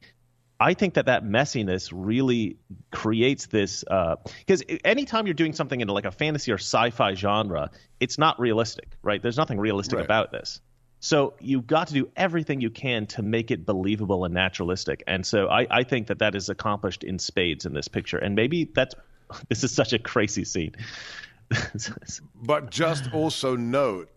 I 0.59 0.73
think 0.73 0.95
that 0.95 1.05
that 1.05 1.23
messiness 1.23 1.89
really 1.93 2.57
creates 2.91 3.45
this 3.47 3.85
uh, 3.89 4.17
because 4.39 4.61
anytime 4.83 5.25
you're 5.25 5.33
doing 5.33 5.53
something 5.53 5.79
in 5.79 5.87
like 5.87 6.05
a 6.05 6.11
fantasy 6.11 6.51
or 6.51 6.57
sci-fi 6.57 7.13
genre, 7.13 7.71
it's 7.99 8.17
not 8.17 8.39
realistic, 8.39 8.97
right? 9.01 9.21
There's 9.21 9.37
nothing 9.37 9.59
realistic 9.59 9.97
Right. 9.97 10.05
about 10.05 10.31
this. 10.31 10.59
So 11.01 11.35
you've 11.39 11.65
got 11.65 11.87
to 11.87 11.93
do 11.93 12.09
everything 12.17 12.59
you 12.59 12.69
can 12.69 13.07
to 13.07 13.21
make 13.21 13.51
it 13.51 13.65
believable 13.65 14.25
and 14.25 14.33
naturalistic. 14.33 15.01
And 15.07 15.25
so 15.25 15.47
I, 15.47 15.65
I 15.71 15.83
think 15.83 16.07
that 16.07 16.19
that 16.19 16.35
is 16.35 16.49
accomplished 16.49 17.05
in 17.05 17.19
spades 17.19 17.65
in 17.65 17.73
this 17.73 17.87
picture. 17.87 18.17
And 18.17 18.35
maybe 18.35 18.65
that's 18.65 18.95
this 19.49 19.63
is 19.63 19.71
such 19.71 19.93
a 19.93 19.99
crazy 19.99 20.43
scene. 20.43 20.75
But 22.35 22.69
just 22.69 23.11
also 23.11 23.55
note, 23.55 24.09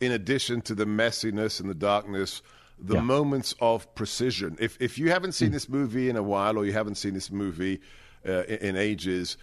in 0.00 0.12
addition 0.12 0.60
to 0.62 0.74
the 0.74 0.84
messiness 0.84 1.60
and 1.60 1.68
the 1.70 1.74
darkness, 1.74 2.42
the 2.78 2.94
Yeah. 2.94 3.00
moments 3.00 3.54
of 3.60 3.92
precision. 3.94 4.56
If 4.60 4.76
if 4.80 4.98
you 4.98 5.10
haven't 5.10 5.32
seen 5.32 5.48
hmm. 5.48 5.54
this 5.54 5.68
movie 5.68 6.08
in 6.08 6.16
a 6.16 6.22
while, 6.22 6.56
or 6.58 6.64
you 6.64 6.72
haven't 6.72 6.96
seen 6.96 7.14
this 7.14 7.30
movie 7.30 7.80
uh, 8.26 8.42
in, 8.44 8.58
in 8.58 8.76
ages, 8.76 9.36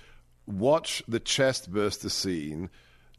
watch 0.45 1.03
the 1.07 1.19
chest 1.19 1.71
burster 1.71 2.09
scene. 2.09 2.69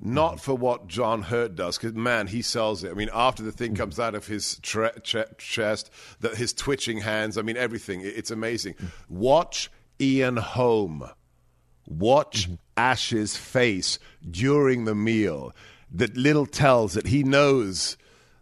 Not 0.00 0.32
mm-hmm. 0.32 0.38
for 0.38 0.54
what 0.56 0.88
John 0.88 1.22
Hurt 1.22 1.54
does, 1.54 1.78
because 1.78 1.94
man, 1.94 2.26
he 2.26 2.42
sells 2.42 2.82
it. 2.82 2.90
I 2.90 2.94
mean, 2.94 3.10
after 3.14 3.44
the 3.44 3.52
thing 3.52 3.70
mm-hmm. 3.70 3.76
comes 3.76 4.00
out 4.00 4.16
of 4.16 4.26
his 4.26 4.58
tre- 4.60 4.90
che- 5.04 5.24
chest, 5.38 5.88
that 6.18 6.34
his 6.34 6.52
twitching 6.52 6.98
hands. 6.98 7.38
I 7.38 7.42
mean, 7.42 7.56
everything. 7.56 8.00
It- 8.00 8.14
It's 8.16 8.32
amazing. 8.32 8.74
Mm. 8.74 8.90
Watch 9.08 9.70
Ian 10.00 10.36
Holm. 10.36 11.08
Watch 11.86 12.46
mm-hmm. 12.46 12.54
Ash's 12.76 13.36
face 13.36 14.00
during 14.28 14.84
the 14.84 14.96
meal 14.96 15.54
that 15.92 16.16
little 16.16 16.46
tells 16.46 16.94
that 16.94 17.06
he 17.06 17.22
knows 17.22 17.96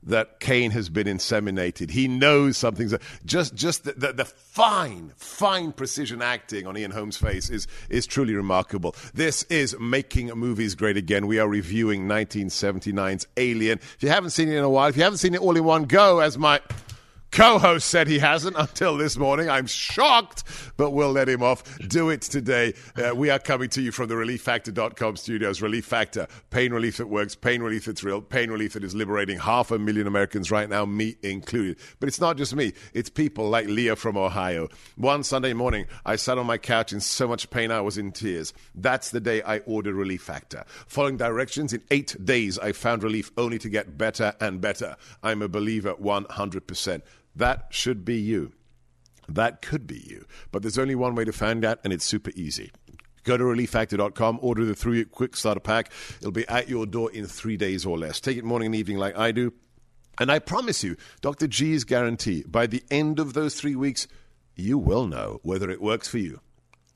that 0.05 0.41
Kane 0.41 0.71
has 0.73 0.89
been 0.89 1.07
inseminated. 1.07 1.91
He 1.91 2.09
knows 2.09 2.57
something's 2.57 2.95
just 3.25 3.55
just 3.55 3.85
the, 3.85 3.93
the, 3.93 4.13
the 4.13 4.25
fine, 4.25 5.13
fine 5.17 5.73
precision 5.73 6.23
acting 6.23 6.67
on 6.67 6.77
Ian 6.77 6.91
Holm's 6.91 7.17
face 7.17 7.51
is 7.51 7.67
is 7.89 8.07
truly 8.07 8.35
remarkable. 8.35 8.95
This 9.15 9.45
is 9.45 9.79
making 9.79 10.29
movies 10.29 10.75
great 10.75 10.97
again. 10.97 11.27
We 11.27 11.39
are 11.39 11.49
reviewing 11.49 12.07
1979's 12.07 13.27
Alien. 13.37 13.79
If 13.79 14.03
you 14.03 14.09
haven't 14.09 14.31
seen 14.31 14.49
it 14.49 14.57
in 14.57 14.65
a 14.65 14.71
while, 14.71 14.89
if 14.89 14.97
you 14.97 15.03
haven't 15.03 15.19
seen 15.19 15.35
it 15.35 15.41
all 15.41 15.57
in 15.57 15.65
one 15.65 15.85
go, 15.85 16.21
as 16.21 16.37
my 16.39 16.61
co-host 17.33 17.89
said 17.89 18.07
he 18.07 18.19
hasn't 18.19 18.57
until 18.57 18.97
this 18.97 19.17
morning. 19.17 19.49
I'm 19.49 19.67
shocked, 19.67 20.45
but 20.77 20.91
we'll 20.91 21.13
let 21.13 21.29
him 21.29 21.43
off. 21.43 21.79
Do 21.89 22.11
it 22.11 22.21
today. 22.21 22.75
Uh, 22.95 23.15
we 23.15 23.31
are 23.31 23.39
coming 23.39 23.71
to 23.71 23.81
you 23.81 23.91
from 23.91 24.09
the 24.09 24.15
ReliefFactor.com 24.15 25.17
studios. 25.17 25.63
Relief 25.63 25.87
Factor, 25.87 26.27
pain 26.51 26.73
relief 26.73 26.99
that 26.99 27.09
works, 27.09 27.35
pain 27.35 27.63
relief 27.63 27.87
that's 27.87 28.05
real, 28.05 28.21
pain 28.21 28.51
relief 28.51 28.75
that 28.75 28.85
is 28.85 28.95
liberating 28.95 29.39
half 29.39 29.71
a 29.71 29.79
million 29.79 30.07
Americans 30.07 30.51
right 30.51 30.69
now, 30.69 30.85
me 30.85 31.17
included. 31.23 31.79
But 32.01 32.09
it's 32.09 32.21
not 32.21 32.37
just 32.37 32.55
me. 32.55 32.75
It's 32.93 33.09
people 33.09 33.49
like 33.49 33.67
Leah 33.67 33.97
from 33.97 34.19
Ohio. 34.19 34.69
One 34.97 35.23
Sunday 35.25 35.55
morning, 35.55 35.87
I 36.05 36.17
sat 36.17 36.37
on 36.37 36.47
my 36.47 36.59
couch 36.59 36.93
in 36.93 37.01
so 37.01 37.27
much 37.27 37.49
pain 37.49 37.71
I 37.71 37.81
was 37.81 37.97
in 37.97 38.13
tears. 38.13 38.53
That's 38.75 39.11
the 39.11 39.21
day 39.21 39.41
I 39.43 39.59
ordered 39.61 39.95
Relief 39.95 40.23
Factor. 40.23 40.65
Following 40.87 41.17
directions, 41.17 41.73
in 41.73 41.83
eight 41.91 42.15
days, 42.23 42.59
I 42.59 42.73
found 42.73 43.03
relief 43.03 43.31
only 43.39 43.59
to 43.61 43.71
get 43.71 43.97
better 43.97 44.35
and 44.39 44.61
better. 44.61 44.97
I'm 45.23 45.41
a 45.41 45.49
believer 45.49 45.95
100%. 45.95 47.03
That 47.35 47.67
should 47.71 48.05
be 48.05 48.19
you. 48.19 48.53
That 49.29 49.63
could 49.63 49.87
be 49.87 49.99
you. 49.99 50.27
But 50.51 50.63
there's 50.63 50.79
only 50.79 50.95
one 50.95 51.15
way 51.15 51.25
to 51.25 51.33
find 51.33 51.65
out, 51.65 51.79
and 51.85 51.93
it's 51.93 52.05
super 52.05 52.31
easy. 52.35 52.71
Go 53.25 53.37
to 53.37 53.45
relieffactor.com, 53.45 54.41
order 54.43 54.65
the 54.65 54.75
three 54.75 55.05
quick 55.05 55.37
starter 55.37 55.61
pack. 55.61 55.93
It'll 56.19 56.33
be 56.33 56.47
at 56.49 56.69
your 56.69 56.87
door 56.87 57.11
in 57.13 57.27
three 57.27 57.57
days 57.57 57.87
or 57.87 57.97
less. 57.97 58.21
Take 58.21 58.37
it 58.37 58.45
morning 58.45 58.67
and 58.67 58.75
evening 58.75 58.99
like 58.99 59.17
I 59.17 59.31
do. 59.31 59.53
And 60.19 60.31
I 60.31 60.41
promise 60.41 60.83
you, 60.85 60.97
Dr. 61.21 61.47
G's 61.47 61.85
guarantee, 61.85 62.45
by 62.47 62.67
the 62.67 62.83
end 62.91 63.19
of 63.19 63.33
those 63.33 63.55
three 63.55 63.77
weeks, 63.77 64.09
you 64.57 64.77
will 64.77 65.07
know 65.07 65.41
whether 65.43 65.71
it 65.71 65.81
works 65.81 66.09
for 66.09 66.19
you. 66.19 66.41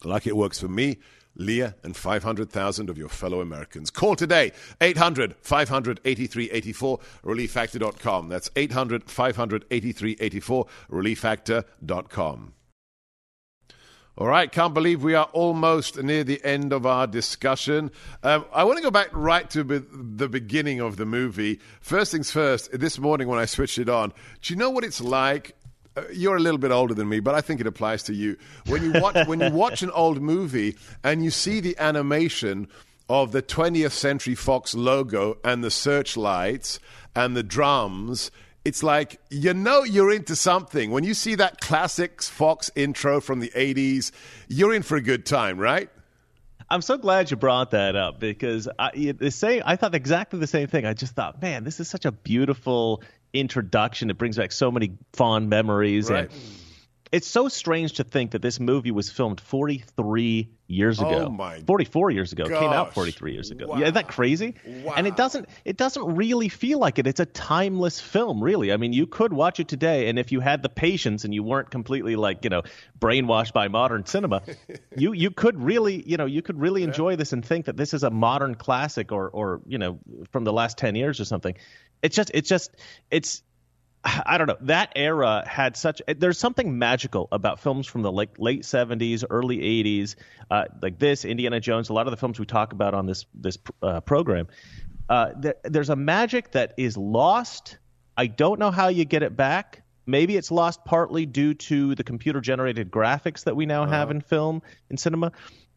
Like 0.04 0.26
it 0.26 0.36
works 0.36 0.60
for 0.60 0.68
me, 0.68 0.98
Leah, 1.36 1.74
and 1.82 1.96
500,000 1.96 2.90
of 2.90 2.98
your 2.98 3.08
fellow 3.08 3.40
Americans. 3.40 3.90
Call 3.90 4.16
today, 4.16 4.52
800 4.80 5.36
500 5.40 6.00
8384, 6.04 6.98
relieffactor.com. 7.24 8.28
That's 8.28 8.50
800 8.56 9.10
500 9.10 9.64
8384, 9.70 10.66
relieffactor.com. 10.90 12.52
All 14.18 14.28
right, 14.28 14.50
can't 14.50 14.72
believe 14.72 15.02
we 15.02 15.14
are 15.14 15.28
almost 15.34 16.02
near 16.02 16.24
the 16.24 16.42
end 16.42 16.72
of 16.72 16.86
our 16.86 17.06
discussion. 17.06 17.90
Um, 18.22 18.46
I 18.50 18.64
want 18.64 18.78
to 18.78 18.82
go 18.82 18.90
back 18.90 19.10
right 19.12 19.48
to 19.50 19.62
be- 19.62 19.82
the 19.92 20.26
beginning 20.26 20.80
of 20.80 20.96
the 20.96 21.04
movie. 21.04 21.60
First 21.82 22.12
things 22.12 22.30
first, 22.30 22.70
this 22.72 22.98
morning 22.98 23.28
when 23.28 23.38
I 23.38 23.44
switched 23.44 23.76
it 23.76 23.90
on, 23.90 24.14
do 24.40 24.54
you 24.54 24.58
know 24.58 24.70
what 24.70 24.84
it's 24.84 25.02
like? 25.02 25.54
Uh, 25.96 26.02
you're 26.12 26.36
a 26.36 26.40
little 26.40 26.58
bit 26.58 26.70
older 26.70 26.94
than 26.94 27.08
me, 27.08 27.20
but 27.20 27.34
I 27.34 27.40
think 27.40 27.60
it 27.60 27.66
applies 27.66 28.02
to 28.04 28.14
you. 28.14 28.36
When 28.66 28.82
you 28.84 29.00
watch 29.00 29.26
when 29.26 29.40
you 29.40 29.50
watch 29.50 29.82
an 29.82 29.90
old 29.92 30.20
movie 30.20 30.76
and 31.02 31.24
you 31.24 31.30
see 31.30 31.60
the 31.60 31.76
animation 31.78 32.68
of 33.08 33.32
the 33.32 33.42
20th 33.42 33.92
Century 33.92 34.34
Fox 34.34 34.74
logo 34.74 35.38
and 35.44 35.62
the 35.64 35.70
searchlights 35.70 36.80
and 37.14 37.36
the 37.36 37.42
drums, 37.42 38.30
it's 38.64 38.82
like 38.82 39.20
you 39.30 39.54
know 39.54 39.84
you're 39.84 40.12
into 40.12 40.36
something. 40.36 40.90
When 40.90 41.04
you 41.04 41.14
see 41.14 41.34
that 41.36 41.60
classic 41.60 42.22
Fox 42.22 42.70
intro 42.74 43.20
from 43.20 43.40
the 43.40 43.50
80s, 43.50 44.10
you're 44.48 44.74
in 44.74 44.82
for 44.82 44.96
a 44.96 45.02
good 45.02 45.24
time, 45.24 45.58
right? 45.58 45.88
I'm 46.68 46.82
so 46.82 46.98
glad 46.98 47.30
you 47.30 47.36
brought 47.36 47.70
that 47.70 47.94
up 47.94 48.18
because 48.18 48.68
I, 48.78 49.14
the 49.16 49.30
same. 49.30 49.62
I 49.64 49.76
thought 49.76 49.94
exactly 49.94 50.40
the 50.40 50.48
same 50.48 50.66
thing. 50.66 50.84
I 50.84 50.94
just 50.94 51.14
thought, 51.14 51.40
man, 51.40 51.62
this 51.62 51.78
is 51.78 51.88
such 51.88 52.04
a 52.04 52.12
beautiful 52.12 53.02
introduction. 53.32 54.10
It 54.10 54.18
brings 54.18 54.36
back 54.36 54.52
so 54.52 54.70
many 54.70 54.92
fond 55.12 55.48
memories, 55.48 56.10
Right. 56.10 56.30
and 56.30 56.40
it's 57.12 57.28
so 57.28 57.48
strange 57.48 57.94
to 57.94 58.04
think 58.04 58.32
that 58.32 58.42
this 58.42 58.58
movie 58.58 58.90
was 58.90 59.10
filmed 59.10 59.40
43 59.40 60.48
years 60.68 61.00
Oh 61.00 61.06
ago. 61.06 61.28
my 61.30 61.60
44 61.60 62.10
years 62.10 62.32
ago. 62.32 62.42
It 62.44 62.48
Came 62.48 62.70
out 62.72 62.92
43 62.92 63.32
years 63.34 63.52
ago. 63.52 63.68
Wow. 63.68 63.76
Yeah, 63.76 63.82
isn't 63.84 63.94
that 63.94 64.08
crazy? 64.08 64.56
Wow. 64.82 64.94
And 64.96 65.06
it 65.06 65.14
doesn't. 65.16 65.48
It 65.64 65.76
doesn't 65.76 66.16
really 66.16 66.48
feel 66.48 66.80
like 66.80 66.98
it. 66.98 67.06
It's 67.06 67.20
a 67.20 67.24
timeless 67.26 68.00
film, 68.00 68.42
really. 68.42 68.72
I 68.72 68.76
mean, 68.76 68.92
you 68.92 69.06
could 69.06 69.32
watch 69.32 69.60
it 69.60 69.68
today, 69.68 70.08
and 70.08 70.18
if 70.18 70.32
you 70.32 70.40
had 70.40 70.62
the 70.62 70.68
patience 70.68 71.24
and 71.24 71.32
you 71.32 71.44
weren't 71.44 71.70
completely 71.70 72.16
like 72.16 72.42
you 72.42 72.50
know 72.50 72.62
brainwashed 72.98 73.52
by 73.52 73.68
modern 73.68 74.04
cinema, 74.06 74.42
you 74.96 75.12
you 75.12 75.30
could 75.30 75.62
really 75.62 76.02
you 76.04 76.16
know 76.16 76.26
you 76.26 76.42
could 76.42 76.58
really 76.58 76.82
enjoy 76.82 77.14
this 77.14 77.32
and 77.32 77.44
think 77.44 77.66
that 77.66 77.76
this 77.76 77.94
is 77.94 78.02
a 78.02 78.10
modern 78.10 78.56
classic 78.56 79.12
or 79.12 79.28
or 79.30 79.60
you 79.66 79.78
know 79.78 80.00
from 80.32 80.42
the 80.42 80.52
last 80.52 80.76
10 80.78 80.96
years 80.96 81.20
or 81.20 81.24
something. 81.24 81.54
It's 82.06 82.14
just 82.14 82.30
it's 82.32 82.48
just 82.48 82.70
it's 83.10 83.42
I 84.24 84.38
don't 84.38 84.46
know. 84.46 84.56
That 84.62 84.92
era 84.94 85.44
had 85.46 85.76
such. 85.76 86.00
There's 86.06 86.38
something 86.38 86.78
magical 86.78 87.26
about 87.32 87.58
films 87.58 87.86
from 87.86 88.02
the 88.02 88.12
late 88.12 88.38
late 88.38 88.62
70s, 88.62 89.24
early 89.28 89.58
80s, 89.58 90.14
uh, 90.50 90.66
like 90.80 90.98
this, 90.98 91.24
Indiana 91.24 91.58
Jones. 91.58 91.88
A 91.88 91.92
lot 91.92 92.06
of 92.06 92.12
the 92.12 92.16
films 92.16 92.38
we 92.38 92.46
talk 92.46 92.72
about 92.72 92.94
on 92.94 93.06
this 93.06 93.26
this 93.34 93.58
uh, 93.82 94.00
program. 94.00 94.46
Uh, 95.08 95.30
there, 95.36 95.54
there's 95.64 95.90
a 95.90 95.96
magic 95.96 96.52
that 96.52 96.74
is 96.76 96.96
lost. 96.96 97.78
I 98.16 98.28
don't 98.28 98.60
know 98.60 98.70
how 98.70 98.88
you 98.88 99.04
get 99.04 99.24
it 99.24 99.36
back. 99.36 99.82
Maybe 100.06 100.36
it's 100.36 100.52
lost 100.52 100.84
partly 100.84 101.26
due 101.26 101.54
to 101.54 101.96
the 101.96 102.04
computer 102.04 102.40
generated 102.40 102.92
graphics 102.92 103.42
that 103.44 103.56
we 103.56 103.66
now 103.66 103.86
have 103.86 104.12
in 104.12 104.20
film 104.20 104.62
in 104.88 104.96
cinema. 104.96 105.32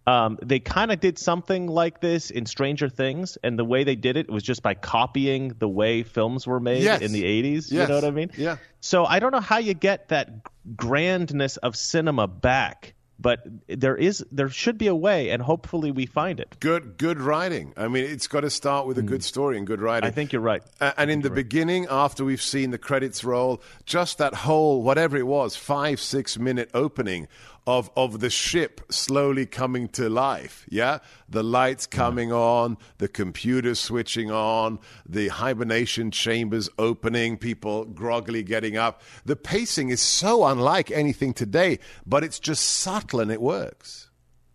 Um, 0.10 0.40
they 0.42 0.60
kind 0.60 0.92
of 0.92 1.00
did 1.00 1.20
something 1.20 1.68
like 1.68 2.02
this 2.02 2.32
in 2.32 2.46
Stranger 2.46 2.90
Things, 2.90 3.38
and 3.44 3.60
the 3.60 3.66
way 3.66 3.84
they 3.84 3.96
did 3.96 4.18
it 4.18 4.30
was 4.30 4.42
just 4.44 4.64
by 4.64 4.74
copying 4.74 5.50
the 5.60 5.68
way 5.70 6.04
films 6.04 6.48
were 6.48 6.60
made 6.60 6.84
Yes. 6.84 7.02
in 7.02 7.12
the 7.12 7.24
80s. 7.24 7.72
Yes. 7.72 7.72
You 7.72 7.88
know 7.88 7.96
what 7.96 8.06
I 8.06 8.12
mean? 8.12 8.32
Yeah. 8.38 8.58
So 8.82 9.06
I 9.06 9.20
don't 9.20 9.32
know 9.32 9.40
how 9.40 9.58
you 9.60 9.74
get 9.74 10.08
that 10.10 10.30
grandness 10.76 11.58
of 11.58 11.76
cinema 11.76 12.28
back, 12.28 12.94
but 13.20 13.40
there 13.68 13.98
is 13.98 14.26
there 14.32 14.50
should 14.50 14.78
be 14.78 14.88
a 14.88 14.96
way, 14.96 15.30
and 15.30 15.42
hopefully 15.42 15.92
we 15.92 16.06
find 16.06 16.40
it. 16.40 16.56
Good, 16.62 16.98
good 16.98 17.20
writing. 17.20 17.74
I 17.76 17.88
mean, 17.90 18.06
it's 18.06 18.28
got 18.28 18.42
to 18.42 18.50
start 18.50 18.88
with 18.88 18.98
a 18.98 19.02
good 19.02 19.24
story 19.24 19.58
and 19.58 19.68
good 19.68 19.82
writing. 19.82 20.08
I 20.08 20.12
think 20.12 20.32
you're 20.32 20.42
right. 20.42 20.64
A- 20.80 20.98
and 21.00 21.12
in 21.12 21.22
the 21.22 21.30
beginning, 21.30 21.86
after 21.90 22.24
we've 22.24 22.42
seen 22.42 22.72
the 22.72 22.78
credits 22.78 23.24
roll, 23.26 23.62
just 23.86 24.18
that 24.20 24.34
whole 24.34 24.82
whatever 24.82 25.18
it 25.18 25.28
was, 25.28 25.56
five 25.58 26.00
six 26.00 26.40
minute 26.40 26.70
opening 26.74 27.28
of 27.66 27.90
of 27.96 28.20
the 28.20 28.30
ship 28.30 28.82
slowly 28.90 29.46
coming 29.46 29.88
to 29.90 30.10
life. 30.10 30.66
Yeah, 30.70 31.00
the 31.28 31.44
lights 31.44 31.86
coming 31.86 32.32
on, 32.32 32.78
the 32.98 33.08
computer 33.08 33.76
switching 33.76 34.32
on, 34.32 34.80
the 35.08 35.30
hibernation 35.30 36.12
chambers 36.12 36.70
opening, 36.78 37.38
people 37.38 37.86
groggily 37.86 38.44
getting 38.44 38.78
up. 38.78 39.02
The 39.26 39.36
pacing 39.36 39.90
is 39.90 40.02
so 40.02 40.46
unlike 40.46 40.92
anything 40.92 41.34
today, 41.34 41.80
but 42.06 42.24
it's 42.24 42.40
just 42.40 42.66
subtle 42.66 43.20
and 43.20 43.32
it 43.32 43.42
works. 43.42 44.09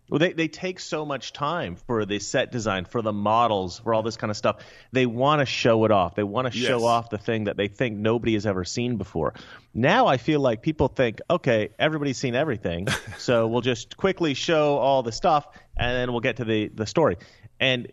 Well, 0.09 0.19
they, 0.19 0.33
they 0.33 0.47
take 0.47 0.79
so 0.79 1.05
much 1.05 1.33
time 1.33 1.75
for 1.75 2.05
the 2.05 2.19
set 2.19 2.51
design, 2.51 2.85
for 2.85 3.01
the 3.01 3.11
models, 3.13 3.79
for 3.79 3.93
all 3.93 4.03
this 4.03 4.17
kind 4.17 4.29
of 4.29 4.37
stuff. 4.37 4.57
They 4.91 5.05
want 5.05 5.39
to 5.41 5.45
show 5.45 5.83
it 5.85 5.91
off. 5.91 6.15
They 6.15 6.23
want 6.23 6.51
to 6.51 6.57
Yes. 6.57 6.67
show 6.67 6.85
off 6.85 7.09
the 7.09 7.17
thing 7.17 7.45
that 7.45 7.57
they 7.57 7.67
think 7.67 7.97
nobody 7.97 8.33
has 8.33 8.45
ever 8.45 8.63
seen 8.63 8.97
before. 8.97 9.33
Now 9.73 10.05
I 10.07 10.17
feel 10.17 10.39
like 10.39 10.61
people 10.61 10.87
think, 10.89 11.21
okay, 11.29 11.69
everybody's 11.79 12.17
seen 12.17 12.35
everything, 12.35 12.87
so 13.17 13.47
we'll 13.47 13.61
just 13.61 13.97
quickly 13.97 14.35
show 14.35 14.77
all 14.77 15.01
the 15.03 15.11
stuff, 15.11 15.47
and 15.75 15.95
then 15.95 16.11
we'll 16.11 16.21
get 16.21 16.37
to 16.37 16.45
the, 16.45 16.67
the 16.67 16.85
story. 16.85 17.17
And 17.59 17.91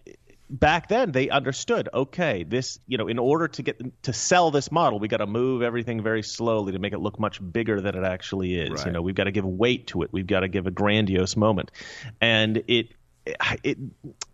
back 0.52 0.88
then 0.88 1.12
they 1.12 1.30
understood, 1.30 1.88
okay, 1.92 2.44
this, 2.44 2.78
you 2.86 2.98
know, 2.98 3.08
in 3.08 3.18
order 3.18 3.48
to 3.48 3.62
get 3.62 4.02
to 4.02 4.12
sell 4.12 4.50
this 4.50 4.70
model, 4.70 5.00
we 5.00 5.08
got 5.08 5.16
to 5.16 5.26
move 5.26 5.62
everything 5.62 6.02
very 6.02 6.22
slowly 6.22 6.72
to 6.72 6.78
make 6.78 6.92
it 6.92 6.98
look 6.98 7.18
much 7.18 7.40
bigger 7.52 7.80
than 7.80 7.96
it 7.96 8.04
actually 8.04 8.54
is. 8.54 8.84
You 8.84 8.92
know, 8.92 9.02
we've 9.02 9.14
got 9.14 9.24
to 9.24 9.32
give 9.32 9.46
weight 9.46 9.88
to 9.88 10.02
it. 10.02 10.12
We've 10.12 10.26
got 10.26 10.40
to 10.40 10.48
give 10.48 10.66
a 10.66 10.70
grandiose 10.70 11.36
moment, 11.36 11.70
and 12.20 12.62
it. 12.68 12.90
It, 13.62 13.78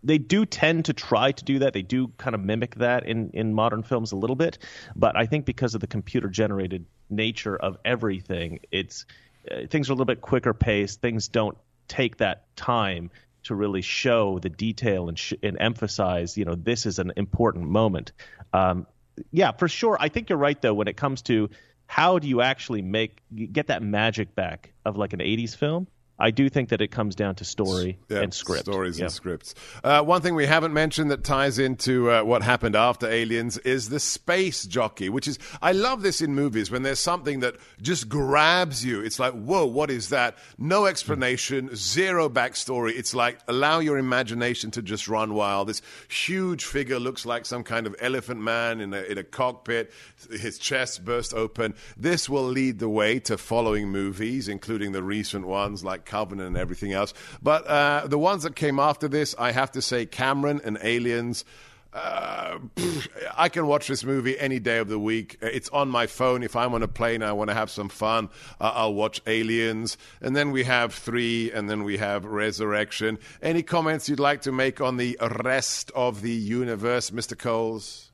they 0.03 0.17
do 0.17 0.47
tend 0.47 0.85
to 0.85 0.93
try 0.93 1.31
to 1.31 1.45
do 1.45 1.59
that. 1.59 1.73
They 1.73 1.83
do 1.83 2.07
kind 2.17 2.33
of 2.33 2.41
mimic 2.41 2.73
that 2.77 3.05
in, 3.05 3.29
in 3.35 3.53
modern 3.53 3.83
films 3.83 4.13
a 4.13 4.15
little 4.15 4.35
bit, 4.35 4.57
but 4.95 5.15
I 5.15 5.27
think 5.27 5.45
because 5.45 5.75
of 5.75 5.81
the 5.81 5.85
computer 5.85 6.27
generated 6.27 6.87
nature 7.07 7.55
of 7.55 7.77
everything, 7.85 8.61
it's 8.71 9.05
uh, 9.51 9.67
things 9.69 9.89
are 9.89 9.91
a 9.91 9.95
little 9.95 10.05
bit 10.05 10.21
quicker 10.21 10.55
paced. 10.55 11.01
Things 11.01 11.27
don't 11.27 11.55
take 11.87 12.17
that 12.17 12.55
time 12.55 13.11
to 13.43 13.55
really 13.55 13.81
show 13.81 14.39
the 14.39 14.49
detail 14.49 15.09
and, 15.09 15.17
sh- 15.17 15.33
and 15.41 15.57
emphasize, 15.59 16.37
you 16.37 16.45
know, 16.45 16.55
this 16.55 16.85
is 16.85 16.99
an 16.99 17.13
important 17.15 17.69
moment. 17.69 18.11
Um, 18.53 18.85
yeah, 19.31 19.51
for 19.51 19.67
sure. 19.67 19.97
I 19.99 20.09
think 20.09 20.29
you're 20.29 20.37
right 20.37 20.59
though 20.61 20.73
when 20.73 20.87
it 20.87 20.97
comes 20.97 21.21
to 21.23 21.49
how 21.85 22.19
do 22.19 22.27
you 22.27 22.41
actually 22.41 22.81
make 22.81 23.17
get 23.51 23.67
that 23.67 23.81
magic 23.81 24.35
back 24.35 24.73
of 24.85 24.97
like 24.97 25.13
an 25.13 25.19
80s 25.19 25.55
film. 25.55 25.87
I 26.19 26.31
do 26.31 26.49
think 26.49 26.69
that 26.69 26.81
it 26.81 26.89
comes 26.91 27.15
down 27.15 27.35
to 27.35 27.45
story 27.45 27.97
Yeah, 28.09 28.19
and 28.19 28.33
script. 28.33 28.63
Stories 28.65 28.99
Yeah. 28.99 29.05
and 29.05 29.13
scripts. 29.13 29.55
Uh, 29.83 30.01
one 30.03 30.21
thing 30.21 30.35
we 30.35 30.45
haven't 30.45 30.73
mentioned 30.73 31.11
that 31.11 31.23
ties 31.23 31.59
into 31.59 32.11
uh, 32.11 32.23
what 32.23 32.43
happened 32.43 32.75
after 32.75 33.07
Aliens 33.09 33.57
is 33.59 33.89
the 33.89 33.99
space 33.99 34.65
jockey, 34.65 35.07
which 35.09 35.27
is, 35.27 35.39
I 35.61 35.71
love 35.71 36.01
this 36.01 36.21
in 36.21 36.35
movies 36.35 36.69
when 36.69 36.83
there's 36.83 36.99
something 36.99 37.39
that 37.39 37.55
just 37.81 38.09
grabs 38.09 38.83
you. 38.83 39.01
It's 39.01 39.19
like, 39.19 39.33
whoa, 39.33 39.65
what 39.65 39.89
is 39.89 40.09
that? 40.09 40.37
No 40.57 40.85
explanation, 40.87 41.69
zero 41.75 42.27
backstory. 42.27 42.97
It's 42.97 43.13
like, 43.15 43.39
allow 43.47 43.79
your 43.79 43.97
imagination 43.97 44.71
to 44.71 44.81
just 44.81 45.07
run 45.07 45.33
wild. 45.33 45.69
This 45.69 45.81
huge 46.09 46.65
figure 46.65 46.99
looks 46.99 47.25
like 47.25 47.45
some 47.45 47.63
kind 47.63 47.87
of 47.87 47.95
elephant 48.01 48.41
man 48.41 48.81
in 48.81 48.93
a, 48.93 49.01
in 49.03 49.17
a 49.17 49.23
cockpit. 49.23 49.91
His 50.29 50.57
chest 50.57 51.05
burst 51.05 51.33
open. 51.33 51.75
This 51.95 52.27
will 52.27 52.43
lead 52.43 52.79
the 52.79 52.89
way 52.89 53.19
to 53.21 53.37
following 53.37 53.89
movies, 53.89 54.47
including 54.49 54.91
the 54.91 55.01
recent 55.03 55.47
ones 55.47 55.83
like 55.83 56.05
Covenant 56.09 56.47
and 56.47 56.57
everything 56.57 56.91
else. 56.91 57.13
But 57.41 57.65
uh, 57.67 58.07
the 58.07 58.17
ones 58.17 58.43
that 58.43 58.55
came 58.55 58.79
after 58.79 59.07
this, 59.07 59.35
I 59.39 59.51
have 59.51 59.71
to 59.71 59.81
say, 59.81 60.05
Cameron 60.05 60.59
and 60.63 60.77
Aliens. 60.81 61.45
Uh, 61.93 62.59
I 63.37 63.49
can 63.49 63.67
watch 63.67 63.87
this 63.87 64.03
movie 64.03 64.37
any 64.37 64.59
day 64.59 64.77
of 64.79 64.89
the 64.89 64.99
week. 64.99 65.37
It's 65.41 65.69
on 65.69 65.89
my 65.89 66.07
phone. 66.07 66.43
If 66.43 66.55
I'm 66.55 66.73
on 66.73 66.83
a 66.83 66.87
plane, 66.87 67.23
I 67.23 67.31
want 67.33 67.49
to 67.49 67.53
have 67.53 67.69
some 67.69 67.89
fun. 67.89 68.29
Uh, 68.59 68.71
I'll 68.75 68.93
watch 68.93 69.21
Aliens, 69.25 69.97
and 70.21 70.35
then 70.35 70.51
we 70.51 70.63
have 70.63 70.93
three, 70.93 71.51
and 71.51 71.69
then 71.69 71.83
we 71.83 71.97
have 71.97 72.25
Resurrection. 72.25 73.17
Any 73.41 73.63
comments 73.63 74.09
you'd 74.09 74.19
like 74.19 74.41
to 74.41 74.51
make 74.51 74.81
on 74.81 74.97
the 74.97 75.17
rest 75.43 75.91
of 75.95 76.21
the 76.21 76.31
universe, 76.31 77.11
Mr. 77.11 77.37
Coles? 77.37 78.08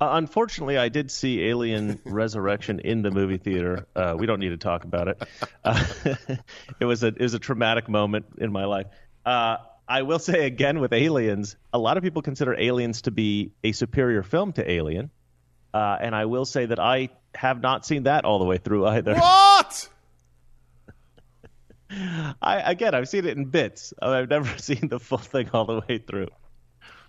Uh, 0.00 0.10
unfortunately, 0.12 0.76
I 0.76 0.88
did 0.88 1.10
see 1.10 1.44
Alien 1.44 2.00
Resurrection 2.04 2.80
in 2.80 3.02
the 3.02 3.10
movie 3.10 3.38
theater. 3.38 3.86
Uh, 3.94 4.14
we 4.18 4.26
don't 4.26 4.40
need 4.40 4.50
to 4.50 4.56
talk 4.56 4.84
about 4.84 5.08
it. 5.08 5.22
Uh, 5.64 5.84
it 6.80 6.84
was 6.84 7.02
a 7.04 7.08
it 7.08 7.20
was 7.20 7.34
a 7.34 7.38
traumatic 7.38 7.88
moment 7.88 8.26
in 8.38 8.52
my 8.52 8.64
life. 8.64 8.86
Uh, 9.24 9.58
I 9.86 10.02
will 10.02 10.18
say 10.18 10.46
again 10.46 10.80
with 10.80 10.92
Aliens, 10.92 11.56
a 11.72 11.78
lot 11.78 11.96
of 11.96 12.02
people 12.02 12.22
consider 12.22 12.58
Aliens 12.58 13.02
to 13.02 13.10
be 13.10 13.52
a 13.62 13.72
superior 13.72 14.22
film 14.22 14.52
to 14.54 14.68
Alien, 14.68 15.10
uh, 15.72 15.96
and 16.00 16.14
I 16.14 16.24
will 16.24 16.44
say 16.44 16.66
that 16.66 16.80
I 16.80 17.10
have 17.34 17.60
not 17.60 17.86
seen 17.86 18.04
that 18.04 18.24
all 18.24 18.38
the 18.38 18.44
way 18.46 18.58
through 18.58 18.86
either. 18.86 19.14
What? 19.14 19.88
I 22.42 22.60
again, 22.72 22.94
I've 22.94 23.08
seen 23.08 23.26
it 23.26 23.36
in 23.36 23.44
bits. 23.44 23.94
I've 24.00 24.28
never 24.28 24.58
seen 24.58 24.88
the 24.88 24.98
full 24.98 25.18
thing 25.18 25.50
all 25.52 25.66
the 25.66 25.82
way 25.88 25.98
through. 25.98 26.28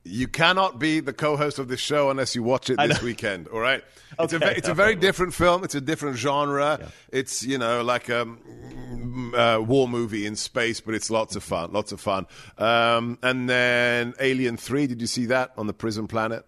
You 0.07 0.27
cannot 0.27 0.77
be 0.77 0.99
the 0.99 1.13
co-host 1.13 1.57
of 1.57 1.67
this 1.67 1.79
show 1.79 2.11
unless 2.11 2.35
you 2.35 2.43
watch 2.43 2.69
it 2.69 2.77
this 2.77 3.01
weekend. 3.01 3.47
All 3.47 3.59
right, 3.59 3.83
it's 4.19 4.33
a 4.33 4.35
Okay, 4.35 4.53
it's 4.55 4.67
a 4.67 4.73
very 4.75 4.95
different 4.95 5.33
film. 5.33 5.63
It's 5.63 5.73
a 5.73 5.81
different 5.81 6.17
genre. 6.17 6.91
It's 7.11 7.43
you 7.43 7.57
know 7.57 7.83
like 7.83 8.07
a 8.09 8.25
mm, 8.25 9.33
uh, 9.33 9.61
war 9.61 9.87
movie 9.87 10.27
in 10.27 10.35
space, 10.35 10.79
but 10.79 10.93
it's 10.93 11.09
lots 11.09 11.35
of 11.35 11.43
fun. 11.43 11.73
Lots 11.73 11.91
of 11.91 11.99
fun. 11.99 12.27
Um, 12.59 13.17
and 13.23 13.49
then 13.49 14.13
Alien 14.19 14.57
Three. 14.57 14.85
Did 14.85 15.01
you 15.01 15.07
see 15.07 15.25
that 15.27 15.53
on 15.57 15.65
the 15.65 15.73
prison 15.73 16.07
planet? 16.07 16.45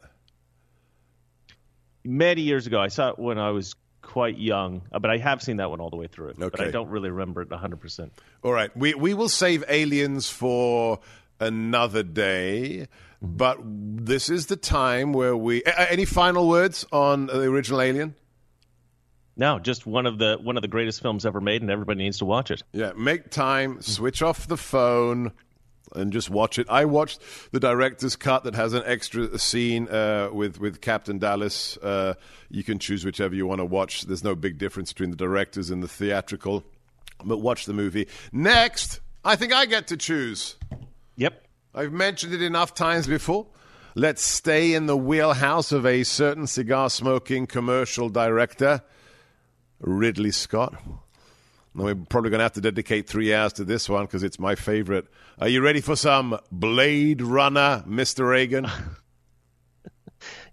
Many 2.03 2.43
years 2.43 2.68
ago, 2.68 2.80
I 2.80 2.89
saw 2.89 3.10
it 3.10 3.20
when 3.20 3.39
I 3.39 3.49
was 3.49 3.76
quite 4.08 4.38
young, 4.38 4.84
uh, 4.91 4.99
but 4.99 5.12
I 5.12 5.18
have 5.18 5.41
seen 5.41 5.58
that 5.58 5.70
one 5.70 5.82
all 5.82 5.89
the 5.89 5.97
way 5.97 6.08
through. 6.08 6.30
Okay. 6.30 6.49
But 6.49 6.62
I 6.62 6.72
don't 6.72 6.89
really 6.89 7.10
remember 7.10 7.41
it 7.41 7.49
100. 7.49 7.80
percent 7.80 8.14
All 8.43 8.53
right, 8.53 8.76
we 8.78 8.93
we 8.93 9.14
will 9.14 9.30
save 9.30 9.64
Aliens 9.68 10.30
for 10.30 10.99
another 11.40 12.04
day. 12.04 12.88
But 13.22 13.60
this 13.64 14.30
is 14.30 14.46
the 14.46 14.56
time 14.56 15.14
where 15.14 15.36
we. 15.36 15.64
any 15.66 16.06
final 16.06 16.48
words 16.48 16.86
on 16.92 17.28
the 17.28 17.44
original 17.44 17.82
Alien? 17.82 18.16
No, 19.36 19.60
just 19.60 19.86
one 19.86 20.08
of 20.08 20.18
the 20.18 20.38
one 20.42 20.58
of 20.58 20.62
the 20.62 20.68
greatest 20.68 21.02
films 21.02 21.26
ever 21.26 21.40
made, 21.40 21.62
and 21.62 21.70
everybody 21.70 22.00
needs 22.00 22.20
to 22.20 22.26
watch 22.26 22.50
it. 22.50 22.64
Yeah, 22.74 22.94
make 22.98 23.30
time, 23.30 23.82
switch 23.82 24.24
off 24.24 24.48
the 24.48 24.58
phone, 24.58 25.32
and 25.96 26.12
just 26.12 26.32
watch 26.32 26.58
it. 26.58 26.68
I 26.70 26.86
watched 26.86 27.22
the 27.52 27.60
director's 27.60 28.16
cut 28.16 28.44
that 28.46 28.56
has 28.56 28.74
an 28.74 28.82
extra 28.86 29.38
scene 29.38 29.88
uh, 29.90 30.30
with 30.34 30.60
with 30.60 30.82
Captain 30.82 31.20
Dallas. 31.20 31.78
Uh, 31.78 32.16
you 32.50 32.64
can 32.64 32.80
choose 32.80 33.06
whichever 33.06 33.36
you 33.36 33.46
want 33.46 33.60
to 33.60 33.66
watch. 33.66 34.04
There's 34.04 34.24
no 34.24 34.36
big 34.36 34.58
difference 34.58 34.92
between 34.92 35.12
the 35.12 35.18
directors 35.18 35.70
and 35.70 35.84
the 35.84 35.88
theatrical, 35.88 36.64
but 37.24 37.38
watch 37.38 37.66
the 37.66 37.74
movie. 37.74 38.08
Next, 38.32 39.02
I 39.24 39.36
think 39.36 39.54
I 39.54 39.68
get 39.68 39.88
to 39.88 39.98
choose. 39.98 40.56
Yep. 41.18 41.45
I've 41.76 41.91
mentioned 41.91 42.34
it 42.34 42.41
enough 42.41 42.74
times 42.74 43.07
before. 43.07 43.47
Let's 43.95 44.22
stay 44.22 44.74
in 44.74 44.86
the 44.86 44.95
wheelhouse 44.95 45.72
of 45.72 45.86
a 45.86 46.03
certain 46.03 46.47
cigar 46.47 46.89
smoking 46.89 47.47
commercial 47.47 48.09
director, 48.09 48.84
Ridley 49.80 50.32
Scott. 50.32 50.76
Now, 51.74 51.86
we're 51.86 51.95
probably 51.95 52.30
going 52.30 52.39
to 52.39 52.43
have 52.43 52.53
to 52.53 52.61
dedicate 52.61 53.07
three 53.07 53.34
hours 53.34 53.53
to 53.53 53.63
this 53.63 53.89
one 53.89 54.05
because 54.05 54.24
it's 54.24 54.39
my 54.39 54.55
favorite. 54.55 55.07
Are 55.39 55.47
you 55.47 55.61
ready 55.61 55.82
for 55.82 55.95
some 55.95 56.39
Blade 56.51 57.22
Runner, 57.22 57.84
Mr. 57.88 58.28
Reagan? 58.30 58.68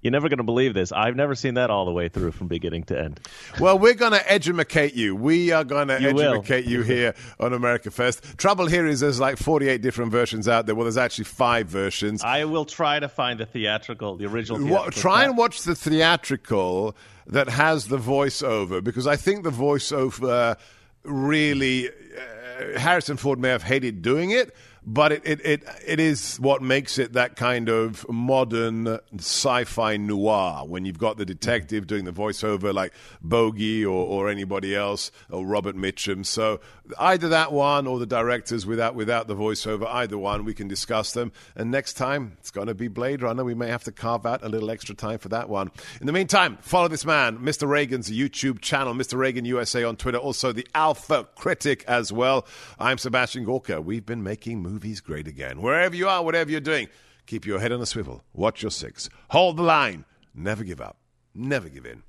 You're 0.04 0.10
never 0.10 0.28
going 0.28 0.36
to 0.36 0.44
believe 0.44 0.74
this. 0.74 0.92
I've 0.92 1.16
never 1.16 1.34
seen 1.34 1.54
that 1.54 1.70
all 1.70 1.86
the 1.86 1.90
way 1.90 2.10
through 2.10 2.32
from 2.32 2.46
beginning 2.46 2.84
to 2.84 3.00
end. 3.00 3.20
well, 3.60 3.78
we're 3.78 3.94
going 3.94 4.12
to 4.12 4.30
educate 4.30 4.94
you. 4.94 5.16
We 5.16 5.50
are 5.50 5.64
going 5.64 5.88
to 5.88 6.12
will. 6.12 6.34
educate 6.34 6.66
you 6.66 6.82
here 6.82 7.14
on 7.40 7.54
America 7.54 7.90
First. 7.90 8.36
Trouble 8.36 8.66
here 8.66 8.86
is 8.86 9.00
there's 9.00 9.18
like 9.18 9.38
48 9.38 9.80
different 9.80 10.12
versions 10.12 10.46
out 10.46 10.66
there. 10.66 10.74
Well, 10.74 10.84
there's 10.84 10.98
actually 10.98 11.24
five 11.24 11.68
versions. 11.68 12.22
I 12.22 12.44
will 12.44 12.66
try 12.66 13.00
to 13.00 13.08
find 13.08 13.40
the 13.40 13.46
theatrical, 13.46 14.16
the 14.16 14.26
original. 14.26 14.60
Theatrical 14.60 15.00
try 15.00 15.24
and 15.24 15.38
watch 15.38 15.62
the 15.62 15.74
theatrical 15.74 16.94
that 17.26 17.48
has 17.48 17.88
the 17.88 17.96
voiceover 17.96 18.84
because 18.84 19.06
I 19.06 19.16
think 19.16 19.42
the 19.42 19.50
voiceover 19.50 20.58
really 21.04 21.88
uh, 21.88 22.78
Harrison 22.78 23.16
Ford 23.16 23.38
may 23.38 23.48
have 23.48 23.62
hated 23.62 24.02
doing 24.02 24.30
it, 24.30 24.54
but 24.86 25.12
it, 25.12 25.22
it, 25.24 25.40
it, 25.44 25.64
it 25.86 26.00
is 26.00 26.38
what 26.38 26.62
makes 26.62 26.98
it 26.98 27.14
that 27.14 27.36
kind 27.36 27.68
of 27.68 28.06
modern 28.08 28.98
sci-fi 29.18 29.96
noir 29.96 30.66
when 30.66 30.84
you've 30.84 30.98
got 30.98 31.16
the 31.16 31.24
detective 31.24 31.86
doing 31.86 32.04
the 32.04 32.12
voiceover 32.12 32.72
like 32.74 32.92
Bogey 33.22 33.84
or, 33.84 34.06
or 34.06 34.28
anybody 34.28 34.74
else 34.74 35.10
or 35.30 35.46
Robert 35.46 35.76
Mitchum. 35.76 36.24
So 36.26 36.60
either 36.98 37.28
that 37.30 37.52
one 37.52 37.86
or 37.86 37.98
the 37.98 38.06
directors 38.06 38.66
without 38.66 38.94
without 38.94 39.26
the 39.26 39.36
voiceover, 39.36 39.86
either 39.86 40.18
one, 40.18 40.44
we 40.44 40.54
can 40.54 40.68
discuss 40.68 41.12
them. 41.12 41.32
And 41.56 41.70
next 41.70 41.94
time 41.94 42.36
it's 42.38 42.50
going 42.50 42.66
to 42.66 42.74
be 42.74 42.88
Blade 42.88 43.22
Runner. 43.22 43.44
We 43.44 43.54
may 43.54 43.68
have 43.68 43.84
to 43.84 43.92
carve 43.92 44.26
out 44.26 44.44
a 44.44 44.48
little 44.48 44.70
extra 44.70 44.94
time 44.94 45.18
for 45.18 45.28
that 45.30 45.48
one. 45.48 45.70
In 46.00 46.06
the 46.06 46.12
meantime, 46.12 46.58
follow 46.60 46.88
this 46.88 47.06
man, 47.06 47.38
Mr. 47.38 47.68
Reagan's 47.68 48.10
YouTube 48.10 48.60
channel, 48.60 48.94
Mr. 48.94 49.16
Reagan 49.16 49.44
USA 49.44 49.84
on 49.84 49.96
Twitter, 49.96 50.18
also 50.18 50.52
the 50.52 50.66
Alpha 50.74 51.26
Critic 51.36 51.84
as 51.88 52.12
well. 52.12 52.46
I'm 52.78 52.98
Sebastian 52.98 53.44
Gorka. 53.44 53.80
We've 53.80 54.04
been 54.04 54.22
making 54.22 54.62
movies 54.74 55.00
great 55.00 55.28
again. 55.28 55.62
Wherever 55.62 55.94
you 55.94 56.08
are, 56.08 56.24
whatever 56.24 56.50
you're 56.50 56.60
doing, 56.60 56.88
keep 57.26 57.46
your 57.46 57.60
head 57.60 57.70
on 57.70 57.80
a 57.80 57.86
swivel, 57.86 58.24
watch 58.32 58.60
your 58.60 58.72
six, 58.72 59.08
hold 59.30 59.56
the 59.56 59.62
line, 59.62 60.04
never 60.34 60.64
give 60.64 60.80
up, 60.80 60.96
never 61.32 61.68
give 61.68 61.86
in, 61.86 62.02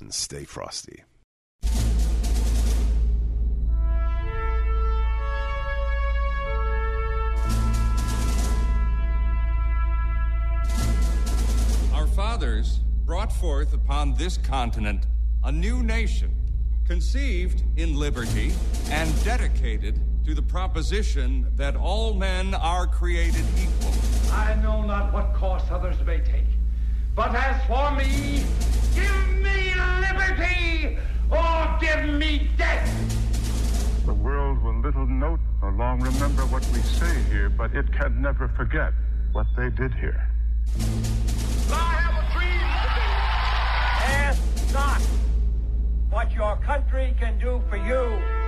and 0.00 0.14
stay 0.14 0.44
frosty. 0.44 1.02
Our 11.92 12.06
fathers 12.14 12.78
brought 13.04 13.32
forth 13.32 13.74
upon 13.74 14.14
this 14.14 14.36
continent 14.36 15.06
a 15.42 15.50
new 15.50 15.82
nation, 15.82 16.30
conceived 16.86 17.64
in 17.76 17.96
liberty 17.96 18.52
and 18.88 19.24
dedicated 19.24 20.00
to 20.28 20.34
the 20.34 20.42
proposition 20.42 21.50
that 21.56 21.74
all 21.74 22.12
men 22.12 22.52
are 22.52 22.86
created 22.86 23.46
equal. 23.56 23.94
I 24.30 24.54
know 24.56 24.82
not 24.82 25.10
what 25.10 25.32
course 25.32 25.62
others 25.70 25.96
may 26.04 26.18
take, 26.18 26.44
but 27.14 27.34
as 27.34 27.64
for 27.64 27.90
me, 27.92 28.44
give 28.94 29.28
me 29.38 29.72
liberty 30.02 30.98
or 31.30 31.78
give 31.80 32.14
me 32.14 32.50
death. 32.58 34.04
The 34.04 34.12
world 34.12 34.62
will 34.62 34.78
little 34.80 35.06
note 35.06 35.40
or 35.62 35.72
long 35.72 35.98
remember 36.02 36.42
what 36.42 36.62
we 36.74 36.80
say 36.80 37.22
here, 37.30 37.48
but 37.48 37.74
it 37.74 37.90
can 37.90 38.20
never 38.20 38.48
forget 38.48 38.92
what 39.32 39.46
they 39.56 39.70
did 39.70 39.94
here. 39.94 40.28
I 41.72 41.94
have 42.04 42.22
a 42.22 42.32
dream 42.34 42.60
today. 42.82 43.14
Ask 44.28 44.74
not 44.74 45.00
what 46.10 46.30
your 46.34 46.56
country 46.56 47.16
can 47.18 47.38
do 47.38 47.62
for 47.70 47.78
you. 47.78 48.47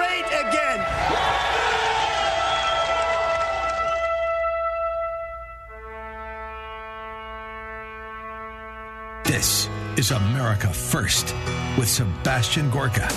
This 9.31 9.69
is 9.95 10.11
America 10.11 10.67
First 10.67 11.33
with 11.77 11.87
Sebastian 11.87 12.69
Gorka. 12.69 13.07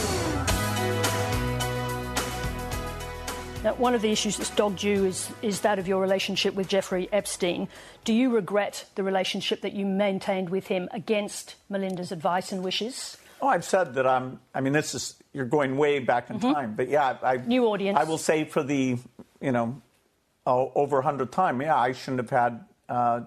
Now, 3.65 3.75
one 3.79 3.97
of 3.97 4.01
the 4.01 4.13
issues 4.13 4.37
that's 4.37 4.51
dogged 4.51 4.81
you 4.85 5.07
is, 5.07 5.29
is 5.43 5.63
that 5.63 5.81
of 5.81 5.89
your 5.89 6.01
relationship 6.01 6.55
with 6.55 6.69
Jeffrey 6.69 7.09
Epstein. 7.11 7.67
Do 8.05 8.15
you 8.15 8.31
regret 8.31 8.85
the 8.95 9.03
relationship 9.03 9.63
that 9.63 9.73
you 9.73 9.87
maintained 9.87 10.51
with 10.51 10.69
him 10.69 10.89
against 10.93 11.57
Melinda's 11.69 12.13
advice 12.13 12.53
and 12.53 12.63
wishes? 12.63 13.17
Oh, 13.43 13.49
I've 13.49 13.65
said 13.65 13.95
that 13.95 14.07
I'm. 14.07 14.39
I 14.55 14.61
mean, 14.61 14.73
this 14.73 14.95
is 14.95 15.17
you're 15.33 15.47
going 15.47 15.77
way 15.77 15.99
back 15.99 16.31
in 16.31 16.39
time, 16.39 16.77
but 16.77 16.89
yeah, 16.89 17.19
I, 17.25 17.39
New 17.39 17.67
audience. 17.67 17.99
I 17.99 18.05
will 18.05 18.19
say 18.19 18.45
for 18.45 18.63
the 18.63 18.99
you 19.41 19.51
know 19.51 19.83
oh, 20.47 20.71
over 20.77 21.01
a 21.01 21.03
hundred 21.03 21.33
time. 21.33 21.61
Yeah, 21.61 21.77
I 21.77 21.91
shouldn't 21.91 22.21
have 22.21 22.31
had 22.31 22.65
uh, 22.89 23.23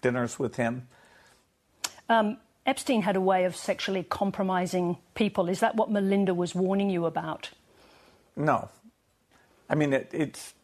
dinners 0.00 0.38
with 0.38 0.56
him. 0.56 0.88
Um, 2.08 2.38
Epstein 2.66 3.02
had 3.02 3.16
a 3.16 3.20
way 3.20 3.44
of 3.44 3.56
sexually 3.56 4.02
compromising 4.02 4.98
people. 5.14 5.48
Is 5.48 5.60
that 5.60 5.74
what 5.76 5.90
Melinda 5.90 6.34
was 6.34 6.54
warning 6.54 6.90
you 6.90 7.06
about? 7.06 7.50
No, 8.36 8.68
I 9.68 9.74
mean 9.74 9.92
it, 9.92 10.10
it's 10.12 10.54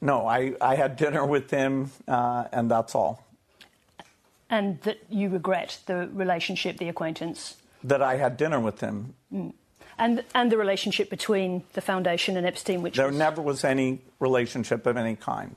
no. 0.00 0.26
I 0.26 0.54
I 0.60 0.74
had 0.76 0.96
dinner 0.96 1.24
with 1.24 1.50
him, 1.50 1.90
uh, 2.08 2.44
and 2.52 2.70
that's 2.70 2.94
all. 2.94 3.24
And 4.50 4.80
that 4.82 4.98
you 5.08 5.30
regret 5.30 5.78
the 5.86 6.08
relationship, 6.12 6.76
the 6.76 6.88
acquaintance? 6.88 7.56
That 7.84 8.02
I 8.02 8.16
had 8.16 8.36
dinner 8.36 8.60
with 8.60 8.80
him. 8.80 9.14
Mm. 9.32 9.54
And, 9.98 10.24
and 10.34 10.52
the 10.52 10.58
relationship 10.58 11.08
between 11.10 11.64
the 11.72 11.80
foundation 11.80 12.36
and 12.36 12.46
Epstein, 12.46 12.82
which 12.82 12.96
There 12.96 13.06
was, 13.06 13.16
never 13.16 13.40
was 13.40 13.64
any 13.64 14.00
relationship 14.20 14.86
of 14.86 14.96
any 14.96 15.16
kind. 15.16 15.56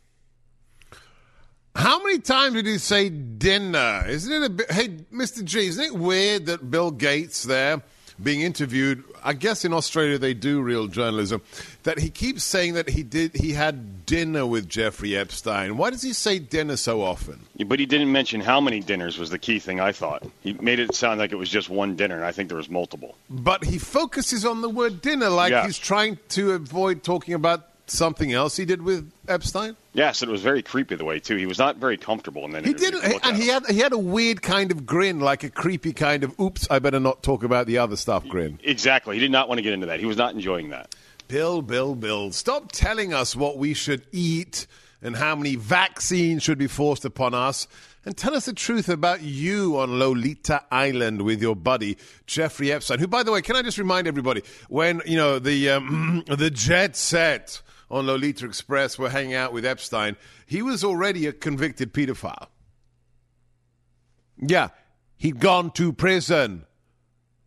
How 1.76 2.02
many 2.02 2.20
times 2.20 2.56
did 2.56 2.66
he 2.66 2.78
say 2.78 3.10
dinner? 3.10 4.04
Isn't 4.08 4.32
it 4.32 4.46
a 4.46 4.50
bit? 4.50 4.72
Hey, 4.72 4.88
Mr. 5.14 5.44
G, 5.44 5.68
isn't 5.68 5.84
it 5.84 5.94
weird 5.96 6.46
that 6.46 6.72
Bill 6.72 6.90
Gates 6.92 7.44
there 7.44 7.82
being 8.22 8.42
interviewed? 8.42 9.04
I 9.24 9.34
guess 9.34 9.66
in 9.66 9.74
Australia 9.74 10.18
they 10.18 10.34
do 10.34 10.62
real 10.62 10.88
journalism. 10.88 11.42
That 11.84 12.00
he 12.00 12.10
keeps 12.10 12.44
saying 12.44 12.76
that 12.76 12.88
he 12.90 13.04
did. 13.04 13.36
He 13.36 13.52
had 13.54 14.06
dinner 14.06 14.46
with 14.46 14.70
Jeffrey 14.70 15.18
Epstein. 15.18 15.76
Why 15.78 15.90
does 15.90 16.02
he 16.04 16.14
say 16.14 16.40
dinner 16.40 16.78
so 16.78 17.02
often? 17.02 17.40
Yeah, 17.56 17.66
but 17.66 17.80
he 17.80 17.86
didn't 17.86 18.12
mention 18.12 18.40
how 18.40 18.62
many 18.62 18.80
dinners 18.80 19.18
was 19.18 19.32
the 19.32 19.40
key 19.40 19.60
thing. 19.60 19.80
I 19.82 19.92
thought 19.92 20.24
he 20.42 20.54
made 20.54 20.80
it 20.80 20.96
sound 20.96 21.20
like 21.20 21.32
it 21.34 21.36
was 21.38 21.50
just 21.50 21.70
one 21.70 21.96
dinner, 21.96 22.16
and 22.16 22.24
I 22.24 22.32
think 22.32 22.48
there 22.50 22.58
was 22.58 22.70
multiple. 22.70 23.16
But 23.30 23.66
he 23.66 23.80
focuses 23.80 24.46
on 24.46 24.62
the 24.62 24.70
word 24.70 25.02
dinner, 25.02 25.28
like 25.30 25.52
Yes. 25.52 25.66
he's 25.66 25.78
trying 25.78 26.20
to 26.30 26.52
avoid 26.52 27.04
talking 27.04 27.34
about 27.34 27.68
something 27.88 28.34
else 28.34 28.58
he 28.58 28.66
did 28.66 28.82
with 28.82 29.12
Epstein. 29.28 29.76
Yes, 29.94 30.22
it 30.22 30.30
was 30.30 30.42
very 30.42 30.62
creepy 30.62 30.96
the 30.96 31.06
way 31.06 31.20
too. 31.20 31.36
He 31.36 31.46
was 31.46 31.58
not 31.58 31.78
very 31.78 31.98
comfortable 31.98 32.44
in 32.46 32.52
that 32.52 32.66
He 32.66 32.74
did, 32.74 32.96
and 32.96 33.38
he 33.38 33.48
had 33.48 33.66
he 33.68 33.80
had 33.80 33.94
a 33.94 33.98
weird 33.98 34.42
kind 34.42 34.72
of 34.72 34.86
grin, 34.86 35.20
like 35.20 35.44
a 35.44 35.50
creepy 35.50 35.94
kind 35.94 36.24
of 36.24 36.38
"oops, 36.40 36.68
I 36.70 36.80
better 36.80 37.00
not 37.00 37.24
talk 37.24 37.44
about 37.44 37.68
the 37.68 37.78
other 37.78 37.96
stuff" 37.96 38.28
grin. 38.28 38.60
exactly. 38.64 39.16
He 39.16 39.22
did 39.22 39.32
not 39.32 39.48
want 39.48 39.60
to 39.60 39.62
get 39.62 39.74
into 39.74 39.88
that. 39.88 40.00
He 40.00 40.06
was 40.06 40.18
not 40.18 40.34
enjoying 40.34 40.70
that. 40.70 40.94
Bill, 41.28 41.62
Bill, 41.62 41.96
Bill, 41.96 42.32
stop 42.32 42.72
telling 42.72 43.14
us 43.14 43.36
what 43.36 43.58
we 43.58 43.74
should 43.74 44.04
eat 44.12 44.68
and 45.02 45.16
how 45.16 45.36
many 45.36 45.56
vaccines 45.56 46.44
should 46.44 46.58
be 46.58 46.68
forced 46.68 47.06
upon 47.06 47.34
us, 47.34 47.68
and 48.06 48.16
tell 48.16 48.36
us 48.36 48.46
the 48.46 48.54
truth 48.54 48.90
about 48.90 49.22
you 49.22 49.78
on 49.78 49.98
Lolita 49.98 50.64
Island 50.72 51.22
with 51.24 51.42
your 51.42 51.56
buddy 51.56 51.98
Jeffrey 52.28 52.72
Epstein. 52.72 53.00
Who, 53.00 53.08
by 53.08 53.24
the 53.24 53.32
way, 53.32 53.42
can 53.42 53.56
I 53.56 53.62
just 53.62 53.78
remind 53.78 54.08
everybody 54.08 54.44
when 54.68 55.02
you 55.06 55.16
know 55.18 55.40
the 55.40 55.70
um, 55.72 56.24
the 56.28 56.50
jet 56.52 56.96
set 56.96 57.62
on 57.90 58.08
Lolita 58.08 58.46
Express 58.46 58.98
we 58.98 59.04
were 59.04 59.10
hanging 59.10 59.34
out 59.34 59.54
with 59.54 59.66
Epstein, 59.66 60.16
he 60.46 60.62
was 60.62 60.84
already 60.84 61.28
a 61.28 61.34
convicted 61.34 61.94
pedophile. 61.94 62.48
Yeah, 64.38 64.70
he'd 65.18 65.40
gone 65.40 65.72
to 65.72 65.94
prison. 65.94 66.66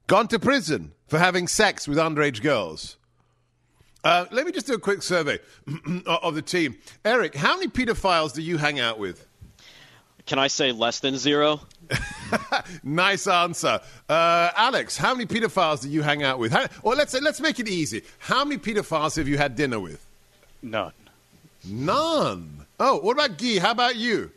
Gone 0.06 0.28
to 0.28 0.38
prison 0.38 0.92
for 1.06 1.18
having 1.18 1.46
sex 1.46 1.86
with 1.86 1.98
underage 1.98 2.42
girls. 2.42 2.96
Uh, 4.04 4.26
let 4.30 4.46
me 4.46 4.52
just 4.52 4.66
do 4.66 4.74
a 4.74 4.78
quick 4.78 5.02
survey 5.02 5.38
of 6.06 6.34
the 6.34 6.42
team. 6.42 6.76
Eric, 7.04 7.34
how 7.34 7.56
many 7.56 7.68
pedophiles 7.68 8.32
do 8.32 8.42
you 8.42 8.56
hang 8.56 8.80
out 8.80 8.98
with? 8.98 9.26
Can 10.24 10.38
I 10.38 10.46
say 10.46 10.72
less 10.72 11.00
than 11.00 11.16
zero? 11.16 11.60
Nice 12.82 13.26
answer, 13.26 13.80
uh, 14.08 14.50
Alex. 14.56 14.96
How 14.96 15.14
many 15.14 15.26
pedophiles 15.26 15.82
do 15.82 15.88
you 15.88 16.02
hang 16.02 16.22
out 16.22 16.38
with? 16.38 16.52
How, 16.52 16.66
or 16.82 16.94
let's 16.94 17.18
let's 17.20 17.40
make 17.40 17.58
it 17.58 17.68
easy. 17.68 18.02
How 18.18 18.44
many 18.44 18.58
pedophiles 18.58 19.16
have 19.16 19.28
you 19.28 19.38
had 19.38 19.56
dinner 19.56 19.80
with? 19.80 20.07
None. 20.62 20.92
None. 21.66 22.66
Oh, 22.80 22.98
what 23.00 23.12
about 23.12 23.38
Guy? 23.38 23.58
How 23.58 23.72
about 23.72 23.96
you? 23.96 24.30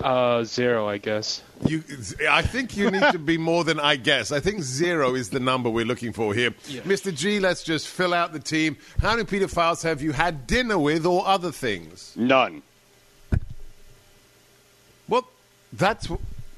Uh, 0.00 0.44
zero, 0.44 0.88
I 0.88 0.98
guess. 0.98 1.42
You, 1.66 1.82
I 2.28 2.42
think 2.42 2.76
you 2.76 2.90
need 2.90 3.12
to 3.12 3.18
be 3.18 3.38
more 3.38 3.64
than 3.64 3.78
I 3.78 3.96
guess. 3.96 4.32
I 4.32 4.40
think 4.40 4.62
zero 4.62 5.14
is 5.14 5.30
the 5.30 5.40
number 5.40 5.70
we're 5.70 5.84
looking 5.84 6.12
for 6.12 6.34
here. 6.34 6.52
Yeah. 6.68 6.82
Mr. 6.82 7.14
G, 7.14 7.38
let's 7.38 7.62
just 7.62 7.88
fill 7.88 8.12
out 8.12 8.32
the 8.32 8.40
team. 8.40 8.76
How 9.00 9.10
many 9.14 9.24
pedophiles 9.24 9.82
have 9.84 10.02
you 10.02 10.12
had 10.12 10.46
dinner 10.46 10.78
with 10.78 11.06
or 11.06 11.26
other 11.26 11.52
things? 11.52 12.12
None. 12.16 12.62
Well, 15.08 15.28
that's 15.72 16.08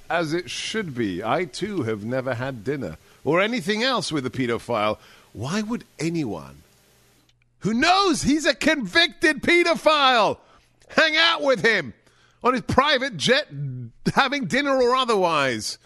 as 0.09 0.33
it 0.33 0.51
should 0.51 0.95
be. 0.95 1.22
I 1.22 1.45
too 1.45 1.83
have 1.83 2.05
never 2.05 2.35
had 2.35 2.64
dinner 2.64 2.97
or 3.24 3.41
anything 3.41 3.83
else 3.83 4.11
with 4.11 4.24
a 4.24 4.31
pedophile. 4.31 4.99
Why 5.33 5.62
would 5.62 5.85
anyone 5.99 6.62
who 7.61 7.75
knows 7.75 8.23
he's 8.23 8.47
a 8.47 8.55
convicted 8.55 9.43
pedophile 9.43 10.39
hang 10.89 11.17
out 11.17 11.43
with 11.43 11.65
him? 11.65 11.95
on 12.47 12.55
his 12.55 12.63
private 12.63 13.17
jet, 13.17 13.49
having 14.15 14.47
dinner 14.47 14.81
or 14.81 14.95
otherwise. 14.95 15.79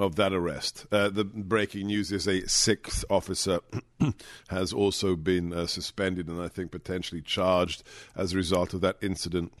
of 0.00 0.16
that 0.16 0.32
arrest. 0.32 0.86
Uh, 0.90 1.10
the 1.10 1.24
breaking 1.24 1.86
news 1.86 2.10
is 2.10 2.26
a 2.26 2.48
sixth 2.48 3.04
officer 3.10 3.60
has 4.48 4.72
also 4.72 5.14
been 5.14 5.52
uh, 5.52 5.66
suspended 5.66 6.26
and 6.26 6.40
I 6.40 6.48
think 6.48 6.70
potentially 6.70 7.20
charged 7.20 7.82
as 8.16 8.32
a 8.32 8.36
result 8.36 8.72
of 8.72 8.80
that 8.80 8.96
incident. 9.02 9.52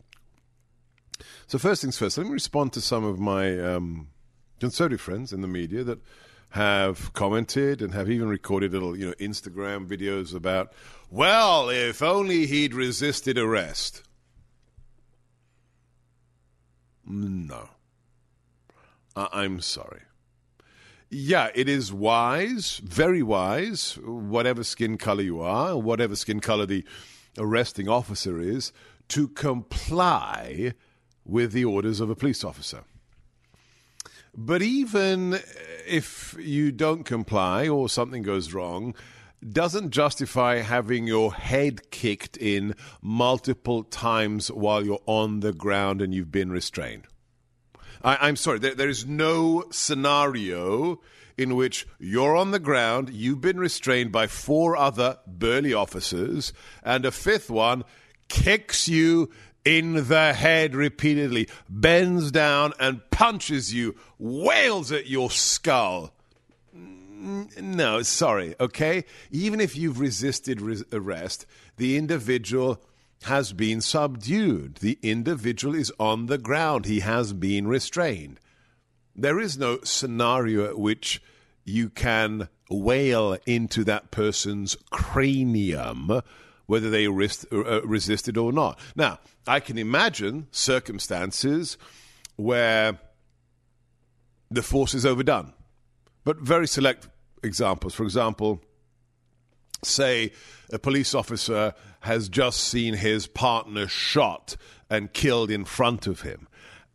So, 1.46 1.58
first 1.58 1.82
things 1.82 1.98
first, 1.98 2.16
let 2.16 2.26
me 2.26 2.32
respond 2.32 2.72
to 2.72 2.80
some 2.80 3.04
of 3.04 3.20
my 3.20 3.58
um, 3.58 4.08
conservative 4.60 5.02
friends 5.02 5.30
in 5.32 5.42
the 5.42 5.48
media 5.48 5.84
that 5.84 5.98
have 6.50 7.12
commented 7.12 7.82
and 7.82 7.92
have 7.92 8.08
even 8.10 8.26
recorded 8.28 8.72
little, 8.72 8.96
you 8.96 9.06
know, 9.06 9.14
Instagram 9.20 9.86
videos 9.86 10.34
about, 10.34 10.72
well, 11.10 11.68
if 11.68 12.02
only 12.02 12.46
he'd 12.46 12.72
resisted 12.72 13.36
arrest. 13.36 14.02
No. 17.04 17.68
I- 19.14 19.28
I'm 19.32 19.60
sorry 19.60 20.00
yeah, 21.10 21.50
it 21.54 21.68
is 21.68 21.92
wise, 21.92 22.80
very 22.84 23.22
wise, 23.22 23.98
whatever 24.04 24.62
skin 24.62 24.96
color 24.96 25.22
you 25.22 25.40
are, 25.40 25.76
whatever 25.76 26.14
skin 26.14 26.38
color 26.38 26.66
the 26.66 26.84
arresting 27.36 27.88
officer 27.88 28.40
is, 28.40 28.72
to 29.08 29.26
comply 29.28 30.72
with 31.24 31.52
the 31.52 31.64
orders 31.64 31.98
of 31.98 32.10
a 32.10 32.14
police 32.14 32.44
officer. 32.44 32.84
But 34.36 34.62
even 34.62 35.40
if 35.86 36.36
you 36.38 36.70
don't 36.70 37.02
comply 37.02 37.66
or 37.66 37.88
something 37.88 38.22
goes 38.22 38.54
wrong, 38.54 38.94
doesn't 39.48 39.90
justify 39.90 40.58
having 40.58 41.08
your 41.08 41.34
head 41.34 41.90
kicked 41.90 42.36
in 42.36 42.76
multiple 43.02 43.82
times 43.82 44.48
while 44.48 44.84
you're 44.84 45.02
on 45.06 45.40
the 45.40 45.52
ground 45.52 46.00
and 46.00 46.14
you've 46.14 46.30
been 46.30 46.52
restrained. 46.52 47.08
I, 48.02 48.28
am 48.28 48.36
sorry, 48.36 48.58
there, 48.58 48.74
there 48.74 48.88
is 48.88 49.06
no 49.06 49.64
scenario 49.70 51.00
in 51.36 51.56
which 51.56 51.86
you're 51.98 52.36
on 52.36 52.50
the 52.50 52.58
ground, 52.58 53.10
you've 53.10 53.40
been 53.40 53.58
restrained 53.58 54.12
by 54.12 54.26
four 54.26 54.76
other 54.76 55.18
burly 55.26 55.72
officers, 55.72 56.52
and 56.82 57.04
a 57.04 57.10
fifth 57.10 57.50
one 57.50 57.84
kicks 58.28 58.88
you 58.88 59.30
in 59.64 60.08
the 60.08 60.32
head 60.32 60.74
repeatedly, 60.74 61.48
bends 61.68 62.30
down 62.30 62.72
and 62.78 63.00
punches 63.10 63.72
you, 63.72 63.94
wails 64.18 64.92
at 64.92 65.06
your 65.06 65.30
skull. 65.30 66.12
No, 66.72 68.02
sorry, 68.02 68.54
okay? 68.58 69.04
Even 69.30 69.60
if 69.60 69.76
you've 69.76 70.00
resisted 70.00 70.60
res- 70.60 70.84
arrest, 70.92 71.44
the 71.76 71.98
individual 71.98 72.82
has 73.24 73.52
been 73.52 73.80
subdued. 73.80 74.76
The 74.76 74.98
individual 75.02 75.74
is 75.74 75.92
on 75.98 76.26
the 76.26 76.38
ground. 76.38 76.86
He 76.86 77.00
has 77.00 77.32
been 77.32 77.68
restrained. 77.68 78.40
There 79.14 79.38
is 79.38 79.58
no 79.58 79.80
scenario 79.82 80.66
at 80.66 80.78
which 80.78 81.22
you 81.64 81.90
can 81.90 82.48
wail 82.70 83.36
into 83.46 83.84
that 83.84 84.10
person's 84.10 84.76
cranium 84.90 86.22
whether 86.70 86.88
they 86.88 87.08
res- 87.08 87.44
uh, 87.50 87.82
resisted 87.82 88.38
or 88.38 88.52
not. 88.52 88.78
Now, 88.94 89.18
I 89.44 89.58
can 89.58 89.76
imagine 89.76 90.46
circumstances 90.52 91.76
where 92.36 93.00
the 94.52 94.62
force 94.62 94.94
is 94.94 95.04
overdone, 95.04 95.52
but 96.24 96.38
very 96.38 96.68
select 96.68 97.08
examples. 97.42 97.92
For 97.92 98.04
example, 98.04 98.62
say 99.82 100.32
a 100.72 100.78
police 100.78 101.14
officer 101.14 101.74
has 102.00 102.28
just 102.28 102.60
seen 102.60 102.94
his 102.94 103.26
partner 103.26 103.88
shot 103.88 104.56
and 104.88 105.12
killed 105.12 105.50
in 105.50 105.64
front 105.64 106.06
of 106.06 106.22
him 106.22 106.48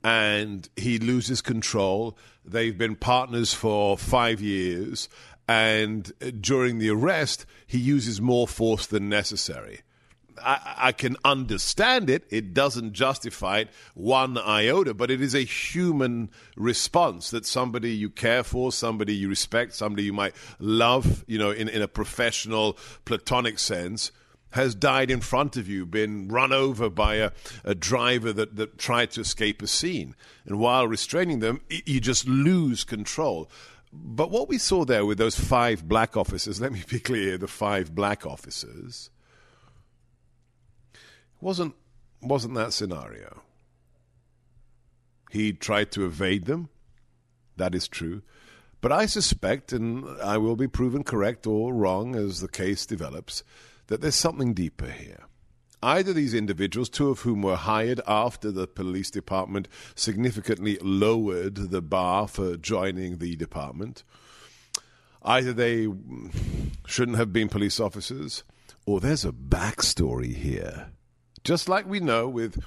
and 0.06 0.70
he 0.76 1.00
loses 1.00 1.42
control. 1.42 2.16
They've 2.46 2.78
been 2.78 2.96
partners 2.96 3.56
for 3.56 3.98
five 3.98 4.40
years, 4.40 5.10
and 5.48 6.12
during 6.40 6.78
the 6.78 6.92
arrest, 6.92 7.48
he 7.66 7.80
uses 7.80 8.22
more 8.22 8.48
force 8.48 8.86
than 8.86 9.10
necessary. 9.10 9.82
I, 10.42 10.76
I, 10.78 10.92
can 10.92 11.16
understand 11.24 12.10
it. 12.10 12.26
It 12.30 12.54
doesn't 12.54 12.94
justify 12.94 13.60
it 13.60 13.70
one 13.94 14.38
iota, 14.38 14.94
but 14.94 15.12
it 15.12 15.22
is 15.22 15.34
a 15.34 15.44
human 15.44 16.30
response 16.56 17.32
that 17.32 17.46
somebody 17.46 17.92
you 17.92 18.10
care 18.10 18.44
for, 18.44 18.72
somebody 18.72 19.16
you 19.16 19.30
respect, 19.30 19.74
somebody 19.76 20.04
you 20.04 20.14
might 20.14 20.36
love, 20.60 21.24
you 21.28 21.38
know, 21.38 21.52
in, 21.52 21.70
in 21.70 21.82
a 21.82 21.88
professional, 21.88 22.78
platonic 23.06 23.60
sense, 23.60 24.12
has 24.52 24.74
died 24.74 25.12
in 25.12 25.20
front 25.20 25.58
of 25.58 25.68
you, 25.68 25.86
been 25.86 26.30
run 26.30 26.54
over 26.54 26.90
by 26.90 27.16
a, 27.16 27.32
a 27.64 27.76
driver 27.76 28.32
that, 28.32 28.56
that 28.56 28.78
tried 28.78 29.12
to 29.12 29.22
escape 29.22 29.62
a 29.62 29.68
scene. 29.68 30.16
And 30.46 30.60
while 30.60 30.88
restraining 30.88 31.40
them, 31.40 31.62
you 31.70 32.00
just 32.00 32.28
lose 32.28 32.84
control. 32.84 33.50
But 33.92 34.32
what 34.32 34.48
we 34.48 34.58
saw 34.58 34.86
there 34.86 35.06
with 35.06 35.18
those 35.18 35.38
five 35.38 35.88
black 35.88 36.16
officers, 36.16 36.62
let 36.62 36.72
me 36.72 36.84
be 36.90 37.00
clear 37.00 37.38
the 37.38 37.48
five 37.48 37.94
black 37.94 38.26
officers 38.26 39.10
wasn't 41.42 41.76
wasn't 42.22 42.56
that 42.56 42.74
scenario. 42.74 43.42
He 45.32 45.54
tried 45.54 45.92
to 45.92 46.06
evade 46.06 46.46
them. 46.46 46.70
That 47.58 47.76
is 47.76 47.88
true. 47.88 48.22
But 48.82 48.92
I 48.92 49.06
suspect, 49.06 49.74
and 49.74 50.06
I 50.22 50.38
will 50.38 50.56
be 50.56 50.68
proven 50.68 51.04
correct 51.04 51.48
or 51.48 51.74
wrong 51.74 52.16
as 52.16 52.40
the 52.40 52.48
case 52.48 52.86
develops, 52.86 53.44
that 53.88 54.02
there's 54.02 54.16
something 54.16 54.54
deeper 54.54 54.90
here. 54.90 55.24
Either 55.82 56.14
these 56.14 56.34
individuals, 56.34 56.90
two 56.90 57.10
of 57.10 57.22
whom 57.22 57.42
were 57.42 57.56
hired 57.56 58.02
after 58.08 58.52
the 58.52 58.68
police 58.68 59.12
department 59.12 59.68
significantly 59.96 60.78
lowered 60.82 61.56
the 61.56 61.82
bar 61.82 62.28
for 62.28 62.58
joining 62.58 63.18
the 63.18 63.36
department, 63.36 64.04
either 65.24 65.54
they 65.54 65.88
shouldn't 66.88 67.18
have 67.18 67.34
been 67.34 67.50
police 67.50 67.80
officers, 67.80 68.44
or 68.86 69.00
there's 69.00 69.26
a 69.26 69.32
backstory 69.32 70.36
here. 70.36 70.90
Just 71.46 71.70
like 71.70 71.88
we 71.88 72.00
know 72.00 72.28
with 72.28 72.60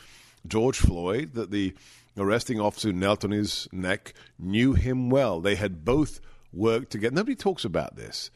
George 0.47 0.79
Floyd 0.79 1.35
that 1.35 1.51
the 1.51 1.75
arresting 2.17 2.61
officer 2.61 2.89
who 2.89 2.95
knelt 2.95 3.25
on 3.25 3.33
his 3.33 3.69
neck 3.73 4.15
knew 4.39 4.75
him 4.75 5.11
well. 5.11 5.41
They 5.41 5.57
had 5.57 5.85
both 5.85 6.21
worked 6.53 6.91
together. 6.91 7.17
Nobody 7.17 7.35
talks 7.35 7.65
about 7.65 7.97
this. 7.97 8.31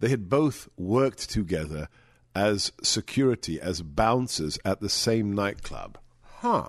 They 0.00 0.10
had 0.10 0.28
both 0.28 0.68
worked 0.76 1.30
together 1.30 1.88
as 2.34 2.72
security, 2.82 3.58
as 3.58 3.80
bouncers 3.80 4.58
at 4.66 4.80
the 4.80 4.90
same 4.90 5.32
nightclub. 5.32 5.98
Huh. 6.40 6.68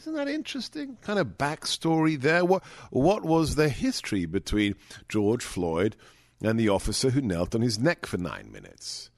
Isn't 0.00 0.14
that 0.14 0.26
interesting? 0.26 0.98
Kind 1.02 1.20
of 1.20 1.38
backstory 1.38 2.20
there. 2.20 2.44
What 2.44 2.64
what 2.90 3.24
was 3.24 3.54
the 3.54 3.68
history 3.68 4.26
between 4.26 4.74
George 5.08 5.44
Floyd 5.44 5.94
and 6.42 6.58
the 6.58 6.68
officer 6.68 7.10
who 7.10 7.20
knelt 7.20 7.54
on 7.54 7.60
his 7.60 7.78
neck 7.78 8.06
for 8.06 8.18
nine 8.18 8.50
minutes? 8.50 9.10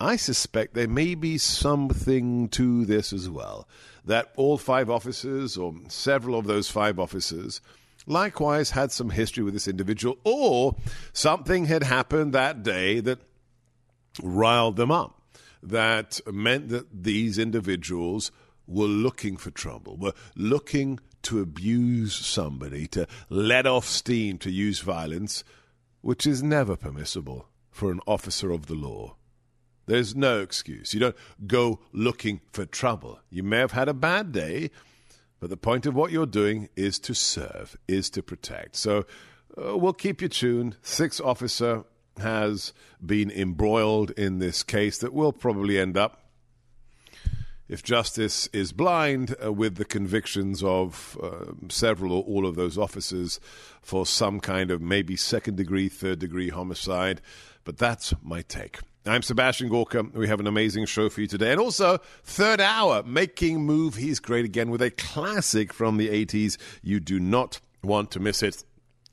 I 0.00 0.16
suspect 0.16 0.74
there 0.74 0.88
may 0.88 1.14
be 1.14 1.38
something 1.38 2.48
to 2.50 2.84
this 2.84 3.12
as 3.12 3.28
well. 3.28 3.68
That 4.04 4.32
all 4.36 4.58
five 4.58 4.90
officers, 4.90 5.56
or 5.56 5.74
several 5.88 6.38
of 6.38 6.46
those 6.46 6.68
five 6.68 6.98
officers, 6.98 7.60
likewise 8.06 8.70
had 8.70 8.92
some 8.92 9.10
history 9.10 9.44
with 9.44 9.54
this 9.54 9.68
individual, 9.68 10.18
or 10.24 10.76
something 11.12 11.66
had 11.66 11.84
happened 11.84 12.32
that 12.32 12.62
day 12.62 13.00
that 13.00 13.20
riled 14.22 14.76
them 14.76 14.90
up, 14.90 15.22
that 15.62 16.20
meant 16.26 16.68
that 16.68 17.04
these 17.04 17.38
individuals 17.38 18.30
were 18.66 18.86
looking 18.86 19.36
for 19.36 19.50
trouble, 19.50 19.96
were 19.96 20.12
looking 20.36 20.98
to 21.22 21.40
abuse 21.40 22.14
somebody, 22.14 22.86
to 22.88 23.06
let 23.30 23.66
off 23.66 23.86
steam, 23.86 24.38
to 24.38 24.50
use 24.50 24.80
violence, 24.80 25.44
which 26.02 26.26
is 26.26 26.42
never 26.42 26.76
permissible 26.76 27.48
for 27.70 27.90
an 27.90 28.00
officer 28.06 28.50
of 28.50 28.66
the 28.66 28.74
law. 28.74 29.16
There's 29.86 30.14
no 30.16 30.40
excuse. 30.40 30.94
You 30.94 31.00
don't 31.00 31.16
go 31.46 31.80
looking 31.92 32.40
for 32.52 32.64
trouble. 32.64 33.20
You 33.30 33.42
may 33.42 33.58
have 33.58 33.72
had 33.72 33.88
a 33.88 33.94
bad 33.94 34.32
day, 34.32 34.70
but 35.40 35.50
the 35.50 35.56
point 35.56 35.84
of 35.86 35.94
what 35.94 36.10
you're 36.10 36.26
doing 36.26 36.68
is 36.74 36.98
to 37.00 37.14
serve, 37.14 37.76
is 37.86 38.08
to 38.10 38.22
protect. 38.22 38.76
So 38.76 39.04
uh, 39.62 39.76
we'll 39.76 39.92
keep 39.92 40.22
you 40.22 40.28
tuned. 40.28 40.76
Sixth 40.82 41.20
officer 41.20 41.84
has 42.18 42.72
been 43.04 43.30
embroiled 43.30 44.12
in 44.12 44.38
this 44.38 44.62
case 44.62 44.98
that 44.98 45.12
will 45.12 45.32
probably 45.32 45.78
end 45.78 45.96
up, 45.96 46.20
if 47.68 47.82
justice 47.82 48.46
is 48.52 48.72
blind, 48.72 49.34
uh, 49.44 49.52
with 49.52 49.76
the 49.76 49.84
convictions 49.84 50.62
of 50.62 51.18
uh, 51.22 51.52
several 51.68 52.12
or 52.12 52.22
all 52.22 52.46
of 52.46 52.56
those 52.56 52.78
officers 52.78 53.40
for 53.82 54.06
some 54.06 54.38
kind 54.38 54.70
of 54.70 54.80
maybe 54.80 55.16
second 55.16 55.56
degree, 55.56 55.88
third 55.88 56.18
degree 56.20 56.50
homicide. 56.50 57.20
But 57.64 57.78
that's 57.78 58.14
my 58.22 58.42
take. 58.42 58.78
I'm 59.06 59.20
Sebastian 59.20 59.68
Gorka. 59.68 60.02
We 60.14 60.28
have 60.28 60.40
an 60.40 60.46
amazing 60.46 60.86
show 60.86 61.10
for 61.10 61.20
you 61.20 61.26
today. 61.26 61.52
And 61.52 61.60
also, 61.60 61.98
third 62.22 62.58
hour, 62.58 63.02
making 63.02 63.60
move. 63.60 63.96
He's 63.96 64.18
great 64.18 64.46
again 64.46 64.70
with 64.70 64.80
a 64.80 64.90
classic 64.90 65.74
from 65.74 65.98
the 65.98 66.08
80s. 66.08 66.56
You 66.82 67.00
do 67.00 67.20
not 67.20 67.60
want 67.82 68.10
to 68.12 68.20
miss 68.20 68.42
it. 68.42 68.64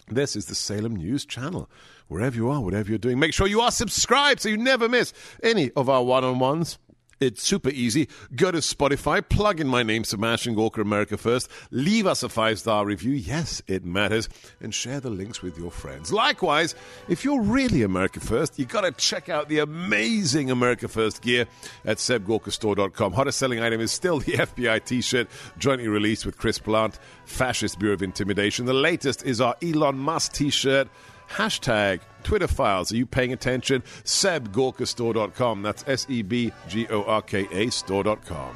This 0.08 0.38
is 0.38 0.46
the 0.46 0.56
Salem 0.56 0.96
News 0.96 1.26
Channel. 1.26 1.70
Wherever 2.08 2.38
you 2.38 2.50
are, 2.50 2.62
whatever 2.62 2.88
you're 2.88 3.00
doing, 3.00 3.20
make 3.20 3.34
sure 3.34 3.48
you 3.48 3.60
are 3.60 3.70
subscribed 3.70 4.40
so 4.40 4.48
you 4.48 4.56
never 4.56 4.88
miss 4.88 5.12
any 5.44 5.72
of 5.72 5.90
our 5.90 6.04
one 6.06 6.24
on 6.24 6.40
ones. 6.40 6.78
It's 7.22 7.44
super 7.44 7.70
easy. 7.70 8.08
Go 8.36 8.50
to 8.50 8.58
Spotify, 8.58 9.22
plug 9.28 9.60
in 9.60 9.68
my 9.68 9.84
name, 9.84 10.04
Sebastian 10.04 10.56
Gorka, 10.56 10.82
America 10.82 11.18
First. 11.18 11.50
Leave 11.70 12.08
us 12.08 12.24
a 12.24 12.30
five 12.30 12.58
star 12.58 12.84
review. 12.84 13.12
Yes, 13.12 13.62
it 13.68 13.86
matters. 13.86 14.28
And 14.60 14.74
share 14.74 15.00
the 15.00 15.12
links 15.12 15.44
with 15.44 15.56
your 15.56 15.70
friends. 15.70 16.12
Likewise, 16.12 16.74
if 17.08 17.24
you're 17.24 17.40
really 17.40 17.84
America 17.84 18.20
First, 18.20 18.58
you 18.58 18.66
got 18.66 18.82
to 18.82 18.92
check 18.92 19.30
out 19.30 19.50
the 19.50 19.60
amazing 19.60 20.50
America 20.50 20.88
First 20.88 21.22
gear 21.22 21.46
at 21.86 21.98
sebgorkastore.com. 21.98 23.14
Hottest 23.14 23.38
selling 23.38 23.60
item 23.62 23.82
is 23.82 23.92
still 23.92 24.18
the 24.18 24.32
FBI 24.38 24.84
t 24.84 25.02
shirt, 25.02 25.28
jointly 25.60 25.90
released 25.90 26.26
with 26.26 26.40
Chris 26.40 26.58
Plante, 26.58 26.98
Fascist 27.26 27.78
Bureau 27.78 27.94
of 27.94 28.02
Intimidation. 28.02 28.66
The 28.66 28.74
latest 28.74 29.24
is 29.24 29.40
our 29.40 29.56
Elon 29.62 30.00
Musk 30.00 30.34
t 30.34 30.50
shirt. 30.50 30.88
Hashtag 31.36 32.02
Twitter 32.24 32.48
files. 32.48 32.92
Are 32.92 32.98
you 32.98 33.06
paying 33.06 33.34
attention? 33.34 33.84
SebGorkaStore.com. 34.04 35.62
That's 35.62 35.84
S 35.88 36.06
E 36.10 36.22
B 36.22 36.52
G 36.68 36.88
O 36.90 37.04
R 37.04 37.22
K 37.22 37.48
A 37.52 37.70
store.com. 37.72 38.56